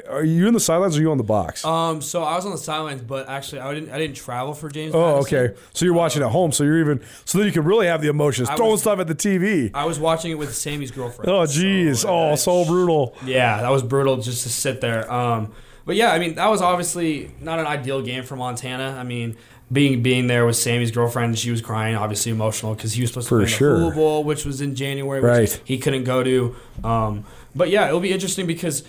are 0.08 0.24
you 0.24 0.46
in 0.46 0.54
the 0.54 0.60
sidelines 0.60 0.96
or 0.96 1.00
are 1.00 1.02
you 1.02 1.10
on 1.10 1.18
the 1.18 1.24
box? 1.24 1.64
Um, 1.64 2.00
so 2.02 2.22
I 2.22 2.36
was 2.36 2.44
on 2.46 2.52
the 2.52 2.58
sidelines, 2.58 3.02
but 3.02 3.28
actually 3.28 3.60
I 3.60 3.74
didn't. 3.74 3.90
I 3.90 3.98
didn't 3.98 4.16
travel 4.16 4.54
for 4.54 4.68
James. 4.68 4.94
Oh, 4.94 5.16
Madison. 5.16 5.38
okay. 5.38 5.60
So 5.72 5.84
you're 5.84 5.94
watching 5.94 6.22
at 6.22 6.30
home. 6.30 6.52
So 6.52 6.64
you're 6.64 6.80
even. 6.80 7.00
So 7.24 7.38
then 7.38 7.46
you 7.46 7.52
can 7.52 7.64
really 7.64 7.86
have 7.86 8.02
the 8.02 8.08
emotions, 8.08 8.48
I 8.48 8.56
throwing 8.56 8.72
was- 8.72 8.80
stuff 8.82 8.98
at 8.98 9.06
the 9.06 9.14
TV. 9.14 9.70
I 9.74 9.84
was 9.84 9.98
watching 9.98 10.30
it 10.30 10.34
with 10.38 10.54
Sammy's 10.54 10.90
girlfriend. 10.90 11.30
Oh, 11.30 11.46
geez. 11.46 12.00
So, 12.00 12.08
oh, 12.08 12.34
so 12.36 12.64
brutal. 12.64 13.16
Yeah, 13.24 13.60
that 13.62 13.70
was 13.70 13.82
brutal 13.82 14.16
just 14.18 14.42
to 14.44 14.48
sit 14.48 14.80
there. 14.80 15.10
Um, 15.10 15.52
but 15.86 15.96
yeah, 15.96 16.12
I 16.12 16.18
mean, 16.18 16.34
that 16.36 16.48
was 16.48 16.62
obviously 16.62 17.32
not 17.40 17.58
an 17.58 17.66
ideal 17.66 18.02
game 18.02 18.22
for 18.22 18.36
Montana. 18.36 18.96
I 18.98 19.02
mean, 19.02 19.36
being 19.72 20.02
being 20.02 20.26
there 20.26 20.46
with 20.46 20.56
Sammy's 20.56 20.90
girlfriend, 20.90 21.38
she 21.38 21.50
was 21.50 21.60
crying, 21.60 21.94
obviously 21.94 22.32
emotional 22.32 22.74
because 22.74 22.92
he 22.94 23.02
was 23.02 23.10
supposed 23.10 23.28
to 23.28 23.34
For 23.36 23.40
play 23.42 23.48
sure. 23.50 23.72
the 23.74 23.78
Hula 23.84 23.94
Bowl, 23.94 24.24
which 24.24 24.44
was 24.44 24.60
in 24.60 24.74
January, 24.74 25.20
which 25.20 25.28
Right. 25.28 25.60
he 25.64 25.78
couldn't 25.78 26.04
go 26.04 26.22
to. 26.24 26.56
Um, 26.82 27.24
but 27.54 27.70
yeah, 27.70 27.86
it'll 27.88 28.00
be 28.00 28.12
interesting 28.12 28.46
because 28.46 28.82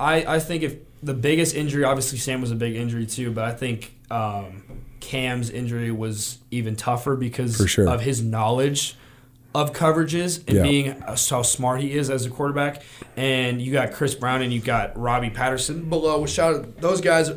I, 0.00 0.24
I 0.36 0.38
think 0.38 0.62
if 0.62 0.76
the 1.02 1.14
biggest 1.14 1.54
injury, 1.54 1.84
obviously 1.84 2.18
Sam 2.18 2.40
was 2.40 2.50
a 2.50 2.54
big 2.54 2.76
injury 2.76 3.06
too, 3.06 3.30
but 3.30 3.44
I 3.44 3.52
think 3.52 3.94
um, 4.10 4.62
Cam's 5.00 5.50
injury 5.50 5.90
was 5.90 6.38
even 6.50 6.76
tougher 6.76 7.14
because 7.16 7.56
sure. 7.68 7.88
of 7.88 8.00
his 8.00 8.22
knowledge 8.22 8.96
of 9.54 9.74
coverages 9.74 10.38
and 10.48 10.56
Yeah. 10.56 10.62
being 10.62 10.88
uh, 11.02 11.14
how 11.28 11.42
smart 11.42 11.82
he 11.82 11.92
is 11.92 12.08
as 12.08 12.24
a 12.24 12.30
quarterback. 12.30 12.82
And 13.18 13.60
you 13.60 13.70
got 13.72 13.92
Chris 13.92 14.14
Brown 14.14 14.40
and 14.40 14.50
you 14.50 14.60
got 14.60 14.98
Robbie 14.98 15.28
Patterson 15.28 15.90
below. 15.90 16.24
Shout 16.24 16.54
out, 16.54 16.76
those 16.80 17.02
guys 17.02 17.28
are 17.28 17.34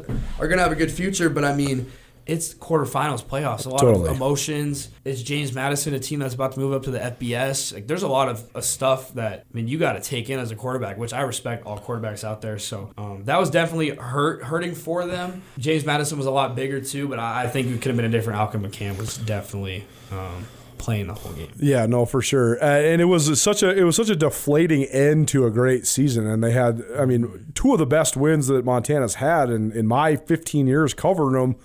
going 0.47 0.58
to 0.58 0.63
have 0.63 0.71
a 0.71 0.75
good 0.75 0.91
future, 0.91 1.29
but 1.29 1.43
I 1.43 1.53
mean, 1.53 1.91
it's 2.25 2.53
quarterfinals, 2.53 3.23
playoffs, 3.23 3.65
a 3.65 3.69
lot 3.69 3.81
Totally. 3.81 4.09
of 4.09 4.15
emotions. 4.15 4.89
It's 5.03 5.21
James 5.21 5.53
Madison, 5.53 5.93
a 5.93 5.99
team 5.99 6.19
that's 6.19 6.33
about 6.33 6.53
to 6.53 6.59
move 6.59 6.73
up 6.73 6.83
to 6.83 6.91
the 6.91 6.99
FBS. 6.99 7.73
Like, 7.73 7.88
there's 7.88 8.03
a 8.03 8.07
lot 8.07 8.29
of 8.29 8.55
uh, 8.55 8.61
stuff 8.61 9.13
that 9.13 9.45
I 9.51 9.55
mean 9.55 9.67
you 9.67 9.77
got 9.77 9.93
to 9.93 10.01
take 10.01 10.29
in 10.29 10.39
as 10.39 10.51
a 10.51 10.55
quarterback, 10.55 10.97
which 10.97 11.13
I 11.13 11.21
respect 11.21 11.65
all 11.65 11.79
quarterbacks 11.79 12.23
out 12.23 12.41
there. 12.41 12.57
So 12.57 12.91
um, 12.97 13.25
that 13.25 13.39
was 13.39 13.49
definitely 13.49 13.89
hurt 13.89 14.43
hurting 14.43 14.75
for 14.75 15.05
them. 15.05 15.43
James 15.59 15.85
Madison 15.85 16.17
was 16.17 16.27
a 16.27 16.31
lot 16.31 16.55
bigger 16.55 16.81
too, 16.81 17.07
but 17.07 17.19
I, 17.19 17.43
I 17.43 17.47
think 17.47 17.67
it 17.67 17.81
could 17.81 17.89
have 17.89 17.95
been 17.95 18.05
a 18.05 18.09
different 18.09 18.39
outcome. 18.39 18.63
But 18.63 18.71
Cam 18.71 18.97
was 18.97 19.17
definitely 19.17 19.85
um, 20.11 20.45
playing 20.77 21.07
the 21.07 21.13
whole 21.13 21.33
game. 21.33 21.51
Yeah, 21.57 21.85
no, 21.85 22.05
for 22.05 22.21
sure. 22.21 22.61
Uh, 22.61 22.65
and 22.65 23.01
it 23.01 23.05
was 23.05 23.41
such 23.41 23.63
a 23.63 23.69
it 23.69 23.83
was 23.83 23.95
such 23.95 24.09
a 24.09 24.15
deflating 24.15 24.83
end 24.85 25.27
to 25.29 25.45
a 25.45 25.51
great 25.51 25.85
season. 25.85 26.25
And 26.27 26.43
they 26.43 26.51
had, 26.51 26.83
I 26.97 27.05
mean, 27.05 27.51
two 27.53 27.73
of 27.73 27.79
the 27.79 27.85
best 27.85 28.17
wins 28.17 28.47
that 28.47 28.65
Montana's 28.65 29.15
had 29.15 29.49
in, 29.49 29.71
in 29.71 29.88
my 29.88 30.15
15 30.15 30.67
years 30.67 30.93
covering 30.93 31.39
them 31.39 31.55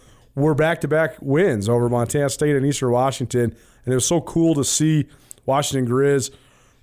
were 0.42 0.54
back 0.54 0.80
to 0.82 0.88
back 0.88 1.16
wins 1.20 1.68
over 1.68 1.88
Montana 1.88 2.28
State 2.30 2.56
and 2.56 2.64
Eastern 2.66 2.90
Washington. 2.90 3.54
And 3.84 3.92
it 3.92 3.94
was 3.94 4.06
so 4.06 4.20
cool 4.20 4.54
to 4.54 4.64
see 4.64 5.06
Washington 5.46 5.90
Grizz 5.90 6.30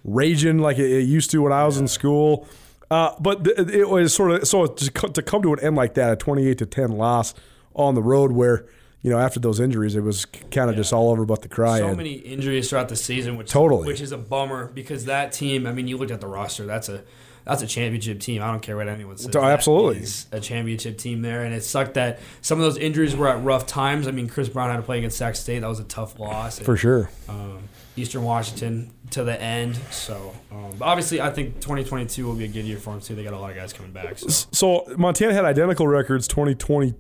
raging 0.04 0.60
like 0.60 0.78
it, 0.78 1.02
used 1.04 1.32
to 1.32 1.42
when 1.42 1.52
I 1.54 1.66
was 1.66 1.78
in 1.78 1.88
school. 1.88 2.48
Uh, 2.90 3.14
but 3.20 3.44
th- 3.44 3.58
it 3.70 3.90
was 3.90 4.14
sort 4.14 4.32
of 4.32 4.48
so 4.48 4.66
to 4.66 4.92
co- 4.92 5.10
to 5.10 5.22
come 5.22 5.42
to 5.42 5.54
an 5.54 5.60
end 5.60 5.76
like 5.76 5.94
that, 5.96 6.14
a 6.14 6.16
28 6.16 6.58
to 6.60 6.66
10 6.66 6.92
loss 6.92 7.34
on 7.76 7.96
the 7.96 8.02
road, 8.02 8.32
where 8.32 8.66
you 9.02 9.12
know 9.12 9.20
after 9.20 9.40
those 9.42 9.60
injuries, 9.60 9.96
it 9.96 10.02
was 10.02 10.24
kind 10.26 10.70
of 10.70 10.76
just 10.78 10.94
all 10.94 11.12
over 11.12 11.26
but 11.26 11.42
the 11.42 11.50
cry. 11.50 11.80
so 11.80 11.94
many 11.94 12.14
injuries 12.14 12.70
throughout 12.70 12.88
the 12.88 12.96
season, 12.96 13.36
which 13.38 13.50
Totally. 13.50 13.86
which 13.88 14.00
is 14.00 14.14
a 14.14 14.18
bummer 14.18 14.68
because 14.68 15.04
that 15.06 15.34
team. 15.34 15.68
I 15.68 15.74
mean, 15.74 15.88
you 15.90 15.98
looked 15.98 16.12
at 16.12 16.22
the 16.22 16.28
roster. 16.28 16.66
That's 16.66 16.88
a 16.88 17.04
that's 17.48 17.62
a 17.62 17.68
championship 17.68 18.20
team. 18.20 18.42
I 18.44 18.52
don't 18.52 18.62
care 18.62 18.76
what 18.76 18.88
anyone 18.90 19.18
says. 19.18 19.34
Absolutely. 19.36 20.06
A 20.32 20.40
championship 20.42 20.98
team 20.98 21.22
there, 21.22 21.44
and 21.44 21.54
it 21.54 21.64
sucked 21.64 21.94
that 21.94 22.20
some 22.42 22.60
of 22.60 22.66
those 22.66 22.78
injuries 22.78 23.16
were 23.16 23.28
at 23.28 23.44
rough 23.44 23.66
times. 23.66 24.08
I 24.08 24.12
mean, 24.12 24.28
Chris 24.28 24.50
Brown 24.50 24.70
had 24.70 24.78
to 24.78 24.84
play 24.84 24.98
against 24.98 25.18
Sac 25.18 25.36
State. 25.36 25.60
That 25.60 25.68
was 25.68 25.80
a 25.80 25.86
tough 25.86 26.20
loss. 26.20 26.60
for 26.60 26.76
sure. 26.76 27.10
Um, 27.30 27.60
Eastern 27.96 28.24
Washington 28.24 28.92
to 29.12 29.24
the 29.24 29.42
end. 29.42 29.76
So, 29.92 30.34
um, 30.52 30.74
obviously, 30.82 31.20
I 31.22 31.32
think 31.32 31.56
2022 31.56 32.26
will 32.26 32.36
be 32.36 32.46
a 32.46 32.48
good 32.48 32.66
year 32.66 32.78
for 32.78 32.92
them 32.92 33.02
too. 33.02 33.16
They 33.16 33.24
got 33.24 33.34
a 33.34 33.40
lot 33.40 33.50
of 33.50 33.56
guys 33.56 33.74
coming 33.74 33.92
back. 33.92 34.20
So. 34.20 34.28
So 34.52 34.96
Montana 34.98 35.34
had 35.34 35.46
identical 35.46 35.88
records 35.88 36.28
2020, 36.28 36.92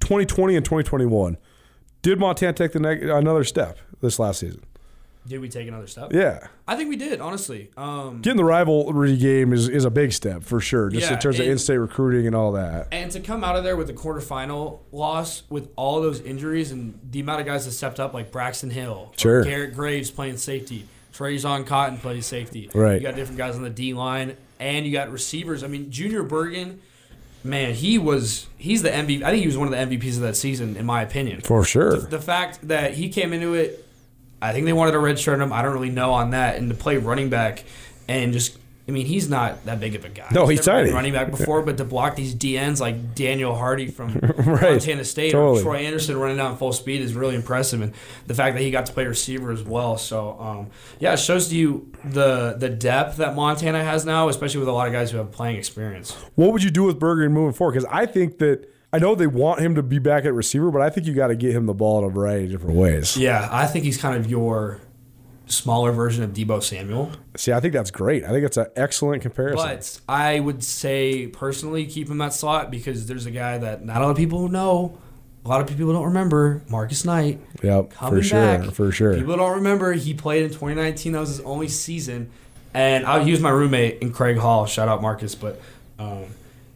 2020 0.00 0.56
and 0.56 0.64
2021. 0.64 1.38
Did 2.02 2.20
Montana 2.20 2.52
take 2.52 2.72
the 2.72 2.80
neg- 2.80 3.02
another 3.02 3.42
step 3.44 3.78
this 4.00 4.18
last 4.18 4.40
season? 4.40 4.62
Did 5.26 5.40
we 5.40 5.48
take 5.48 5.66
another 5.66 5.86
step? 5.86 6.12
Yeah. 6.12 6.48
I 6.68 6.76
think 6.76 6.90
we 6.90 6.96
did. 6.96 7.20
Honestly, 7.20 7.70
um, 7.78 8.20
Getting 8.20 8.36
the 8.36 8.44
rivalry 8.44 9.16
game 9.16 9.52
is, 9.54 9.68
is 9.70 9.84
a 9.86 9.90
big 9.90 10.12
step 10.12 10.42
for 10.42 10.60
sure, 10.60 10.90
just 10.90 11.06
Yeah, 11.08 11.14
in 11.14 11.18
terms 11.20 11.40
of 11.40 11.46
in-state 11.46 11.78
recruiting 11.78 12.26
and 12.26 12.36
all 12.36 12.52
that. 12.52 12.88
And 12.92 13.10
to 13.12 13.20
come 13.20 13.42
out 13.42 13.56
of 13.56 13.64
there 13.64 13.76
with 13.76 13.88
a 13.88 13.94
quarterfinal 13.94 14.80
loss 14.92 15.42
with 15.48 15.70
all 15.76 16.02
those 16.02 16.20
injuries 16.20 16.72
and 16.72 16.98
the 17.10 17.20
amount 17.20 17.40
of 17.40 17.46
guys 17.46 17.64
that 17.64 17.72
stepped 17.72 17.98
up, 18.00 18.12
like 18.12 18.30
Braxton 18.30 18.70
Hill, 18.70 19.12
Sure. 19.16 19.42
Garrett 19.44 19.74
Graves 19.74 20.10
playing 20.10 20.36
safety, 20.36 20.86
Trayvon 21.14 21.66
Cotton 21.66 21.96
plays 21.98 22.26
safety. 22.26 22.70
Right. 22.74 22.94
You 22.96 23.00
got 23.00 23.14
different 23.14 23.38
guys 23.38 23.54
on 23.56 23.62
the 23.62 23.70
D 23.70 23.94
line, 23.94 24.36
and 24.60 24.84
you 24.84 24.92
got 24.92 25.10
receivers. 25.10 25.62
I 25.64 25.68
mean, 25.68 25.90
Junior 25.90 26.22
Bergen, 26.22 26.80
man, 27.42 27.72
he 27.72 27.96
was 27.98 28.46
he's 28.58 28.82
the 28.82 28.90
MVP. 28.90 29.22
I 29.22 29.30
think 29.30 29.40
he 29.40 29.46
was 29.46 29.56
one 29.56 29.72
of 29.72 29.88
the 29.88 29.96
MVPs 29.96 30.16
of 30.16 30.22
that 30.22 30.36
season, 30.36 30.76
in 30.76 30.84
my 30.84 31.00
opinion. 31.02 31.40
For 31.40 31.64
sure. 31.64 31.96
The 31.98 32.20
fact 32.20 32.66
that 32.68 32.94
he 32.94 33.08
came 33.08 33.32
into 33.32 33.54
it, 33.54 33.86
I 34.44 34.52
think 34.52 34.66
they 34.66 34.72
wanted 34.72 34.92
to 34.92 34.98
redshirt 34.98 35.40
him. 35.42 35.52
I 35.52 35.62
don't 35.62 35.72
really 35.72 35.90
know 35.90 36.12
on 36.12 36.30
that, 36.30 36.56
and 36.56 36.68
to 36.70 36.74
play 36.76 36.96
running 36.96 37.30
back 37.30 37.64
and 38.08 38.32
just. 38.32 38.58
I 38.86 38.90
mean, 38.90 39.06
he's 39.06 39.30
not 39.30 39.64
that 39.64 39.80
big 39.80 39.94
of 39.94 40.04
a 40.04 40.10
guy. 40.10 40.28
No, 40.30 40.46
he's 40.46 40.58
been 40.66 40.74
tiny. 40.74 40.90
Running 40.92 41.14
back 41.14 41.30
before, 41.30 41.62
but 41.62 41.78
to 41.78 41.86
block 41.86 42.16
these 42.16 42.34
DNs 42.34 42.80
like 42.80 43.14
Daniel 43.14 43.54
Hardy 43.54 43.86
from 43.90 44.12
Right. 44.18 44.72
Montana 44.72 45.06
State 45.06 45.32
Totally. 45.32 45.60
or 45.60 45.62
Troy 45.62 45.76
Andersen 45.76 46.18
running 46.18 46.36
down 46.36 46.58
full 46.58 46.74
speed 46.74 47.00
is 47.00 47.14
really 47.14 47.34
impressive, 47.34 47.80
and 47.80 47.94
the 48.26 48.34
fact 48.34 48.56
that 48.56 48.62
he 48.62 48.70
got 48.70 48.84
to 48.84 48.92
play 48.92 49.06
receiver 49.06 49.50
as 49.52 49.62
well. 49.62 49.96
So, 49.96 50.38
um, 50.38 50.66
yeah, 51.00 51.14
it 51.14 51.18
shows 51.18 51.50
you 51.50 51.90
the 52.04 52.56
the 52.58 52.68
depth 52.68 53.16
that 53.16 53.34
Montana 53.34 53.82
has 53.82 54.04
now, 54.04 54.28
especially 54.28 54.60
with 54.60 54.68
a 54.68 54.72
lot 54.72 54.86
of 54.86 54.92
guys 54.92 55.10
who 55.10 55.16
have 55.16 55.32
playing 55.32 55.56
experience. 55.56 56.12
What 56.34 56.52
would 56.52 56.62
you 56.62 56.70
do 56.70 56.82
with 56.82 56.98
Bergen 56.98 57.32
moving 57.32 57.54
forward? 57.54 57.72
Because 57.72 57.88
I 57.90 58.04
think 58.04 58.36
that 58.40 58.68
I 58.94 58.98
know 58.98 59.16
they 59.16 59.26
want 59.26 59.58
him 59.58 59.74
to 59.74 59.82
be 59.82 59.98
back 59.98 60.24
at 60.24 60.32
receiver, 60.34 60.70
but 60.70 60.80
I 60.80 60.88
think 60.88 61.08
you 61.08 61.14
got 61.14 61.26
to 61.26 61.34
get 61.34 61.50
him 61.50 61.66
the 61.66 61.74
ball 61.74 61.98
in 61.98 62.04
a 62.04 62.08
variety 62.10 62.44
of 62.44 62.52
different 62.52 62.76
ways. 62.76 63.16
Yeah, 63.16 63.48
I 63.50 63.66
think 63.66 63.84
he's 63.84 63.98
kind 63.98 64.16
of 64.16 64.30
your 64.30 64.80
smaller 65.46 65.90
version 65.90 66.22
of 66.22 66.30
Deebo 66.30 66.62
Samuel. 66.62 67.10
See, 67.36 67.52
I 67.52 67.58
think 67.58 67.72
that's 67.72 67.90
great. 67.90 68.22
I 68.22 68.28
think 68.28 68.44
it's 68.44 68.56
an 68.56 68.68
excellent 68.76 69.20
comparison. 69.22 69.66
But 69.66 70.00
I 70.08 70.38
would 70.38 70.62
say 70.62 71.26
personally 71.26 71.86
keep 71.86 72.08
him 72.08 72.20
at 72.20 72.34
slot 72.34 72.70
because 72.70 73.08
there's 73.08 73.26
a 73.26 73.32
guy 73.32 73.58
that 73.58 73.84
not 73.84 73.96
a 73.96 74.04
lot 74.04 74.12
of 74.12 74.16
people 74.16 74.48
know, 74.48 74.96
a 75.44 75.48
lot 75.48 75.60
of 75.60 75.66
people 75.66 75.92
don't 75.92 76.04
remember, 76.04 76.62
Marcus 76.68 77.04
Knight. 77.04 77.40
yep, 77.64 77.92
for 77.94 78.22
sure, 78.22 78.58
back. 78.58 78.70
for 78.74 78.92
sure. 78.92 79.16
People 79.16 79.36
don't 79.36 79.56
remember 79.56 79.92
he 79.94 80.14
played 80.14 80.44
in 80.44 80.50
2019. 80.50 81.14
That 81.14 81.18
was 81.18 81.30
his 81.30 81.40
only 81.40 81.66
season, 81.66 82.30
and 82.72 83.04
I'll 83.06 83.26
use 83.26 83.40
my 83.40 83.50
roommate 83.50 84.02
in 84.02 84.12
Craig 84.12 84.38
Hall. 84.38 84.66
Shout 84.66 84.86
out 84.86 85.02
Marcus, 85.02 85.34
but 85.34 85.60
um, 85.98 86.26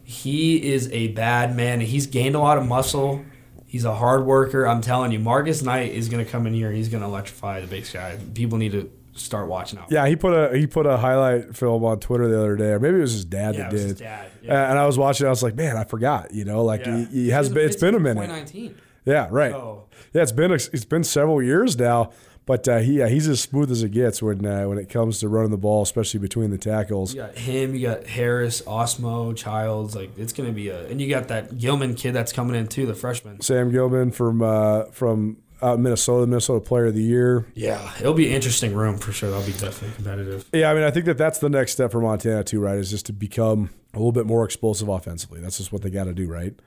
he 0.09 0.73
is 0.73 0.89
a 0.91 1.09
bad 1.09 1.55
man. 1.55 1.81
He's 1.81 2.07
gained 2.07 2.33
a 2.35 2.39
lot 2.39 2.57
of 2.57 2.65
muscle. 2.65 3.23
He's 3.67 3.85
a 3.85 3.93
hard 3.93 4.25
worker. 4.25 4.67
I'm 4.67 4.81
telling 4.81 5.11
you, 5.11 5.19
Marcus 5.19 5.61
Knight 5.61 5.91
is 5.91 6.09
going 6.09 6.25
to 6.25 6.29
come 6.29 6.47
in 6.47 6.53
here. 6.55 6.71
He's 6.71 6.89
going 6.89 7.01
to 7.03 7.07
electrify 7.07 7.61
the 7.61 7.67
big 7.67 7.85
sky. 7.85 8.17
People 8.33 8.57
need 8.57 8.71
to 8.71 8.91
start 9.13 9.47
watching 9.47 9.77
out. 9.77 9.91
Yeah, 9.91 10.07
he 10.07 10.15
put 10.15 10.33
a 10.33 10.57
he 10.57 10.65
put 10.65 10.87
a 10.87 10.97
highlight 10.97 11.55
film 11.55 11.83
on 11.85 11.99
Twitter 11.99 12.27
the 12.27 12.39
other 12.39 12.55
day, 12.55 12.69
or 12.71 12.79
maybe 12.79 12.97
it 12.97 13.01
was 13.01 13.11
his 13.13 13.25
dad 13.25 13.53
Yeah, 13.53 13.61
that 13.63 13.71
did. 13.71 13.79
his 13.81 13.93
dad. 13.99 14.31
Yeah. 14.41 14.71
And 14.71 14.79
I 14.79 14.87
was 14.87 14.97
watching, 14.97 15.27
I 15.27 15.29
was 15.29 15.43
like, 15.43 15.53
man, 15.55 15.77
I 15.77 15.83
forgot. 15.83 16.33
You 16.33 16.43
know, 16.45 16.63
like 16.63 16.87
Yeah. 16.87 16.97
he, 16.97 17.05
he 17.05 17.29
has 17.29 17.49
been, 17.49 17.67
it's 17.67 17.75
been 17.75 17.93
a 17.93 17.99
minute. 17.99 18.21
2019. 18.21 18.75
Yeah, 19.05 19.27
right. 19.29 19.51
So- 19.51 19.85
Yeah, 20.13 20.23
it's 20.23 20.31
been 20.31 20.51
it's 20.51 20.85
been 20.85 21.03
several 21.03 21.39
years 21.43 21.77
now, 21.77 22.09
but 22.49 22.67
uh, 22.67 22.79
he 22.79 22.93
yeah, 22.93 23.07
he's 23.07 23.27
as 23.27 23.39
smooth 23.39 23.69
as 23.69 23.83
it 23.83 23.89
gets 23.89 24.23
when 24.23 24.43
uh, 24.43 24.63
when 24.63 24.79
it 24.79 24.89
comes 24.89 25.19
to 25.19 25.29
running 25.29 25.51
the 25.51 25.57
ball, 25.57 25.83
especially 25.83 26.19
between 26.19 26.49
the 26.49 26.57
tackles. 26.57 27.13
You 27.13 27.21
got 27.21 27.37
him, 27.37 27.75
you 27.75 27.81
got 27.85 28.07
Harris, 28.07 28.63
Ostmo, 28.63 29.37
Childs. 29.37 29.95
Like 29.95 30.17
it's 30.17 30.33
gonna 30.33 30.51
be 30.51 30.69
a, 30.69 30.87
and 30.87 30.99
you 30.99 31.07
got 31.07 31.27
that 31.27 31.59
Gilman 31.59 31.93
kid 31.93 32.13
that's 32.13 32.33
coming 32.33 32.55
in 32.55 32.67
too, 32.67 32.87
the 32.87 32.95
freshman. 32.95 33.39
Sam 33.41 33.71
Gilman 33.71 34.09
from 34.09 34.41
uh, 34.41 34.85
from 34.85 35.37
out 35.61 35.75
in 35.77 35.83
Minnesota, 35.83 36.25
Minnesota 36.25 36.59
Player 36.59 36.87
of 36.87 36.95
the 36.95 37.03
Year. 37.03 37.45
Yeah, 37.53 37.93
it'll 37.99 38.15
be 38.15 38.29
an 38.29 38.33
interesting 38.33 38.73
room 38.73 38.97
for 38.97 39.11
sure. 39.11 39.29
That'll 39.29 39.45
be 39.45 39.51
definitely 39.51 39.91
competitive. 39.97 40.49
Yeah, 40.51 40.71
I 40.71 40.73
mean, 40.73 40.85
I 40.85 40.89
think 40.89 41.05
that 41.05 41.19
that's 41.19 41.37
the 41.37 41.49
next 41.49 41.73
step 41.73 41.91
for 41.91 42.01
Montana 42.01 42.43
too, 42.43 42.61
right? 42.61 42.79
Is 42.79 42.89
just 42.89 43.05
to 43.05 43.13
become 43.13 43.69
a 43.93 43.97
little 43.97 44.11
bit 44.11 44.25
more 44.25 44.43
explosive 44.43 44.89
offensively. 44.89 45.39
That's 45.39 45.59
just 45.59 45.71
what 45.71 45.83
they 45.83 45.91
got 45.91 46.05
to 46.05 46.15
do, 46.15 46.27
right? 46.27 46.59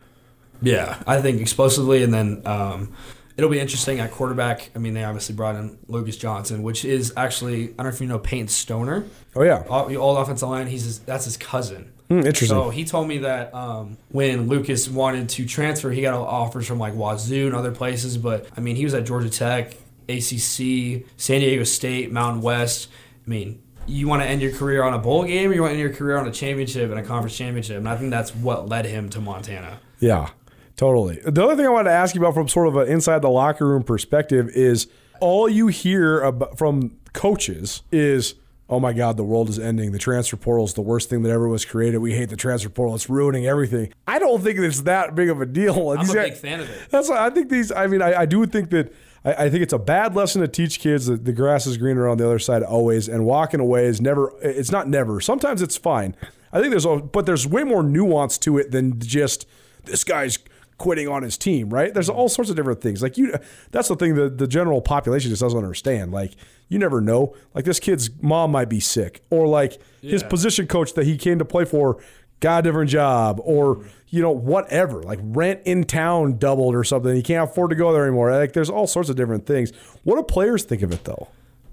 Yeah, 0.63 1.03
I 1.09 1.21
think 1.21 1.41
explosively, 1.41 2.05
and 2.05 2.15
then 2.15 2.43
um, 2.47 2.93
it'll 3.37 3.51
be 3.51 3.61
interesting 3.61 4.01
at 4.01 4.11
quarterback. 4.11 4.71
I 4.75 4.79
mean, 4.79 4.95
they 4.95 5.05
obviously 5.05 5.35
brought 5.35 5.57
in 5.57 5.79
Lucas 5.89 6.17
Johnson, 6.17 6.63
which 6.63 6.85
is 6.85 7.13
actually 7.17 7.65
I 7.65 7.67
don't 7.67 7.85
know 7.85 7.89
if 7.89 8.01
you 8.01 8.07
know 8.07 8.19
Peyton 8.19 8.49
Stoner, 8.49 9.05
Oh 9.35 9.43
yeah, 9.43 9.65
all, 9.69 9.95
old 9.97 10.19
offensive 10.19 10.49
line. 10.49 10.67
He's 10.67 10.85
his, 10.85 10.99
that's 11.01 11.25
his 11.25 11.37
cousin. 11.37 11.91
Hmm, 12.09 12.19
interesting. 12.19 12.49
So 12.49 12.69
he 12.71 12.85
told 12.85 13.09
me 13.09 13.19
that 13.19 13.55
um, 13.55 13.97
when 14.11 14.49
Lucas 14.49 14.89
wanted 14.89 15.31
to 15.31 15.47
transfer, 15.47 15.91
he 15.91 16.03
got 16.03 16.15
offers 16.15 16.67
from 16.67 16.79
like 16.79 16.95
Wazoo 16.95 17.47
and 17.47 17.55
other 17.55 17.73
places. 17.73 18.19
But 18.19 18.47
I 18.57 18.61
mean, 18.61 18.77
he 18.77 18.85
was 18.85 18.93
at 18.93 19.05
Georgia 19.05 19.31
Tech, 19.31 19.75
ACC, 20.09 21.07
San 21.17 21.41
Diego 21.41 21.65
State, 21.65 22.13
Mountain 22.13 22.43
West. 22.43 22.89
I 23.27 23.31
mean, 23.31 23.63
you 23.87 24.07
want 24.07 24.23
to 24.23 24.29
end 24.29 24.43
your 24.43 24.53
career 24.53 24.83
on 24.83 24.93
a 24.93 24.99
bowl 24.99 25.25
game 25.25 25.51
or 25.51 25.55
you 25.55 25.63
want 25.63 25.71
to 25.71 25.79
end 25.79 25.89
your 25.89 25.95
career 25.95 26.19
on 26.19 26.27
a 26.29 26.33
championship 26.33 26.91
and 26.91 27.01
a 27.01 27.03
conference 27.03 27.37
championship. 27.37 27.79
And 27.79 27.89
I 27.89 27.97
think 27.97 28.11
that's 28.11 28.35
what 28.35 28.69
led 28.69 28.85
him 28.85 29.09
to 29.11 29.21
Montana. 29.21 29.81
Yeah, 29.99 30.29
totally. 30.77 31.21
The 31.25 31.45
other 31.45 31.57
thing 31.57 31.67
I 31.67 31.71
wanted 31.71 31.91
to 31.91 31.95
ask 31.95 32.15
you 32.15 32.21
about 32.21 32.35
from 32.35 32.49
sort 32.49 32.69
of 32.69 32.77
an 32.77 32.89
inside 32.89 33.23
the 33.23 33.31
locker 33.31 33.67
room 33.67 33.83
perspective 33.83 34.49
is 34.51 34.87
all 35.21 35.49
you 35.49 35.69
hear 35.69 36.21
about, 36.21 36.59
from 36.59 36.97
coaches 37.13 37.83
is, 37.93 38.35
oh 38.69 38.81
my 38.81 38.93
God, 38.93 39.17
the 39.17 39.25
world 39.25 39.49
is 39.49 39.59
ending. 39.59 39.93
The 39.93 39.99
transfer 39.99 40.37
portal 40.37 40.65
is 40.65 40.75
the 40.75 40.83
worst 40.83 41.11
thing 41.11 41.23
that 41.23 41.31
ever 41.31 41.49
was 41.49 41.65
created. 41.65 41.99
We 41.99 42.15
hate 42.15 42.31
the 42.31 42.37
transfer 42.37 42.69
portal. 42.69 42.95
It's 42.95 43.09
ruining 43.09 43.47
everything. 43.47 43.93
I 44.07 44.19
don't 44.19 44.43
think 44.43 44.59
it's 44.59 44.83
that 44.83 45.15
big 45.15 45.29
of 45.29 45.41
a 45.41 45.47
deal. 45.47 45.91
I'm 45.91 45.99
These 46.01 46.11
a 46.11 46.15
guys- 46.15 46.31
big 46.31 46.39
fan 46.39 46.61
of 46.61 46.71
it. 46.71 46.89
That's 46.91 47.11
I 47.11 47.31
think 47.31 47.51
these. 47.51 47.71
I 47.71 47.87
mean, 47.87 48.03
I, 48.03 48.21
I 48.21 48.27
do 48.27 48.45
think 48.47 48.71
that. 48.71 48.93
I, 49.25 49.45
I 49.45 49.51
think 49.51 49.63
it's 49.63 49.73
a 49.73 49.79
bad 49.79 50.17
lesson 50.17 50.41
to 50.41 50.49
teach 50.49 50.81
kids 50.81 51.07
that 51.07 51.25
the 51.25 51.33
grass 51.33 51.65
is 51.67 51.77
greener 51.77 52.09
on 52.09 52.19
the 52.19 52.25
other 52.25 52.41
side 52.41 52.63
always, 52.65 53.09
and 53.09 53.25
walking 53.25 53.61
away 53.61 53.87
is 53.87 54.01
never. 54.01 54.33
It's 54.43 54.73
not 54.73 54.89
never. 54.89 55.21
Sometimes 55.21 55.63
it's 55.63 55.77
fine. 55.77 56.17
I 56.53 56.59
think 56.59 56.71
there's, 56.71 56.85
a, 56.85 56.97
but 56.97 57.25
there's 57.25 57.47
way 57.47 57.63
more 57.63 57.83
nuance 57.85 58.37
to 58.39 58.59
it 58.59 58.73
than 58.73 58.99
just 58.99 59.47
this 59.85 60.03
guy's 60.05 60.39
quitting 60.83 61.07
on 61.07 61.23
his 61.23 61.39
team, 61.39 61.71
right? 61.71 61.95
There's 61.95 62.09
all 62.09 62.29
sorts 62.29 62.51
of 62.51 62.57
different 62.57 62.81
things. 62.81 63.03
Like 63.03 63.17
you, 63.17 63.33
that's 63.71 63.87
the 63.87 63.95
thing 63.95 64.17
that 64.17 64.39
the 64.39 64.49
general 64.49 64.83
population 64.83 65.31
just 65.31 65.41
doesn't 65.41 65.57
understand. 65.57 66.11
Like 66.11 66.33
you 66.69 66.79
never 66.79 67.01
know. 67.01 67.37
Like 67.55 67.65
this 67.65 67.79
kid's 67.79 68.11
mom 68.21 68.51
might 68.51 68.69
be 68.69 68.81
sick, 68.81 69.23
or 69.31 69.47
like 69.47 69.81
his 70.01 70.25
position 70.25 70.67
coach 70.67 70.95
that 70.95 71.07
he 71.07 71.17
came 71.17 71.39
to 71.39 71.45
play 71.45 71.65
for 71.65 72.03
got 72.41 72.59
a 72.59 72.63
different 72.63 72.91
job, 72.91 73.41
or 73.45 73.85
you 74.09 74.21
know 74.21 74.33
whatever. 74.33 75.05
Like 75.05 75.21
rent 75.23 75.61
in 75.65 75.85
town 75.85 76.39
doubled 76.39 76.75
or 76.75 76.83
something. 76.83 77.15
He 77.15 77.23
can't 77.23 77.49
afford 77.49 77.71
to 77.71 77.77
go 77.77 77.93
there 77.93 78.03
anymore. 78.03 78.33
Like 78.33 78.53
there's 78.53 78.71
all 78.71 78.89
sorts 78.89 79.09
of 79.09 79.15
different 79.15 79.47
things. 79.47 79.71
What 80.03 80.17
do 80.17 80.25
players 80.25 80.65
think 80.65 80.83
of 80.83 80.93
it 80.93 81.05
though? 81.05 81.29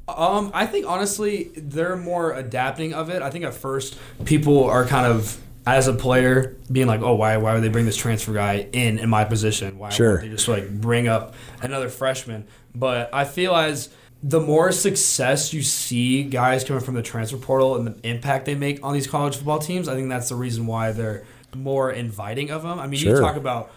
Um, 0.08 0.52
I 0.54 0.68
think 0.68 0.86
honestly 0.88 1.52
they're 1.58 1.96
more 1.96 2.34
adapting 2.34 2.94
of 2.94 3.10
it. 3.10 3.24
I 3.24 3.32
think 3.32 3.44
at 3.44 3.56
first 3.56 3.98
people 4.26 4.66
are 4.66 4.86
kind 4.86 5.08
of 5.08 5.40
as 5.76 5.88
a 5.88 5.94
player 5.94 6.56
being 6.72 6.88
like, 6.88 7.02
oh, 7.02 7.16
why 7.16 7.38
why 7.38 7.54
would 7.54 7.64
they 7.64 7.70
bring 7.70 7.86
this 7.86 7.98
transfer 7.98 8.34
guy 8.34 8.68
in 8.74 9.00
in 9.00 9.10
my 9.10 9.26
position? 9.26 9.78
Why 9.78 9.90
Sure. 9.90 10.10
won't 10.12 10.22
they 10.22 10.30
just 10.30 10.48
like 10.48 10.70
bring 10.70 11.08
up 11.08 11.34
another 11.62 11.90
freshman? 11.90 12.46
But 12.76 13.10
I 13.14 13.26
feel 13.26 13.56
as 13.56 13.90
the 14.22 14.40
more 14.42 14.72
success 14.72 15.54
you 15.54 15.62
see 15.64 16.24
guys 16.24 16.64
coming 16.64 16.84
from 16.84 16.96
the 16.96 17.02
transfer 17.02 17.38
portal 17.38 17.76
and 17.76 17.88
the 17.88 17.96
impact 18.10 18.46
they 18.46 18.56
make 18.56 18.84
on 18.84 18.94
these 18.94 19.08
college 19.08 19.36
football 19.38 19.60
teams, 19.60 19.88
I 19.88 19.96
think 19.96 20.10
that's 20.10 20.30
the 20.30 20.36
reason 20.36 20.68
why 20.68 20.92
they're 20.92 21.24
more 21.56 21.90
inviting 21.92 22.52
of 22.52 22.64
them. 22.64 22.80
I 22.80 22.88
mean, 22.88 23.00
Sure. 23.00 23.16
you 23.16 23.22
talk 23.22 23.38
about 23.38 23.72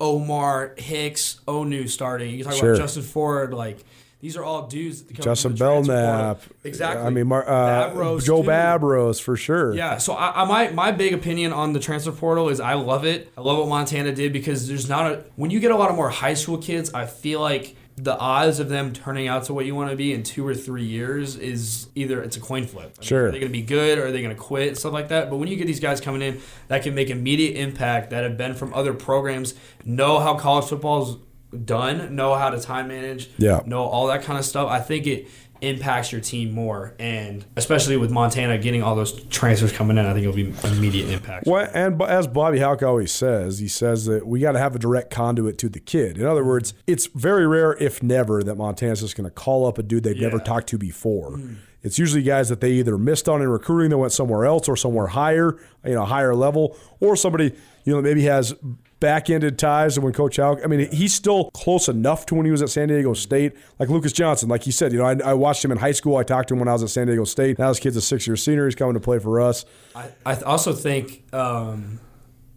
Omar 0.00 0.74
Hicks, 0.78 1.40
Onu 1.46 1.88
starting. 1.88 2.34
You 2.34 2.44
talk 2.44 2.54
Sure. 2.54 2.72
about 2.74 2.82
Justin 2.82 3.02
Ford, 3.02 3.52
like. 3.54 3.78
These 4.20 4.36
are 4.36 4.44
all 4.44 4.66
dudes. 4.66 5.02
that 5.02 5.14
come 5.16 5.24
Justin 5.24 5.50
from 5.52 5.56
the 5.56 5.64
transfer 5.64 5.92
portal. 5.92 6.16
Belknap, 6.34 6.42
Exactly. 6.64 7.06
I 7.06 7.10
mean, 7.10 7.26
Mar- 7.26 7.48
uh, 7.48 7.90
Babros, 7.90 8.24
Joe 8.24 8.42
too. 8.42 8.48
Babros 8.48 9.20
for 9.22 9.36
sure. 9.36 9.74
Yeah, 9.74 9.96
so 9.98 10.12
I, 10.12 10.42
I 10.42 10.44
my 10.44 10.70
my 10.70 10.92
big 10.92 11.14
opinion 11.14 11.52
on 11.52 11.72
the 11.72 11.80
transfer 11.80 12.12
portal 12.12 12.48
is 12.50 12.60
I 12.60 12.74
love 12.74 13.04
it. 13.04 13.32
I 13.36 13.40
love 13.40 13.58
what 13.58 13.68
Montana 13.68 14.12
did 14.12 14.32
because 14.32 14.68
there's 14.68 14.88
not 14.88 15.10
a 15.10 15.24
when 15.36 15.50
you 15.50 15.58
get 15.60 15.70
a 15.70 15.76
lot 15.76 15.90
of 15.90 15.96
more 15.96 16.10
high 16.10 16.34
school 16.34 16.58
kids, 16.58 16.92
I 16.92 17.06
feel 17.06 17.40
like 17.40 17.76
the 17.96 18.16
odds 18.18 18.60
of 18.60 18.70
them 18.70 18.94
turning 18.94 19.28
out 19.28 19.44
to 19.44 19.52
what 19.52 19.66
you 19.66 19.74
want 19.74 19.90
to 19.90 19.96
be 19.96 20.14
in 20.14 20.22
two 20.22 20.46
or 20.46 20.54
three 20.54 20.84
years 20.86 21.36
is 21.36 21.88
either 21.94 22.22
it's 22.22 22.34
a 22.36 22.40
coin 22.40 22.66
flip. 22.66 22.84
I 22.96 23.00
mean, 23.00 23.06
Sure. 23.06 23.26
are 23.26 23.30
they 23.30 23.38
going 23.38 23.52
to 23.52 23.58
be 23.58 23.60
good 23.62 23.98
or 23.98 24.06
are 24.06 24.12
they 24.12 24.22
going 24.22 24.34
to 24.34 24.40
quit 24.40 24.68
and 24.68 24.78
stuff 24.78 24.94
like 24.94 25.08
that? 25.08 25.28
But 25.28 25.36
when 25.36 25.48
you 25.48 25.56
get 25.56 25.66
these 25.66 25.80
guys 25.80 26.00
coming 26.00 26.22
in 26.22 26.40
that 26.68 26.82
can 26.82 26.94
make 26.94 27.10
immediate 27.10 27.56
impact, 27.58 28.08
that 28.10 28.22
have 28.24 28.38
been 28.38 28.54
from 28.54 28.72
other 28.72 28.94
programs, 28.94 29.52
know 29.84 30.18
how 30.18 30.34
college 30.34 30.64
football's 30.66 31.18
done, 31.64 32.14
know 32.14 32.34
how 32.34 32.50
to 32.50 32.60
time 32.60 32.88
manage, 32.88 33.30
Yeah. 33.38 33.60
know 33.66 33.82
all 33.82 34.06
that 34.08 34.22
kind 34.22 34.38
of 34.38 34.44
stuff. 34.44 34.68
I 34.68 34.80
think 34.80 35.06
it 35.06 35.28
impacts 35.60 36.10
your 36.10 36.20
team 36.22 36.52
more, 36.52 36.94
and 36.98 37.44
especially 37.54 37.96
with 37.96 38.10
Montana 38.10 38.56
getting 38.56 38.82
all 38.82 38.96
those 38.96 39.12
transfers 39.24 39.72
coming 39.72 39.98
in, 39.98 40.06
I 40.06 40.14
think 40.14 40.22
it'll 40.26 40.34
be 40.34 40.54
immediate 40.64 41.10
impact. 41.10 41.46
Well, 41.46 41.68
and 41.74 42.00
as 42.00 42.26
Bobby 42.26 42.60
Hauck 42.60 42.82
always 42.82 43.12
says, 43.12 43.58
he 43.58 43.68
says 43.68 44.06
that 44.06 44.26
we 44.26 44.40
got 44.40 44.52
to 44.52 44.58
have 44.58 44.74
a 44.74 44.78
direct 44.78 45.10
conduit 45.10 45.58
to 45.58 45.68
the 45.68 45.80
kid. 45.80 46.16
In 46.16 46.24
other 46.24 46.44
words, 46.44 46.72
it's 46.86 47.06
very 47.14 47.46
rare, 47.46 47.76
if 47.78 48.02
never, 48.02 48.42
that 48.42 48.54
Montana's 48.54 49.00
just 49.00 49.16
going 49.16 49.26
to 49.26 49.30
call 49.30 49.66
up 49.66 49.76
a 49.76 49.82
dude 49.82 50.02
they've 50.04 50.18
never 50.18 50.38
talked 50.38 50.68
to 50.68 50.78
before. 50.78 51.32
Mm. 51.32 51.56
It's 51.82 51.98
usually 51.98 52.22
guys 52.22 52.48
that 52.50 52.60
they 52.60 52.72
either 52.72 52.96
missed 52.98 53.28
on 53.28 53.40
in 53.42 53.48
recruiting, 53.48 53.90
that 53.90 53.98
went 53.98 54.12
somewhere 54.12 54.44
else, 54.46 54.68
or 54.68 54.76
somewhere 54.76 55.08
higher, 55.08 55.58
you 55.84 55.94
know, 55.94 56.04
higher 56.04 56.34
level, 56.34 56.76
or 57.00 57.16
somebody 57.16 57.54
you 57.84 57.92
know 57.94 58.00
maybe 58.02 58.22
has 58.24 58.54
back-ended 59.00 59.58
ties. 59.58 59.96
And 59.96 60.04
when 60.04 60.12
Coach 60.12 60.36
Hauck, 60.36 60.60
I 60.62 60.66
mean, 60.66 60.90
he's 60.92 61.14
still 61.14 61.50
close 61.50 61.88
enough 61.88 62.26
to 62.26 62.34
when 62.34 62.44
he 62.46 62.52
was 62.52 62.62
at 62.62 62.70
San 62.70 62.88
Diego 62.88 63.14
State, 63.14 63.54
like 63.78 63.88
Lucas 63.88 64.12
Johnson. 64.12 64.48
Like 64.48 64.62
he 64.62 64.70
said, 64.70 64.92
you 64.92 64.98
know, 64.98 65.06
I, 65.06 65.16
I 65.24 65.34
watched 65.34 65.64
him 65.64 65.72
in 65.72 65.78
high 65.78 65.92
school. 65.92 66.16
I 66.16 66.22
talked 66.22 66.48
to 66.48 66.54
him 66.54 66.60
when 66.60 66.68
I 66.68 66.72
was 66.72 66.82
at 66.82 66.90
San 66.90 67.06
Diego 67.06 67.24
State. 67.24 67.58
Now 67.58 67.68
this 67.68 67.80
kid's 67.80 67.96
a 67.96 68.02
six-year 68.02 68.36
senior. 68.36 68.66
He's 68.66 68.74
coming 68.74 68.94
to 68.94 69.00
play 69.00 69.18
for 69.18 69.40
us. 69.40 69.64
I, 69.96 70.10
I 70.24 70.36
also 70.42 70.72
think 70.72 71.24
um, 71.34 71.98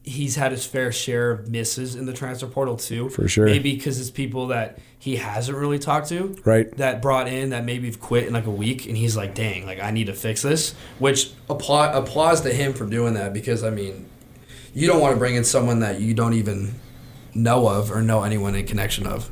he's 0.03 0.35
had 0.35 0.51
his 0.51 0.65
fair 0.65 0.91
share 0.91 1.31
of 1.31 1.49
misses 1.49 1.95
in 1.95 2.05
the 2.05 2.13
transfer 2.13 2.47
portal 2.47 2.75
too. 2.75 3.09
For 3.09 3.27
sure. 3.27 3.45
Maybe 3.45 3.73
because 3.73 3.99
it's 3.99 4.11
people 4.11 4.47
that 4.47 4.79
he 4.99 5.15
hasn't 5.15 5.57
really 5.57 5.79
talked 5.79 6.09
to. 6.09 6.35
Right. 6.45 6.75
That 6.77 7.01
brought 7.01 7.27
in 7.27 7.49
that 7.49 7.65
maybe 7.65 7.87
have 7.87 7.99
quit 7.99 8.27
in 8.27 8.33
like 8.33 8.45
a 8.45 8.51
week, 8.51 8.85
and 8.85 8.95
he's 8.95 9.17
like, 9.17 9.33
"Dang, 9.33 9.65
like 9.65 9.79
I 9.81 9.91
need 9.91 10.07
to 10.07 10.13
fix 10.13 10.41
this." 10.41 10.75
Which 10.99 11.31
applaud 11.49 11.95
applause 11.95 12.41
to 12.41 12.53
him 12.53 12.73
for 12.73 12.85
doing 12.85 13.13
that 13.15 13.33
because 13.33 13.63
I 13.63 13.69
mean, 13.69 14.05
you 14.73 14.87
don't 14.87 14.99
want 14.99 15.13
to 15.13 15.19
bring 15.19 15.35
in 15.35 15.43
someone 15.43 15.79
that 15.79 16.01
you 16.01 16.13
don't 16.13 16.33
even 16.33 16.75
know 17.33 17.67
of 17.67 17.91
or 17.91 18.01
know 18.01 18.23
anyone 18.23 18.55
in 18.55 18.65
connection 18.65 19.05
of. 19.05 19.31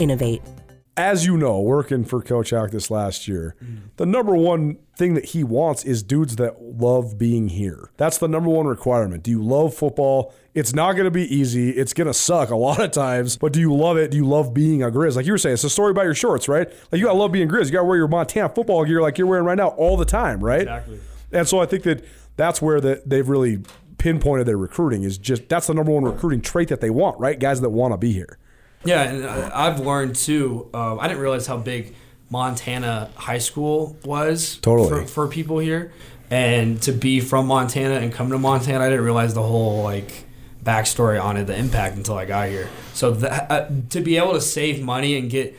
innovate. 0.01 0.41
as 0.97 1.25
you 1.25 1.37
know, 1.37 1.59
working 1.61 2.03
for 2.03 2.21
Coach 2.21 2.49
Hauck 2.49 2.71
this 2.71 2.91
last 2.91 3.27
year, 3.27 3.55
the 3.95 4.05
number 4.05 4.35
one 4.35 4.77
thing 4.97 5.13
that 5.13 5.25
he 5.25 5.43
wants 5.43 5.85
is 5.85 6.03
dudes 6.03 6.35
that 6.35 6.61
love 6.61 7.17
being 7.17 7.47
here. 7.47 7.89
That's 7.95 8.17
the 8.17 8.27
number 8.27 8.49
one 8.49 8.67
requirement. 8.67 9.23
Do 9.23 9.31
you 9.31 9.41
love 9.41 9.73
football? 9.73 10.33
It's 10.53 10.73
not 10.73 10.93
going 10.93 11.05
to 11.05 11.11
be 11.11 11.33
easy. 11.33 11.69
It's 11.71 11.93
going 11.93 12.07
to 12.07 12.13
suck 12.13 12.49
a 12.49 12.57
lot 12.57 12.81
of 12.81 12.91
times, 12.91 13.37
but 13.37 13.53
do 13.53 13.59
you 13.61 13.73
love 13.73 13.97
it? 13.97 14.11
Do 14.11 14.17
you 14.17 14.27
love 14.27 14.53
being 14.53 14.83
a 14.83 14.91
Grizz? 14.91 15.15
Like 15.15 15.25
you 15.25 15.31
were 15.31 15.37
saying, 15.37 15.53
it's 15.53 15.63
a 15.63 15.69
story 15.69 15.91
about 15.91 16.03
your 16.03 16.13
shorts, 16.13 16.49
right? 16.49 16.67
Like 16.91 16.99
you 16.99 17.05
got 17.05 17.13
to 17.13 17.17
love 17.19 17.31
being 17.31 17.47
Grizz. 17.47 17.67
You 17.67 17.71
got 17.71 17.79
to 17.79 17.85
wear 17.85 17.97
your 17.97 18.09
Montana 18.09 18.49
football 18.49 18.83
gear 18.83 19.01
like 19.01 19.17
you're 19.17 19.27
wearing 19.27 19.45
right 19.45 19.57
now 19.57 19.69
all 19.69 19.95
the 19.95 20.05
time, 20.05 20.43
right? 20.43 20.61
Exactly. 20.61 20.99
And 21.31 21.47
so 21.47 21.59
I 21.59 21.65
think 21.65 21.83
that 21.83 22.03
that's 22.35 22.61
where 22.61 22.81
the, 22.81 23.01
they've 23.05 23.27
really 23.27 23.59
pinpointed 23.97 24.45
their 24.45 24.57
recruiting 24.57 25.03
is 25.03 25.17
just 25.17 25.47
that's 25.47 25.67
the 25.67 25.73
number 25.73 25.93
one 25.93 26.03
recruiting 26.03 26.41
trait 26.41 26.67
that 26.67 26.81
they 26.81 26.89
want, 26.89 27.17
right? 27.19 27.39
Guys 27.39 27.61
that 27.61 27.69
want 27.69 27.93
to 27.93 27.97
be 27.97 28.11
here. 28.11 28.37
Yeah, 28.83 29.03
and 29.03 29.25
I- 29.25 29.67
I've 29.67 29.79
learned 29.79 30.15
too. 30.15 30.67
Um, 30.73 30.99
I 30.99 31.07
didn't 31.07 31.21
realize 31.21 31.45
how 31.47 31.57
big 31.57 31.93
Montana 32.29 33.09
high 33.15 33.37
school 33.39 33.95
was 34.05 34.57
Totally. 34.61 34.89
for, 35.01 35.05
for 35.07 35.27
people 35.27 35.59
here, 35.59 35.91
and 36.29 36.81
to 36.83 36.91
be 36.91 37.19
from 37.19 37.47
Montana 37.47 37.95
and 37.95 38.11
come 38.13 38.29
to 38.31 38.37
Montana, 38.39 38.83
I 38.85 38.89
didn't 38.89 39.03
realize 39.05 39.33
the 39.33 39.43
whole 39.43 39.83
like 39.83 40.25
backstory 40.63 41.21
on 41.21 41.37
it, 41.37 41.45
the 41.45 41.55
impact 41.57 41.97
until 41.97 42.15
I 42.17 42.25
got 42.25 42.49
here. 42.49 42.69
So 42.93 43.11
that, 43.11 43.51
uh, 43.51 43.67
to 43.89 44.01
be 44.01 44.17
able 44.17 44.33
to 44.33 44.41
save 44.41 44.81
money 44.81 45.17
and 45.17 45.29
get 45.29 45.57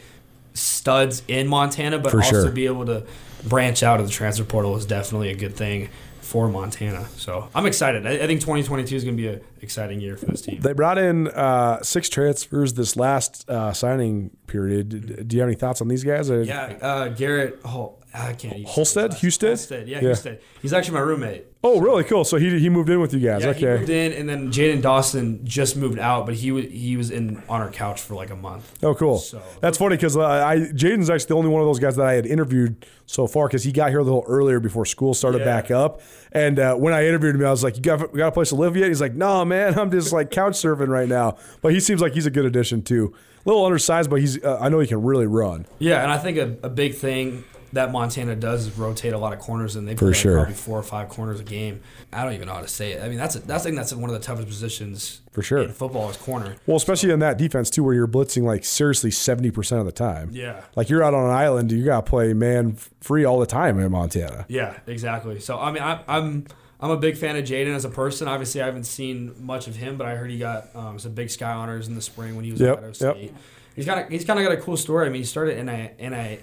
studs 0.55 1.23
in 1.29 1.49
Montana, 1.49 1.99
but 1.99 2.11
For 2.13 2.19
also 2.23 2.43
sure. 2.45 2.51
be 2.51 2.67
able 2.67 2.87
to 2.87 3.05
branch 3.45 3.83
out 3.83 3.99
of 4.01 4.07
the 4.07 4.13
transfer 4.13 4.45
portal 4.45 4.77
is 4.77 4.87
definitely 4.87 5.31
a 5.31 5.35
good 5.35 5.57
thing 5.57 5.89
for 6.33 6.49
Montana. 6.49 7.07
So 7.19 7.51
I'm 7.55 7.67
excited. 7.67 8.07
I, 8.07 8.13
I 8.13 8.27
think 8.27 8.41
2022 8.41 8.97
is 8.97 9.05
going 9.05 9.15
to 9.19 9.23
be 9.23 9.29
an 9.29 9.43
exciting 9.61 10.01
year 10.01 10.17
for 10.17 10.25
this 10.25 10.41
team. 10.41 10.61
They 10.63 10.73
brought 10.73 10.97
in 10.97 11.29
uh, 11.29 11.83
six 11.83 12.09
transfers 12.09 12.73
this 12.73 12.97
last 12.97 13.49
uh, 13.51 13.75
signing 13.75 14.35
period. 14.47 15.29
Do 15.29 15.37
you 15.37 15.43
have 15.43 15.49
any 15.51 15.57
thoughts 15.57 15.83
on 15.83 15.89
these 15.89 16.03
guys? 16.05 16.31
Yeah, 16.31 16.79
uh, 16.81 17.09
Garrett. 17.09 17.61
Hol- 17.67 18.02
I 18.15 18.33
can't. 18.35 18.57
even 18.57 18.67
Holstead? 18.67 19.11
last- 19.13 19.23
Holstead. 19.41 19.89
Yeah, 19.89 20.01
Yeah. 20.03 20.09
Husted. 20.11 20.41
He's 20.61 20.73
actually 20.73 20.95
my 20.95 21.01
roommate. 21.01 21.47
Oh, 21.65 21.81
really? 21.81 22.03
Cool. 22.05 22.25
So 22.25 22.37
he, 22.39 22.59
he 22.59 22.69
moved 22.69 22.91
in 22.91 23.01
with 23.01 23.15
you 23.15 23.21
guys. 23.21 23.43
Yeah, 23.43 23.53
he 23.53 23.65
okay. 23.67 23.79
moved 23.79 23.91
in, 23.91 24.13
and 24.13 24.29
then 24.29 24.51
Jaden 24.51 24.83
Dawson 24.83 25.41
just 25.47 25.77
moved 25.77 25.99
out, 25.99 26.27
but 26.27 26.35
he 26.35 26.51
was 26.51 26.65
he 26.67 26.97
was 26.97 27.11
in 27.11 27.41
on 27.49 27.61
our 27.63 27.71
couch 27.71 28.01
for 28.03 28.15
like 28.15 28.31
a 28.31 28.37
month. 28.37 28.75
Oh, 28.83 28.95
cool. 28.95 29.19
So- 29.19 29.41
That's 29.61 29.79
funny 29.79 29.97
because 29.97 30.17
uh, 30.17 30.23
I 30.27 30.57
Jaden's 30.59 31.09
actually 31.09 31.29
the 31.29 31.37
only 31.37 31.49
one 31.51 31.63
of 31.63 31.69
those 31.69 31.79
guys 31.79 31.97
that 31.97 32.07
I 32.07 32.15
had 32.15 32.27
interviewed 32.27 32.85
so 33.07 33.27
far 33.27 33.47
because 33.47 33.63
he 33.65 33.73
got 33.73 33.91
here 33.91 34.01
a 34.01 34.05
little 34.05 34.25
earlier 34.27 34.61
before 34.61 34.85
school 34.85 35.15
started 35.15 35.39
Yeah. 35.39 35.45
back 35.45 35.71
up. 35.71 36.01
And 36.33 36.59
uh, 36.59 36.75
when 36.75 36.93
I 36.93 37.07
interviewed 37.07 37.35
him, 37.37 37.47
I 37.47 37.51
was 37.51 37.63
like, 37.65 37.77
"You 37.77 37.83
got, 37.83 38.13
got 38.13 38.29
a 38.29 38.33
place 38.33 38.49
to 38.51 38.57
live 38.57 38.77
yet?" 38.77 38.89
He's 38.89 39.01
like, 39.01 39.15
"No, 39.15 39.45
man, 39.45 39.79
I'm 39.79 39.91
just 39.91 40.13
like 40.13 40.31
couch 40.31 40.55
surfing 40.55 40.89
right 40.89 41.09
now." 41.09 41.37
But 41.63 41.73
he 41.73 41.81
seems 41.81 42.01
like 42.03 42.13
he's 42.13 42.27
a 42.27 42.31
good 42.31 42.45
addition 42.45 42.83
too. 42.83 43.15
A 43.45 43.49
little 43.49 43.65
undersized, 43.65 44.11
but 44.11 44.17
he's 44.21 44.43
uh, 44.45 44.59
I 44.61 44.69
know 44.69 44.81
he 44.81 44.87
can 44.87 45.03
really 45.03 45.27
run. 45.27 45.67
Yeah, 45.79 46.03
and 46.03 46.11
I 46.13 46.19
think 46.19 46.39
a, 46.39 46.57
a 46.67 46.69
big 46.71 46.95
thing 46.95 47.45
that 47.73 47.91
Montana 47.91 48.37
does 48.37 48.67
is 48.67 48.77
rotate 48.79 49.13
a 49.13 49.19
lot 49.19 49.33
of 49.33 49.39
corners, 49.39 49.77
and 49.77 49.89
they 49.89 49.95
For 49.95 50.07
play 50.07 50.13
sure. 50.13 50.37
probably 50.37 50.55
four 50.55 50.79
or 50.79 50.83
five 50.83 51.09
corners 51.09 51.41
a 51.41 51.45
game. 51.45 51.81
I 52.13 52.23
don't 52.25 52.35
even 52.35 52.47
know 52.49 52.55
how 52.55 52.61
to 52.61 52.69
say 52.69 52.93
it. 52.93 53.03
I 53.03 53.09
mean, 53.09 53.19
that's 53.19 53.37
a, 53.37 53.39
that's 53.41 53.63
I 53.63 53.65
think 53.65 53.77
that's 53.77 53.93
one 53.95 54.11
of 54.11 54.15
the 54.15 54.21
toughest 54.25 54.47
positions 54.49 55.21
For 55.31 55.43
sure. 55.43 55.63
in 55.63 55.73
football 55.73 56.11
is 56.11 56.17
corner. 56.17 56.57
Well, 56.67 56.77
especially 56.77 57.11
in 57.11 57.21
that 57.21 57.39
defense 57.39 57.71
too, 57.71 57.83
where 57.85 57.95
you're 57.95 58.07
blitzing 58.09 58.43
like 58.43 58.65
seriously 58.65 59.11
seventy 59.11 59.51
percent 59.51 59.81
of 59.81 59.87
the 59.87 59.93
time. 59.93 60.31
Yeah. 60.33 60.63
Like 60.77 60.89
you're 60.91 61.03
out 61.03 61.15
on 61.15 61.25
an 61.25 61.31
island, 61.35 61.73
you 61.73 61.85
got 61.85 62.05
to 62.05 62.11
play 62.11 62.35
man 62.35 62.77
free 63.01 63.25
all 63.25 63.39
the 63.41 63.47
time 63.47 63.79
in 63.81 63.91
Montana. 63.91 64.45
Yeah, 64.49 64.79
exactly. 64.87 65.41
So 65.41 65.59
I 65.59 65.73
mean, 65.73 65.83
I, 65.83 66.03
I'm 66.09 66.47
I'm 66.81 66.91
a 66.91 66.97
big 66.97 67.17
fan 67.17 67.37
of 67.37 67.45
Jaden 67.45 67.75
as 67.75 67.85
a 67.85 67.89
person. 67.89 68.27
Obviously, 68.29 68.61
I 68.61 68.67
haven't 68.67 68.85
seen 68.85 69.35
much 69.39 69.69
of 69.69 69.77
him, 69.77 69.97
but 69.97 70.07
I 70.07 70.17
heard 70.17 70.31
he 70.31 70.39
got 70.39 70.69
um, 70.75 70.99
some 70.99 71.13
big 71.15 71.31
sky 71.31 71.53
honors 71.53 71.87
in 71.89 71.95
the 71.95 72.03
spring 72.03 72.35
when 72.37 72.45
he 72.45 72.51
was 72.51 72.61
Yep, 72.61 72.79
at 72.79 72.85
Idaho 73.03 73.19
yep. 73.21 73.33
He's 73.75 73.87
got 73.87 73.99
a, 73.99 74.11
he's 74.11 74.25
kind 74.25 74.39
of 74.39 74.45
got 74.45 74.53
a 74.53 74.61
cool 74.61 74.77
story. 74.77 75.07
I 75.07 75.09
mean, 75.11 75.23
he 75.23 75.27
started 75.27 75.59
in 75.59 75.69
a 75.69 75.91
in 75.99 76.13
a 76.13 76.41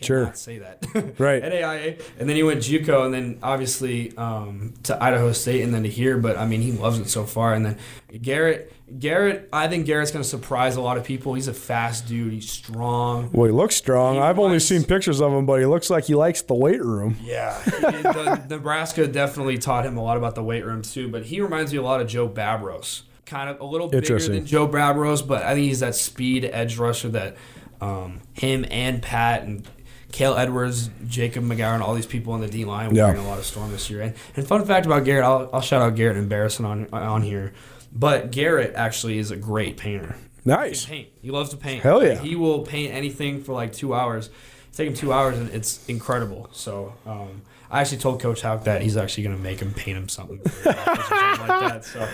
Sure. 0.00 0.32
say 0.34 0.58
that. 0.58 0.84
Right. 1.18 1.42
NAIA, 1.42 2.00
and 2.18 2.28
then 2.28 2.36
he 2.36 2.42
went 2.42 2.60
JUCO, 2.60 3.04
and 3.06 3.14
then 3.14 3.38
obviously 3.42 4.16
um, 4.16 4.74
to 4.84 5.02
Idaho 5.02 5.32
State, 5.32 5.62
and 5.62 5.72
then 5.74 5.82
to 5.84 5.88
here. 5.88 6.18
But 6.18 6.36
I 6.36 6.46
mean, 6.46 6.60
he 6.60 6.72
loves 6.72 6.98
it 6.98 7.08
so 7.08 7.24
far. 7.24 7.54
And 7.54 7.64
then 7.64 7.78
Garrett, 8.22 8.72
Garrett, 8.98 9.48
I 9.52 9.68
think 9.68 9.86
Garrett's 9.86 10.10
going 10.10 10.22
to 10.22 10.28
surprise 10.28 10.76
a 10.76 10.80
lot 10.80 10.96
of 10.96 11.04
people. 11.04 11.34
He's 11.34 11.48
a 11.48 11.54
fast 11.54 12.06
dude. 12.06 12.32
He's 12.32 12.50
strong. 12.50 13.30
Well, 13.32 13.46
he 13.46 13.52
looks 13.52 13.76
strong. 13.76 14.16
He 14.16 14.20
I've 14.20 14.38
only 14.38 14.58
seen 14.60 14.84
pictures 14.84 15.20
of 15.20 15.32
him, 15.32 15.46
but 15.46 15.58
he 15.60 15.66
looks 15.66 15.88
like 15.90 16.04
he 16.04 16.14
likes 16.14 16.42
the 16.42 16.54
weight 16.54 16.82
room. 16.82 17.16
Yeah, 17.26 17.60
the, 17.64 18.44
Nebraska 18.48 19.06
definitely 19.08 19.58
taught 19.58 19.84
him 19.84 19.96
a 19.96 20.02
lot 20.02 20.16
about 20.16 20.34
the 20.34 20.42
weight 20.44 20.64
room 20.64 20.82
too. 20.82 21.08
But 21.08 21.24
he 21.24 21.40
reminds 21.40 21.72
me 21.72 21.78
a 21.78 21.82
lot 21.82 22.00
of 22.00 22.06
Joe 22.08 22.28
Babros, 22.28 23.02
kind 23.26 23.50
of 23.50 23.60
a 23.60 23.64
little 23.64 23.88
bigger 23.88 24.18
than 24.18 24.46
Joe 24.46 24.66
Babros, 24.68 25.26
but 25.26 25.42
I 25.42 25.54
think 25.54 25.66
he's 25.66 25.80
that 25.80 25.94
speed 25.94 26.44
edge 26.44 26.78
rusher 26.78 27.08
that 27.10 27.36
um, 27.80 28.20
him 28.32 28.64
and 28.70 29.02
Pat 29.02 29.42
and 29.42 29.68
Cale 30.12 30.34
Edwards, 30.36 30.88
Jacob 31.06 31.44
McGowan, 31.44 31.80
all 31.80 31.94
these 31.94 32.06
people 32.06 32.32
on 32.32 32.40
the 32.40 32.48
D 32.48 32.64
line 32.64 32.90
were 32.90 32.94
Yeah. 32.96 33.10
in 33.10 33.16
a 33.16 33.26
lot 33.26 33.38
of 33.38 33.44
storm 33.44 33.70
this 33.72 33.90
year. 33.90 34.00
And, 34.02 34.14
and 34.36 34.46
fun 34.46 34.64
fact 34.64 34.86
about 34.86 35.04
Garrett, 35.04 35.24
I'll, 35.24 35.50
I'll 35.52 35.60
shout 35.60 35.82
out 35.82 35.94
Garrett 35.96 36.16
and 36.16 36.22
embarrass 36.24 36.58
on 36.60 36.86
on 36.92 37.22
here, 37.22 37.52
but 37.92 38.30
Garrett 38.30 38.74
actually 38.76 39.18
is 39.18 39.30
a 39.30 39.36
great 39.36 39.76
painter 39.76 40.16
Nice. 40.44 40.86
paint. 40.86 41.08
He 41.20 41.30
loves 41.32 41.50
to 41.50 41.56
paint. 41.56 41.82
Hell 41.82 42.04
yeah. 42.06 42.14
He 42.20 42.36
will 42.36 42.60
paint 42.62 42.94
anything 42.94 43.42
for 43.42 43.52
like 43.52 43.72
two 43.72 43.92
hours. 43.92 44.30
It's 44.78 44.86
him 44.86 44.92
two 44.92 45.10
hours 45.10 45.38
and 45.38 45.48
it's 45.54 45.86
incredible. 45.88 46.50
So 46.52 46.92
um, 47.06 47.40
I 47.70 47.80
actually 47.80 47.96
told 47.96 48.20
Coach 48.20 48.42
Hauck 48.42 48.64
that 48.64 48.82
he's 48.82 48.98
actually 48.98 49.24
going 49.24 49.36
to 49.36 49.42
make 49.42 49.60
him 49.60 49.72
paint 49.72 49.96
him 49.96 50.08
something, 50.10 50.38
for 50.40 50.68
office 50.68 50.98
or 50.98 51.04
something 51.04 51.48
like 51.48 51.72
that. 51.72 51.84
So 51.86 52.08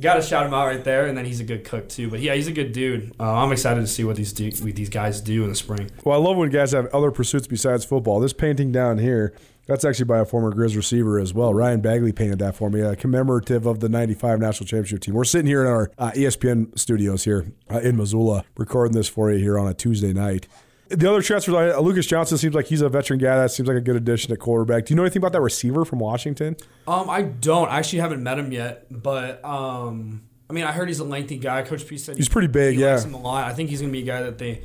got 0.00 0.14
to 0.14 0.22
shout 0.22 0.44
him 0.44 0.52
out 0.52 0.66
right 0.66 0.82
there. 0.82 1.06
And 1.06 1.16
then 1.16 1.24
he's 1.24 1.38
a 1.38 1.44
good 1.44 1.64
cook 1.64 1.88
too. 1.88 2.10
But 2.10 2.18
yeah, 2.18 2.34
he's 2.34 2.48
a 2.48 2.52
good 2.52 2.72
dude. 2.72 3.14
Uh, 3.20 3.34
I'm 3.34 3.52
excited 3.52 3.80
to 3.82 3.86
see 3.86 4.02
what 4.02 4.16
these 4.16 4.32
do, 4.32 4.50
what 4.64 4.74
these 4.74 4.88
guys 4.88 5.20
do 5.20 5.44
in 5.44 5.48
the 5.48 5.54
spring. 5.54 5.92
Well, 6.02 6.20
I 6.20 6.24
love 6.24 6.36
when 6.36 6.50
guys 6.50 6.72
have 6.72 6.86
other 6.86 7.12
pursuits 7.12 7.46
besides 7.46 7.84
football. 7.84 8.18
This 8.18 8.32
painting 8.32 8.72
down 8.72 8.98
here, 8.98 9.32
that's 9.66 9.84
actually 9.84 10.06
by 10.06 10.18
a 10.18 10.24
former 10.24 10.50
Grizz 10.50 10.74
receiver 10.74 11.20
as 11.20 11.32
well. 11.32 11.54
Ryan 11.54 11.80
Bagley 11.80 12.10
painted 12.10 12.40
that 12.40 12.56
for 12.56 12.68
me, 12.68 12.82
uh, 12.82 12.96
commemorative 12.96 13.64
of 13.64 13.78
the 13.78 13.88
95 13.88 14.40
national 14.40 14.66
championship 14.66 15.02
team. 15.02 15.14
We're 15.14 15.22
sitting 15.22 15.46
here 15.46 15.60
in 15.60 15.68
our 15.68 15.92
uh, 15.98 16.10
ESPN 16.16 16.76
studios 16.76 17.22
here 17.22 17.52
uh, 17.70 17.78
in 17.78 17.96
Missoula, 17.96 18.44
recording 18.56 18.96
this 18.96 19.08
for 19.08 19.30
you 19.30 19.38
here 19.38 19.56
on 19.56 19.68
a 19.68 19.74
Tuesday 19.74 20.12
night. 20.12 20.48
The 20.90 21.10
other 21.10 21.20
transfers, 21.20 21.54
uh, 21.54 21.78
Lucas 21.80 22.06
Johnson 22.06 22.38
seems 22.38 22.54
like 22.54 22.66
he's 22.66 22.80
a 22.80 22.88
veteran 22.88 23.18
guy. 23.18 23.36
That 23.36 23.50
seems 23.50 23.68
like 23.68 23.76
a 23.76 23.80
good 23.80 23.96
addition 23.96 24.32
at 24.32 24.38
quarterback. 24.38 24.86
Do 24.86 24.92
you 24.92 24.96
know 24.96 25.02
anything 25.02 25.20
about 25.20 25.32
that 25.32 25.42
receiver 25.42 25.84
from 25.84 25.98
Washington? 25.98 26.56
Um, 26.86 27.10
I 27.10 27.22
don't. 27.22 27.68
I 27.68 27.78
actually 27.78 27.98
haven't 27.98 28.22
met 28.22 28.38
him 28.38 28.52
yet, 28.52 28.86
but 28.90 29.44
um, 29.44 30.22
I 30.48 30.54
mean, 30.54 30.64
I 30.64 30.72
heard 30.72 30.88
he's 30.88 31.00
a 31.00 31.04
lengthy 31.04 31.36
guy. 31.36 31.62
Coach 31.62 31.86
P 31.86 31.98
said 31.98 32.16
He's 32.16 32.28
pretty 32.28 32.48
big, 32.48 32.76
he 32.76 32.84
likes 32.84 33.02
yeah. 33.02 33.08
him 33.08 33.14
a 33.14 33.20
lot. 33.20 33.44
I 33.46 33.52
think 33.52 33.68
he's 33.68 33.80
gonna 33.80 33.92
be 33.92 34.02
a 34.02 34.06
guy 34.06 34.22
that 34.22 34.38
they 34.38 34.62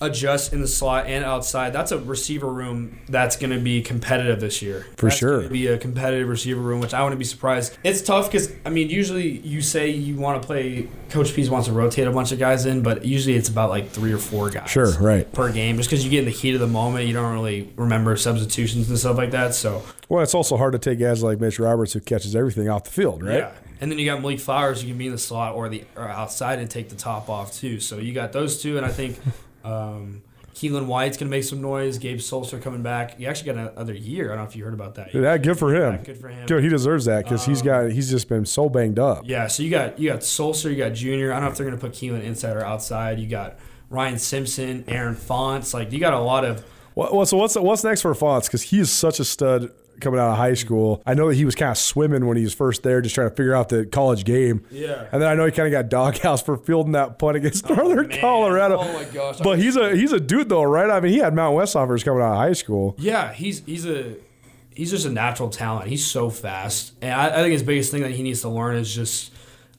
adjust 0.00 0.52
in 0.52 0.60
the 0.60 0.68
slot 0.68 1.06
and 1.06 1.24
outside. 1.24 1.72
That's 1.72 1.92
a 1.92 1.98
receiver 1.98 2.48
room 2.48 2.98
that's 3.08 3.36
gonna 3.36 3.58
be 3.58 3.82
competitive 3.82 4.40
this 4.40 4.62
year. 4.62 4.86
For 4.96 5.06
That's 5.06 5.18
sure. 5.18 5.48
be 5.48 5.66
a 5.66 5.78
competitive 5.78 6.28
receiver 6.28 6.60
room, 6.60 6.80
which 6.80 6.94
I 6.94 7.02
wouldn't 7.02 7.18
be 7.18 7.24
surprised. 7.24 7.76
It's 7.84 8.00
tough 8.02 8.30
because 8.30 8.52
I 8.64 8.70
mean, 8.70 8.88
usually 8.90 9.28
you 9.28 9.60
say 9.60 9.90
you 9.90 10.16
want 10.16 10.40
to 10.40 10.46
play. 10.46 10.88
Coach 11.10 11.34
P 11.34 11.48
wants 11.48 11.66
to 11.66 11.72
rotate 11.72 12.06
a 12.06 12.10
bunch 12.12 12.32
of 12.32 12.38
guys 12.38 12.66
in, 12.66 12.82
but 12.82 13.04
usually 13.04 13.34
it's 13.34 13.48
about 13.48 13.68
like 13.70 13.90
three 13.90 14.12
or 14.12 14.18
four 14.18 14.48
guys. 14.48 14.70
Sure, 14.70 14.92
right. 15.00 15.30
Per 15.32 15.52
game, 15.52 15.76
just 15.76 15.90
because 15.90 16.04
you 16.04 16.10
get 16.10 16.20
in 16.20 16.24
the 16.26 16.30
heat 16.30 16.54
of 16.54 16.60
the 16.60 16.66
moment, 16.66 17.06
you 17.06 17.12
don't 17.12 17.32
really 17.32 17.72
remember 17.76 18.16
substitutions 18.16 18.88
and 18.88 18.98
stuff 18.98 19.16
like 19.16 19.32
that. 19.32 19.54
So 19.54 19.82
Well, 20.08 20.22
it's 20.22 20.34
also 20.34 20.56
hard 20.56 20.72
to 20.72 20.78
take 20.78 20.98
guys 21.00 21.22
like 21.22 21.40
Mitch 21.40 21.58
Roberts 21.58 21.92
who 21.92 22.00
catches 22.00 22.36
everything 22.36 22.68
off 22.68 22.84
the 22.84 22.90
field, 22.90 23.22
right? 23.22 23.38
Yeah. 23.38 23.52
And 23.80 23.90
then 23.90 23.98
you 23.98 24.04
got 24.04 24.20
Malik 24.20 24.40
Flowers, 24.40 24.82
you 24.82 24.90
can 24.90 24.98
be 24.98 25.06
in 25.06 25.12
the 25.12 25.18
slot 25.18 25.54
or 25.54 25.68
the 25.68 25.84
or 25.96 26.06
outside 26.06 26.58
and 26.58 26.70
take 26.70 26.90
the 26.90 26.96
top 26.96 27.28
off 27.30 27.52
too. 27.54 27.80
So 27.80 27.96
you 27.98 28.12
got 28.12 28.32
those 28.32 28.60
two, 28.62 28.76
and 28.76 28.84
I 28.84 28.90
think 28.90 29.18
um, 29.64 30.22
Keelan 30.54 30.86
White's 30.86 31.16
gonna 31.16 31.30
make 31.30 31.44
some 31.44 31.62
noise. 31.62 31.98
Gabe 31.98 32.18
Sulser 32.18 32.60
coming 32.60 32.82
back. 32.82 33.18
You 33.18 33.28
actually 33.28 33.52
got 33.54 33.72
another 33.72 33.94
year. 33.94 34.26
I 34.26 34.36
don't 34.36 34.44
know 34.44 34.48
if 34.50 34.56
you 34.56 34.64
heard 34.64 34.74
about 34.74 34.96
that. 34.96 35.14
Yeah, 35.14 35.38
good 35.38 35.58
for 35.58 35.74
him. 35.74 35.94
Yeah, 35.94 36.02
good 36.02 36.18
for 36.18 36.28
him. 36.28 36.46
Good, 36.46 36.62
he 36.62 36.68
deserves 36.68 37.04
that 37.06 37.24
because 37.24 37.44
he's 37.44 37.62
got 37.62 37.90
he's 37.92 38.10
just 38.10 38.28
been 38.28 38.44
so 38.44 38.68
banged 38.68 38.98
up. 38.98 39.22
Yeah, 39.24 39.46
so 39.46 39.62
you 39.62 39.70
got 39.70 39.98
you 39.98 40.10
got 40.10 40.20
Sulser, 40.20 40.70
you 40.70 40.76
got 40.76 40.92
Junior. 40.92 41.32
I 41.32 41.36
don't 41.36 41.44
know 41.44 41.50
if 41.50 41.56
they're 41.56 41.66
gonna 41.66 41.78
put 41.80 41.92
Keelan 41.92 42.22
inside 42.24 42.56
or 42.56 42.64
outside. 42.64 43.18
You 43.20 43.28
got 43.28 43.58
Ryan 43.88 44.18
Simpson, 44.18 44.84
Aaron 44.88 45.14
Fonts. 45.14 45.72
Like 45.72 45.92
you 45.92 46.00
got 46.00 46.14
a 46.14 46.18
lot 46.20 46.44
of 46.44 46.64
what- 46.94 47.28
so 47.28 47.36
what's 47.36 47.54
what's 47.54 47.84
next 47.84 48.02
for 48.02 48.14
Fonts? 48.14 48.48
Because 48.48 48.62
he 48.62 48.80
is 48.80 48.90
such 48.90 49.20
a 49.20 49.24
stud 49.24 49.70
coming 50.00 50.18
out 50.20 50.30
of 50.30 50.36
high 50.36 50.54
school. 50.54 51.02
I 51.06 51.14
know 51.14 51.28
that 51.28 51.34
he 51.34 51.44
was 51.44 51.54
kind 51.54 51.70
of 51.70 51.78
swimming 51.78 52.26
when 52.26 52.36
he 52.36 52.42
was 52.42 52.54
first 52.54 52.82
there, 52.82 53.00
just 53.00 53.14
trying 53.14 53.28
to 53.30 53.34
figure 53.34 53.54
out 53.54 53.68
the 53.68 53.86
college 53.86 54.24
game. 54.24 54.64
Yeah. 54.70 55.06
And 55.12 55.20
then 55.22 55.28
I 55.28 55.34
know 55.34 55.44
he 55.46 55.52
kind 55.52 55.66
of 55.66 55.72
got 55.72 55.88
doghouse 55.88 56.42
for 56.42 56.56
fielding 56.56 56.92
that 56.92 57.18
punt 57.18 57.36
against 57.36 57.68
Northern 57.68 58.08
man. 58.08 58.20
Colorado. 58.20 58.78
Oh, 58.78 58.92
my 58.92 59.04
gosh. 59.04 59.38
But 59.38 59.58
he's 59.58 59.76
a 59.76 59.94
he's 59.96 60.12
a 60.12 60.20
dude 60.20 60.48
though, 60.48 60.62
right? 60.62 60.90
I 60.90 61.00
mean, 61.00 61.12
he 61.12 61.18
had 61.18 61.34
Mount 61.34 61.54
West 61.54 61.76
offers 61.76 62.02
coming 62.02 62.22
out 62.22 62.32
of 62.32 62.38
high 62.38 62.52
school. 62.52 62.94
Yeah, 62.98 63.32
he's 63.32 63.64
he's 63.64 63.86
a 63.86 64.16
he's 64.74 64.90
just 64.90 65.06
a 65.06 65.10
natural 65.10 65.50
talent. 65.50 65.88
He's 65.88 66.06
so 66.06 66.30
fast, 66.30 66.94
and 67.02 67.12
I, 67.12 67.28
I 67.28 67.36
think 67.42 67.52
his 67.52 67.62
biggest 67.62 67.90
thing 67.90 68.02
that 68.02 68.12
he 68.12 68.22
needs 68.22 68.40
to 68.42 68.48
learn 68.48 68.76
is 68.76 68.94
just 68.94 69.32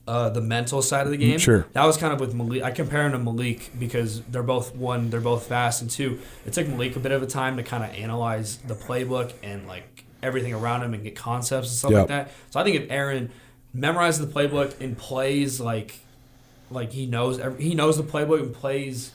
uh, 0.08 0.30
the 0.30 0.42
mental 0.42 0.82
side 0.82 1.06
of 1.06 1.12
the 1.12 1.18
game. 1.18 1.38
Sure. 1.40 1.66
that 1.74 1.86
was 1.86 1.98
kind 1.98 2.14
of 2.14 2.20
with 2.20 2.34
Malik. 2.34 2.64
I 2.64 2.72
compare 2.72 3.06
him 3.06 3.12
to 3.14 3.20
Malik 3.20 3.72
because 3.78 4.22
they're 4.24 4.44
both 4.44 4.76
one, 4.76 5.10
they're 5.10 5.22
both 5.22 5.48
fast, 5.48 5.82
and 5.82 5.90
two, 5.90 6.20
it 6.46 6.54
took 6.54 6.68
Malik 6.68 6.96
a 6.96 7.00
bit 7.00 7.12
of 7.12 7.22
a 7.24 7.28
time 7.28 7.58
to 7.58 7.64
kind 7.64 7.84
of 7.84 7.92
analyze 7.92 8.58
the 8.58 8.76
playbook 8.76 9.34
and 9.44 9.68
like 9.68 10.06
everything 10.24 10.54
around 10.54 10.84
him 10.84 10.94
and 10.94 11.04
get 11.04 11.16
concepts 11.16 11.68
and 11.70 11.78
stuff 11.78 11.92
Yep. 11.92 12.00
like 12.00 12.08
that. 12.08 12.32
So 12.52 12.60
I 12.60 12.64
think 12.64 12.76
if 12.78 12.92
Aaron 12.92 13.32
memorizes 13.76 14.20
the 14.20 14.28
playbook 14.28 14.80
and 14.82 14.98
plays 14.98 15.60
like 15.60 16.00
like 16.70 16.92
he 16.94 17.06
knows 17.06 17.40
he 17.60 17.76
knows 17.76 17.98
the 17.98 18.04
playbook 18.04 18.40
and 18.42 18.54
plays 18.54 19.12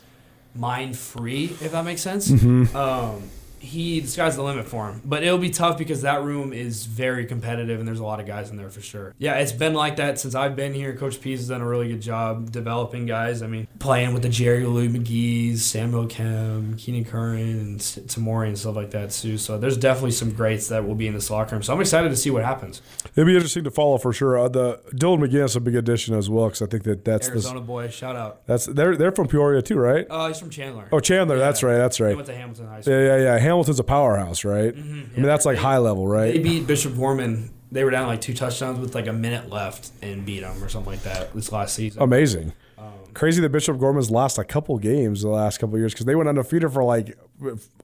mind 0.54 0.96
free, 0.96 1.44
if 1.60 1.72
that 1.72 1.84
makes 1.84 2.00
sense. 2.02 2.30
Um, 2.74 3.22
he 3.58 4.00
the 4.00 4.08
sky's 4.08 4.36
the 4.36 4.42
limit 4.42 4.66
for 4.66 4.88
him, 4.88 5.00
but 5.04 5.22
it'll 5.22 5.38
be 5.38 5.50
tough 5.50 5.78
because 5.78 6.02
that 6.02 6.22
room 6.22 6.52
is 6.52 6.86
very 6.86 7.26
competitive 7.26 7.78
and 7.78 7.88
there's 7.88 8.00
a 8.00 8.04
lot 8.04 8.20
of 8.20 8.26
guys 8.26 8.50
in 8.50 8.56
there 8.56 8.70
for 8.70 8.80
sure. 8.80 9.14
Yeah, 9.18 9.34
it's 9.34 9.52
been 9.52 9.74
like 9.74 9.96
that 9.96 10.18
since 10.20 10.34
I've 10.34 10.54
been 10.56 10.74
here. 10.74 10.94
Coach 10.94 11.20
Pease 11.20 11.40
has 11.40 11.48
done 11.48 11.60
a 11.60 11.66
really 11.66 11.88
good 11.88 12.00
job 12.02 12.52
developing 12.52 13.06
guys. 13.06 13.42
I 13.42 13.46
mean, 13.46 13.66
playing 13.78 14.12
with 14.12 14.22
the 14.22 14.28
Jerry 14.28 14.64
Louie-McGee's, 14.64 15.64
Samuel 15.64 16.06
Akem, 16.06 16.78
Keenan 16.78 17.04
Curran, 17.04 17.58
and 17.58 17.80
Samori 17.80 18.48
and 18.48 18.58
stuff 18.58 18.76
like 18.76 18.90
that 18.92 19.10
too. 19.10 19.38
So 19.38 19.58
there's 19.58 19.76
definitely 19.76 20.12
some 20.12 20.32
greats 20.32 20.68
that 20.68 20.86
will 20.86 20.94
be 20.94 21.06
in 21.06 21.14
this 21.14 21.30
locker 21.30 21.54
room. 21.54 21.62
So 21.62 21.72
I'm 21.72 21.80
excited 21.80 22.08
to 22.10 22.16
see 22.16 22.30
what 22.30 22.44
happens. 22.44 22.82
It'll 23.14 23.26
be 23.26 23.34
interesting 23.34 23.64
to 23.64 23.70
follow 23.70 23.98
for 23.98 24.12
sure. 24.12 24.38
Uh, 24.38 24.48
the 24.48 24.80
Dylan 24.94 25.18
McGinnis 25.20 25.56
a 25.56 25.60
big 25.60 25.74
addition 25.76 26.14
as 26.14 26.28
well 26.28 26.46
because 26.46 26.62
I 26.62 26.66
think 26.66 26.84
that 26.84 27.04
that's 27.04 27.28
Arizona 27.28 27.60
the, 27.60 27.66
boy, 27.66 27.88
shout 27.88 28.16
out. 28.16 28.46
that's 28.46 28.66
they're 28.66 28.96
they're 28.96 29.12
from 29.12 29.28
Peoria 29.28 29.62
too, 29.62 29.78
right? 29.78 30.06
Uh, 30.08 30.28
he's 30.28 30.38
from 30.38 30.50
Chandler. 30.50 30.88
Oh, 30.92 31.00
Chandler, 31.00 31.38
that's 31.38 31.62
right, 31.62 31.76
that's 31.76 31.96
He 31.96 32.04
right. 32.04 32.14
went 32.16 32.26
to 32.26 32.34
Hamilton 32.34 32.66
High 32.68 32.80
School. 32.80 32.92
Yeah, 32.94 33.16
yeah, 33.16 33.22
yeah. 33.34 33.38
Hamilton's 33.46 33.78
a 33.80 33.84
powerhouse, 33.84 34.44
right? 34.44 34.74
I 34.74 34.80
mean, 34.80 35.10
that's 35.22 35.46
like 35.46 35.56
high 35.58 35.78
level, 35.78 36.06
right? 36.06 36.32
They 36.32 36.38
beat 36.40 36.66
Bishop 36.66 36.96
Gorman. 36.96 37.50
They 37.72 37.82
were 37.84 37.90
down 37.90 38.06
like 38.06 38.20
two 38.20 38.34
touchdowns 38.34 38.78
with 38.78 38.94
like 38.94 39.06
a 39.06 39.12
minute 39.12 39.48
left 39.50 39.90
and 40.02 40.24
beat 40.26 40.40
them 40.40 40.62
or 40.62 40.68
something 40.68 40.92
like 40.92 41.02
that 41.02 41.32
this 41.34 41.50
last 41.52 41.74
season. 41.74 42.02
Amazing. 42.02 42.52
Um, 42.78 42.92
Crazy 43.14 43.40
that 43.40 43.50
Bishop 43.50 43.78
Gorman's 43.78 44.10
lost 44.10 44.38
a 44.38 44.44
couple 44.44 44.78
games 44.78 45.22
the 45.22 45.28
last 45.28 45.58
couple 45.58 45.76
years 45.78 45.92
because 45.92 46.06
they 46.06 46.14
went 46.14 46.28
undefeated 46.28 46.72
for 46.72 46.84
like 46.84 47.16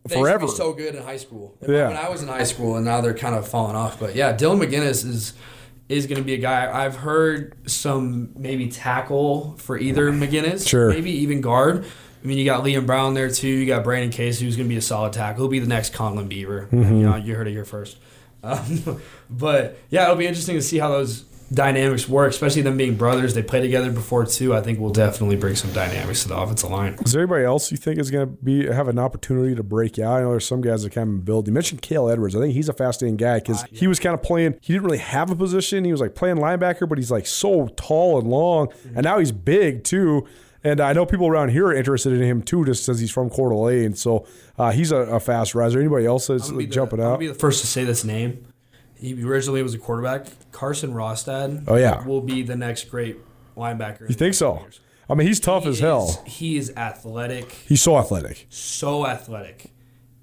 forever. 0.08 0.44
used 0.44 0.56
to 0.56 0.62
be 0.62 0.68
so 0.68 0.72
good 0.74 0.94
in 0.94 1.02
high 1.02 1.16
school. 1.16 1.56
Yeah. 1.66 1.88
When 1.88 1.96
I 1.96 2.08
was 2.08 2.22
in 2.22 2.28
high 2.28 2.44
school, 2.44 2.76
and 2.76 2.84
now 2.84 3.00
they're 3.00 3.14
kind 3.14 3.34
of 3.34 3.48
falling 3.48 3.74
off. 3.76 3.98
But 3.98 4.14
yeah, 4.14 4.36
Dylan 4.36 4.64
McGinnis 4.64 5.04
is 5.06 5.32
is 5.88 6.06
going 6.06 6.18
to 6.18 6.24
be 6.24 6.34
a 6.34 6.38
guy. 6.38 6.70
I've 6.84 6.96
heard 6.96 7.54
some 7.70 8.30
maybe 8.36 8.68
tackle 8.68 9.56
for 9.58 9.76
either 9.78 10.10
McGinnis, 10.12 10.66
Sure. 10.66 10.88
maybe 10.90 11.10
even 11.10 11.40
guard. 11.40 11.84
I 12.22 12.26
mean, 12.26 12.38
you 12.38 12.44
got 12.44 12.64
Liam 12.64 12.86
Brown 12.86 13.14
there 13.14 13.30
too. 13.30 13.48
You 13.48 13.66
got 13.66 13.82
Brandon 13.84 14.10
Case, 14.10 14.38
who's 14.38 14.56
going 14.56 14.68
to 14.68 14.72
be 14.72 14.78
a 14.78 14.82
solid 14.82 15.12
tackle. 15.12 15.44
He'll 15.44 15.50
be 15.50 15.58
the 15.58 15.66
next 15.66 15.92
Conlon 15.92 16.28
Beaver. 16.28 16.68
Mm-hmm. 16.72 16.96
You 16.96 17.02
know, 17.02 17.16
you 17.16 17.34
heard 17.34 17.48
it 17.48 17.52
here 17.52 17.64
first. 17.64 17.98
Um, 18.42 19.00
but 19.30 19.78
yeah, 19.90 20.04
it'll 20.04 20.16
be 20.16 20.26
interesting 20.26 20.56
to 20.56 20.62
see 20.62 20.78
how 20.78 20.90
those 20.90 21.24
dynamics 21.52 22.08
work, 22.08 22.30
especially 22.30 22.62
them 22.62 22.76
being 22.76 22.96
brothers. 22.96 23.34
They 23.34 23.42
played 23.42 23.62
together 23.62 23.90
before 23.90 24.24
too. 24.24 24.54
I 24.54 24.60
think 24.60 24.78
will 24.78 24.90
definitely 24.90 25.36
bring 25.36 25.54
some 25.54 25.72
dynamics 25.72 26.22
to 26.22 26.28
the 26.28 26.36
offensive 26.36 26.70
line. 26.70 26.96
Is 27.04 27.12
there 27.12 27.22
anybody 27.22 27.44
else 27.44 27.70
you 27.70 27.76
think 27.76 27.98
is 27.98 28.10
going 28.10 28.28
to 28.28 28.32
be 28.42 28.66
have 28.66 28.88
an 28.88 28.98
opportunity 28.98 29.54
to 29.54 29.62
break 29.62 29.98
out? 29.98 30.18
I 30.18 30.22
know 30.22 30.30
there's 30.30 30.46
some 30.46 30.60
guys 30.60 30.82
that 30.82 30.90
kind 30.90 31.08
of 31.08 31.24
build. 31.24 31.46
You 31.46 31.52
mentioned 31.52 31.82
Cale 31.82 32.08
Edwards. 32.08 32.34
I 32.34 32.40
think 32.40 32.54
he's 32.54 32.68
a 32.68 32.72
fascinating 32.72 33.16
guy 33.16 33.40
because 33.40 33.64
he 33.70 33.86
was 33.86 33.98
kind 33.98 34.14
of 34.14 34.22
playing. 34.22 34.58
He 34.60 34.72
didn't 34.72 34.84
really 34.84 34.98
have 34.98 35.30
a 35.30 35.36
position. 35.36 35.84
He 35.84 35.92
was 35.92 36.00
like 36.00 36.14
playing 36.14 36.36
linebacker, 36.36 36.88
but 36.88 36.98
he's 36.98 37.10
like 37.10 37.26
so 37.26 37.68
tall 37.76 38.18
and 38.18 38.28
long, 38.28 38.72
and 38.94 39.04
now 39.04 39.18
he's 39.18 39.32
big 39.32 39.84
too. 39.84 40.26
And 40.64 40.80
I 40.80 40.92
know 40.92 41.04
people 41.04 41.26
around 41.26 41.48
here 41.50 41.66
are 41.66 41.74
interested 41.74 42.12
in 42.12 42.22
him 42.22 42.42
too, 42.42 42.64
just 42.64 42.86
because 42.86 43.00
he's 43.00 43.10
from 43.10 43.30
Coeur 43.30 43.48
d'Alene. 43.48 43.94
So 43.94 44.26
uh, 44.58 44.70
he's 44.70 44.92
a, 44.92 44.98
a, 44.98 45.20
fast 45.20 45.54
riser. 45.54 45.80
Anybody 45.80 46.06
else 46.06 46.28
that's 46.28 46.50
the, 46.50 46.66
jumping 46.66 47.00
out? 47.00 47.12
I'll 47.12 47.18
be 47.18 47.26
the 47.26 47.34
first 47.34 47.60
to 47.62 47.66
say 47.66 47.84
this 47.84 48.04
name. 48.04 48.46
He 48.94 49.20
originally 49.24 49.62
was 49.62 49.74
a 49.74 49.78
quarterback. 49.78 50.26
Carson 50.52 50.94
Rostad. 50.94 51.64
Oh 51.66 51.74
yeah, 51.74 52.04
will 52.06 52.20
be 52.20 52.42
the 52.42 52.54
next 52.54 52.84
great 52.84 53.18
linebacker. 53.56 54.08
You 54.08 54.14
think 54.14 54.34
so? 54.34 54.60
Years. 54.60 54.80
I 55.10 55.14
mean, 55.14 55.26
he's 55.26 55.40
tough 55.40 55.64
he 55.64 55.68
as 55.70 55.74
is, 55.76 55.80
hell. 55.80 56.22
He 56.26 56.56
is 56.56 56.72
athletic. 56.76 57.50
He's 57.50 57.82
so 57.82 57.98
athletic. 57.98 58.46
So 58.48 59.04
athletic, 59.04 59.72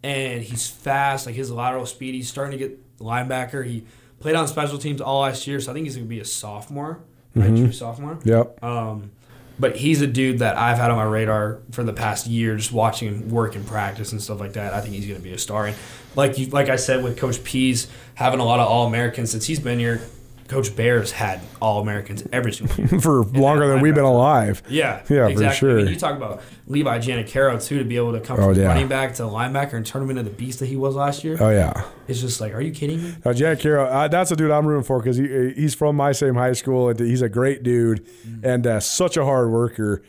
and 0.02 0.42
he's 0.42 0.68
fast. 0.68 1.26
Like 1.26 1.36
his 1.36 1.52
lateral 1.52 1.86
speed. 1.86 2.16
He's 2.16 2.30
starting 2.30 2.58
to 2.58 2.68
get 2.70 2.98
linebacker. 3.00 3.66
He 3.66 3.84
played 4.22 4.36
on 4.36 4.48
special 4.48 4.78
teams 4.78 5.02
all 5.02 5.22
last 5.22 5.46
year, 5.46 5.60
so 5.60 5.72
I 5.72 5.74
think 5.74 5.86
he's 5.86 5.96
going 5.96 6.08
to 6.08 6.10
be 6.10 6.22
a 6.22 6.26
sophomore, 6.26 7.02
right? 7.36 7.50
Mm-hmm. 7.50 7.64
True 7.66 7.72
sophomore. 7.74 8.20
Yep. 8.24 8.64
Um, 8.64 9.12
but 9.60 9.76
he's 9.76 10.02
a 10.02 10.08
dude 10.08 10.40
that 10.40 10.58
I've 10.58 10.78
had 10.78 10.90
on 10.90 10.98
my 10.98 11.04
radar 11.04 11.60
for 11.72 11.84
the 11.84 11.94
past 11.94 12.28
year, 12.28 12.56
just 12.56 12.72
watching 12.72 13.10
him 13.10 13.30
work 13.30 13.56
in 13.56 13.64
practice 13.64 14.12
and 14.12 14.22
stuff 14.22 14.40
like 14.40 14.54
that. 14.54 14.74
I 14.74 14.82
think 14.82 14.96
he's 14.96 15.06
going 15.06 15.18
to 15.18 15.24
be 15.24 15.34
a 15.34 15.38
star. 15.38 15.68
And 15.68 15.76
like 16.16 16.38
you, 16.38 16.48
like 16.48 16.70
I 16.70 16.78
said, 16.78 17.04
with 17.04 17.18
Coach 17.18 17.44
Pease 17.44 17.88
having 18.16 18.40
a 18.40 18.46
lot 18.46 18.60
of 18.60 18.68
All 18.68 18.88
Americans 18.88 19.32
since 19.32 19.46
he's 19.46 19.60
been 19.60 19.80
here, 19.80 20.02
Coach 20.50 20.76
Pease 20.76 21.12
had 21.12 21.40
All 21.62 21.80
Americans 21.80 22.24
every 22.34 22.52
single 22.52 22.76
year 22.76 23.00
for 23.02 23.24
longer 23.24 23.68
than 23.68 23.82
we've 23.82 23.94
been 23.94 24.04
alive. 24.04 24.64
Yeah, 24.68 25.04
yeah, 25.08 25.28
exactly. 25.28 25.48
for 25.48 25.54
sure. 25.54 25.80
I 25.80 25.84
mean, 25.84 25.94
you 25.94 26.00
talk 26.00 26.18
about 26.18 26.42
Levi 26.66 26.98
Janacaro 26.98 27.64
too 27.64 27.78
to 27.78 27.86
be 27.86 27.98
able 27.98 28.14
to 28.14 28.20
come 28.20 28.40
oh, 28.40 28.50
from 28.50 28.60
yeah. 28.60 28.68
running 28.68 28.88
back 28.88 29.14
to 29.16 29.24
linebacker 29.24 29.74
and 29.74 29.86
turn 29.86 30.02
him 30.02 30.10
into 30.10 30.24
the 30.24 30.32
beast 30.32 30.60
that 30.60 30.66
he 30.66 30.76
was 30.76 30.96
last 30.96 31.24
year. 31.24 31.38
Oh 31.40 31.52
yeah, 31.52 31.86
it's 32.08 32.20
just 32.20 32.42
like, 32.42 32.54
are 32.56 32.62
you 32.62 32.72
kidding 32.72 33.02
me? 33.02 33.16
Uh, 33.24 33.30
Janacaro, 33.30 33.88
uh, 33.92 34.08
that's 34.08 34.32
a 34.32 34.36
dude 34.36 34.50
I'm 34.50 34.66
rooting 34.66 34.84
for 34.84 35.00
because 35.00 35.18
he 35.18 35.54
he's 35.54 35.76
from 35.76 35.96
my 35.96 36.12
same 36.12 36.34
high 36.34 36.54
school 36.54 36.90
and 36.90 37.00
he's 37.00 37.22
a 37.22 37.30
great 37.30 37.62
dude 37.62 38.04
mm-hmm. 38.06 38.46
and 38.46 38.66
uh, 38.66 38.80
such 38.80 39.18
a 39.18 39.24
hard 39.24 39.52
worker. 39.52 40.02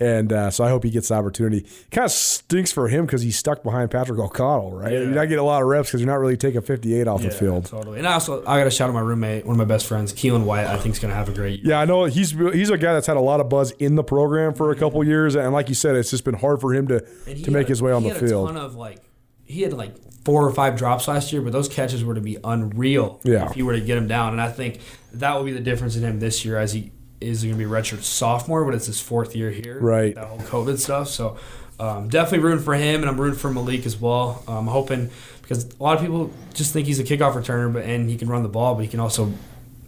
And 0.00 0.32
uh, 0.32 0.50
so 0.52 0.62
I 0.62 0.68
hope 0.68 0.84
he 0.84 0.90
gets 0.90 1.08
the 1.08 1.14
opportunity. 1.14 1.66
Kind 1.90 2.04
of 2.04 2.12
stinks 2.12 2.70
for 2.70 2.86
him 2.86 3.04
because 3.04 3.22
he's 3.22 3.36
stuck 3.36 3.64
behind 3.64 3.90
Patrick 3.90 4.18
O'Connell, 4.20 4.72
right? 4.72 4.92
Yeah. 4.92 4.98
You're 5.00 5.08
not 5.08 5.24
getting 5.24 5.38
a 5.38 5.44
lot 5.44 5.60
of 5.60 5.66
reps 5.66 5.88
because 5.88 6.00
you're 6.00 6.10
not 6.10 6.20
really 6.20 6.36
taking 6.36 6.60
58 6.60 7.08
off 7.08 7.20
yeah, 7.20 7.28
the 7.28 7.34
field. 7.34 7.64
Totally. 7.66 7.98
And 7.98 8.06
also, 8.06 8.40
I 8.46 8.58
got 8.58 8.64
to 8.64 8.70
shout 8.70 8.88
out 8.88 8.94
my 8.94 9.00
roommate, 9.00 9.44
one 9.44 9.54
of 9.54 9.58
my 9.58 9.64
best 9.64 9.86
friends, 9.86 10.12
Keelan 10.12 10.44
White. 10.44 10.66
I 10.66 10.76
think 10.76 10.94
is 10.94 11.00
going 11.00 11.10
to 11.10 11.16
have 11.16 11.28
a 11.28 11.32
great 11.32 11.60
year. 11.60 11.72
Yeah, 11.72 11.80
I 11.80 11.84
know 11.84 12.04
he's 12.04 12.30
he's 12.30 12.70
a 12.70 12.78
guy 12.78 12.94
that's 12.94 13.08
had 13.08 13.16
a 13.16 13.20
lot 13.20 13.40
of 13.40 13.48
buzz 13.48 13.72
in 13.72 13.96
the 13.96 14.04
program 14.04 14.54
for 14.54 14.70
a 14.70 14.76
couple 14.76 15.02
years, 15.04 15.34
and 15.34 15.52
like 15.52 15.68
you 15.68 15.74
said, 15.74 15.96
it's 15.96 16.10
just 16.10 16.24
been 16.24 16.34
hard 16.34 16.60
for 16.60 16.72
him 16.72 16.86
to 16.88 17.00
to 17.00 17.50
make 17.50 17.66
his 17.66 17.82
way 17.82 17.90
on 17.90 18.04
the 18.04 18.14
field. 18.14 18.50
A 18.50 18.52
ton 18.52 18.62
of 18.62 18.76
like 18.76 19.02
he 19.44 19.62
had 19.62 19.72
like 19.72 19.96
four 20.24 20.46
or 20.46 20.52
five 20.52 20.76
drops 20.76 21.08
last 21.08 21.32
year, 21.32 21.42
but 21.42 21.52
those 21.52 21.68
catches 21.68 22.04
were 22.04 22.14
to 22.14 22.20
be 22.20 22.36
unreal 22.44 23.20
yeah. 23.24 23.50
if 23.50 23.56
you 23.56 23.64
were 23.64 23.72
to 23.72 23.80
get 23.80 23.96
him 23.96 24.06
down. 24.06 24.32
And 24.32 24.40
I 24.40 24.50
think 24.50 24.80
that 25.14 25.34
will 25.34 25.44
be 25.44 25.52
the 25.52 25.60
difference 25.60 25.96
in 25.96 26.02
him 26.02 26.20
this 26.20 26.44
year 26.44 26.58
as 26.58 26.72
he 26.72 26.92
is 27.20 27.42
going 27.42 27.56
to 27.56 27.58
be 27.58 27.70
redshirt 27.70 28.02
sophomore, 28.02 28.64
but 28.64 28.74
it's 28.74 28.86
his 28.86 29.00
fourth 29.00 29.34
year 29.34 29.50
here. 29.50 29.80
Right. 29.80 30.14
That 30.14 30.26
whole 30.26 30.38
COVID 30.38 30.78
stuff. 30.78 31.08
So 31.08 31.36
um, 31.80 32.08
definitely 32.08 32.40
rooting 32.46 32.64
for 32.64 32.74
him, 32.74 33.00
and 33.00 33.08
I'm 33.10 33.20
rooting 33.20 33.38
for 33.38 33.50
Malik 33.50 33.86
as 33.86 34.00
well. 34.00 34.42
I'm 34.48 34.66
hoping 34.66 35.10
because 35.42 35.64
a 35.64 35.82
lot 35.82 35.96
of 35.96 36.02
people 36.02 36.30
just 36.54 36.72
think 36.72 36.86
he's 36.86 36.98
a 36.98 37.04
kickoff 37.04 37.34
returner, 37.34 37.72
but 37.72 37.84
and 37.84 38.10
he 38.10 38.16
can 38.16 38.28
run 38.28 38.42
the 38.42 38.48
ball, 38.48 38.74
but 38.74 38.82
he 38.82 38.88
can 38.88 39.00
also 39.00 39.32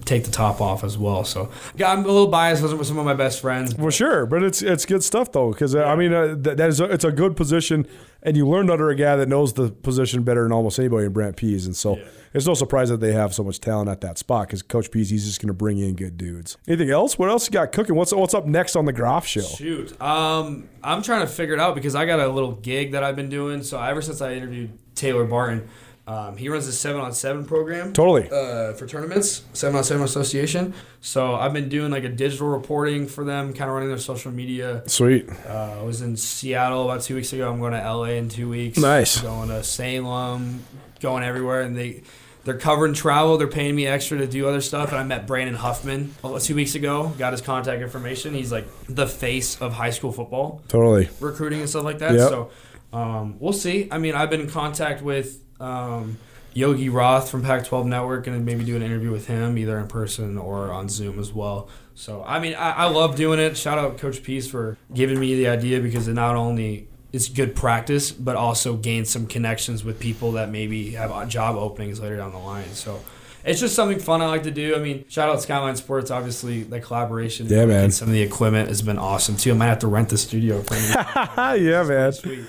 take 0.05 0.24
the 0.24 0.30
top 0.30 0.61
off 0.61 0.84
as 0.84 0.98
well. 0.98 1.24
So 1.24 1.51
yeah, 1.76 1.92
I'm 1.92 2.05
a 2.05 2.09
little 2.09 2.28
biased 2.28 2.62
with 2.62 2.86
some 2.86 2.98
of 2.98 3.05
my 3.05 3.14
best 3.14 3.40
friends. 3.40 3.74
Well, 3.74 3.90
sure, 3.90 4.26
but 4.26 4.42
it's 4.42 4.62
it's 4.62 4.86
good 4.86 5.05
stuff 5.05 5.32
though, 5.32 5.51
because 5.51 5.74
uh, 5.74 5.84
I 5.84 5.96
mean 5.96 6.12
uh, 6.12 6.34
that, 6.38 6.57
that 6.57 6.68
is 6.68 6.80
a, 6.80 6.84
it's 6.84 7.05
a 7.05 7.12
good 7.12 7.36
position, 7.36 7.86
and 8.22 8.36
you 8.36 8.46
learned 8.48 8.70
under 8.70 8.90
a 8.90 8.94
guy 8.94 9.16
that 9.16 9.28
knows 9.28 9.55
the 9.55 9.70
position 9.70 10.22
better 10.22 10.42
than 10.42 10.53
almost 10.53 10.78
anybody 10.78 11.07
in 11.07 11.12
Brent 11.12 11.36
Pease, 11.36 11.66
and 11.66 11.76
so. 11.76 11.96
Yeah 11.96 12.05
it's 12.32 12.46
no 12.46 12.55
surprise 12.55 12.88
that 12.90 13.01
they 13.01 13.12
have 13.12 13.34
so 13.34 13.42
much 13.42 13.61
talent 13.61 13.88
at 13.88 14.01
that 14.03 14.16
spot 14.16 14.46
because 14.46 14.62
Coach 14.62 14.90
Pease, 14.90 15.11
he's 15.11 15.24
just 15.24 15.40
going 15.40 15.48
to 15.48 15.55
bring 15.55 15.78
in 15.78 15.94
good 15.94 16.16
dudes. 16.16 16.57
Anything 16.68 16.90
else? 16.90 17.18
What 17.18 17.28
else 17.28 17.46
you 17.46 17.53
got 17.53 17.72
cooking? 17.72 17.96
What's 17.96 18.12
what's 18.12 18.34
up 18.34 18.46
next 18.46 18.76
on 18.76 18.84
the 18.84 18.92
Groff 18.92 19.26
Show? 19.26 19.40
Shoot, 19.40 20.01
um, 20.01 20.68
I'm 20.82 21.03
trying 21.03 21.22
to 21.22 21.26
figure 21.26 21.55
it 21.55 21.61
out 21.61 21.74
because 21.74 21.94
I 21.94 22.07
got 22.07 22.20
a 22.20 22.28
little 22.28 22.53
gig 22.53 22.92
that 22.92 23.03
I've 23.03 23.16
been 23.16 23.30
doing. 23.30 23.62
So 23.62 23.80
ever 23.80 24.01
since 24.01 24.20
I 24.20 24.34
interviewed 24.34 24.78
Taylor 24.94 25.24
Barton, 25.24 25.68
um, 26.11 26.36
he 26.36 26.48
runs 26.48 26.66
a 26.66 26.72
seven 26.72 27.00
on 27.00 27.12
seven 27.12 27.44
program. 27.44 27.92
Totally. 27.92 28.28
Uh, 28.28 28.72
for 28.72 28.84
tournaments, 28.84 29.44
seven 29.52 29.76
on 29.76 29.84
seven 29.84 30.02
association. 30.02 30.74
So 31.00 31.36
I've 31.36 31.52
been 31.52 31.68
doing 31.68 31.92
like 31.92 32.02
a 32.02 32.08
digital 32.08 32.48
reporting 32.48 33.06
for 33.06 33.22
them, 33.22 33.52
kind 33.52 33.70
of 33.70 33.74
running 33.74 33.90
their 33.90 33.98
social 33.98 34.32
media. 34.32 34.82
Sweet. 34.86 35.28
Uh, 35.46 35.76
I 35.78 35.82
was 35.82 36.02
in 36.02 36.16
Seattle 36.16 36.90
about 36.90 37.02
two 37.02 37.14
weeks 37.14 37.32
ago. 37.32 37.48
I'm 37.48 37.61
going 37.61 37.74
to 37.74 37.78
LA 37.78 38.16
in 38.18 38.28
two 38.28 38.48
weeks. 38.48 38.76
Nice. 38.76 39.20
Going 39.20 39.50
to 39.50 39.62
Salem, 39.62 40.64
going 40.98 41.22
everywhere, 41.22 41.61
and 41.61 41.76
they 41.76 42.02
they're 42.42 42.58
covering 42.58 42.92
travel. 42.92 43.38
They're 43.38 43.46
paying 43.46 43.76
me 43.76 43.86
extra 43.86 44.18
to 44.18 44.26
do 44.26 44.48
other 44.48 44.62
stuff. 44.62 44.88
And 44.88 44.98
I 44.98 45.04
met 45.04 45.28
Brandon 45.28 45.54
Huffman 45.54 46.12
two 46.40 46.56
weeks 46.56 46.74
ago. 46.74 47.12
Got 47.18 47.34
his 47.34 47.40
contact 47.40 47.82
information. 47.82 48.34
He's 48.34 48.50
like 48.50 48.66
the 48.88 49.06
face 49.06 49.62
of 49.62 49.74
high 49.74 49.90
school 49.90 50.11
football. 50.11 50.61
Totally. 50.66 51.08
Recruiting 51.20 51.61
and 51.61 51.68
stuff 51.68 51.84
like 51.84 51.98
that. 51.98 52.14
Yep. 52.14 52.28
So 52.28 52.50
um, 52.92 53.36
we'll 53.38 53.52
see. 53.52 53.86
I 53.92 53.98
mean, 53.98 54.16
I've 54.16 54.30
been 54.30 54.40
in 54.40 54.50
contact 54.50 55.02
with 55.02 55.40
um, 55.61 56.18
Yogi 56.52 56.88
Roth 56.88 57.30
from 57.30 57.42
Pac-12 57.42 57.86
Network, 57.86 58.26
and 58.26 58.44
maybe 58.44 58.64
do 58.64 58.76
an 58.76 58.82
interview 58.82 59.11
with 59.11 59.26
him 59.26 59.56
either 59.56 59.78
in 59.78 59.86
person 59.86 60.36
or 60.36 60.72
on 60.72 60.88
Zoom 60.88 61.18
as 61.18 61.32
well. 61.32 61.68
So 61.94 62.24
I 62.26 62.40
mean, 62.40 62.54
I, 62.54 62.70
I 62.70 62.84
love 62.86 63.14
doing 63.14 63.38
it. 63.38 63.56
Shout 63.56 63.78
out 63.78 63.98
Coach 63.98 64.22
Pease 64.22 64.50
for 64.50 64.76
giving 64.92 65.20
me 65.20 65.34
the 65.34 65.48
idea 65.48 65.80
because 65.80 66.08
it 66.08 66.14
not 66.14 66.34
only 66.34 66.88
is 67.12 67.28
good 67.28 67.54
practice, 67.54 68.11
but 68.11 68.36
also 68.36 68.76
gain 68.76 69.04
some 69.04 69.26
connections 69.26 69.84
with 69.84 70.00
people 70.00 70.32
that 70.32 70.48
maybe 70.48 70.92
have 70.92 71.28
job 71.28 71.56
openings 71.56 72.00
later 72.00 72.16
down 72.16 72.32
the 72.32 72.38
line. 72.38 72.72
So 72.72 73.00
it's 73.44 73.61
just 73.61 73.74
something 73.74 73.98
fun 73.98 74.22
I 74.22 74.26
like 74.26 74.44
to 74.44 74.50
do. 74.50 74.76
I 74.76 74.78
mean, 74.78 75.04
shout 75.08 75.28
out 75.28 75.42
Skyline 75.42 75.76
Sports, 75.76 76.11
obviously 76.11 76.62
the 76.62 76.80
collaboration. 76.80 77.46
Yeah, 77.48 77.66
man. 77.66 77.84
And 77.84 77.94
some 77.94 78.08
of 78.08 78.14
the 78.14 78.22
equipment 78.22 78.68
has 78.68 78.82
been 78.82 78.98
awesome 78.98 79.36
too. 79.36 79.50
I 79.50 79.54
might 79.54 79.66
have 79.66 79.80
to 79.80 79.88
rent 79.88 80.08
the 80.08 80.18
studio 80.18 80.62
for 80.62 80.74
you. 80.74 81.68
yeah, 81.70 81.82
man. 81.82 82.12
Sweet. 82.12 82.44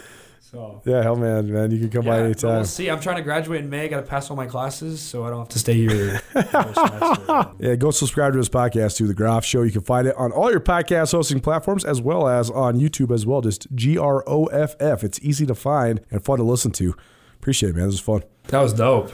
So 0.51 0.81
yeah, 0.83 1.01
hell 1.01 1.15
man, 1.15 1.49
man, 1.49 1.71
you 1.71 1.79
can 1.79 1.89
come 1.89 2.05
yeah, 2.05 2.11
by 2.11 2.19
anytime. 2.25 2.55
We'll 2.55 2.65
see. 2.65 2.89
I'm 2.89 2.99
trying 2.99 3.15
to 3.15 3.21
graduate 3.21 3.61
in 3.61 3.69
May. 3.69 3.87
Got 3.87 4.01
to 4.01 4.05
pass 4.05 4.29
all 4.29 4.35
my 4.35 4.47
classes, 4.47 4.99
so 4.99 5.23
I 5.23 5.29
don't 5.29 5.39
have 5.39 5.47
to 5.47 5.59
stay 5.59 5.75
here. 5.75 6.21
yeah, 7.57 7.75
go 7.75 7.89
subscribe 7.91 8.33
to 8.33 8.37
his 8.37 8.49
podcast 8.49 8.97
to 8.97 9.07
the 9.07 9.13
Groff 9.13 9.45
Show. 9.45 9.61
You 9.61 9.71
can 9.71 9.83
find 9.83 10.07
it 10.07 10.15
on 10.17 10.33
all 10.33 10.51
your 10.51 10.59
podcast 10.59 11.13
hosting 11.13 11.39
platforms 11.39 11.85
as 11.85 12.01
well 12.01 12.27
as 12.27 12.49
on 12.49 12.77
YouTube 12.77 13.13
as 13.13 13.25
well. 13.25 13.39
Just 13.39 13.73
G 13.73 13.97
R 13.97 14.25
O 14.27 14.47
F 14.47 14.75
F. 14.81 15.05
It's 15.05 15.21
easy 15.21 15.45
to 15.45 15.55
find 15.55 16.01
and 16.11 16.21
fun 16.21 16.37
to 16.39 16.43
listen 16.43 16.71
to. 16.73 16.95
Appreciate 17.35 17.69
it, 17.69 17.75
man. 17.77 17.85
This 17.85 18.05
was 18.05 18.21
fun. 18.21 18.23
That 18.49 18.59
was 18.59 18.73
dope. 18.73 19.13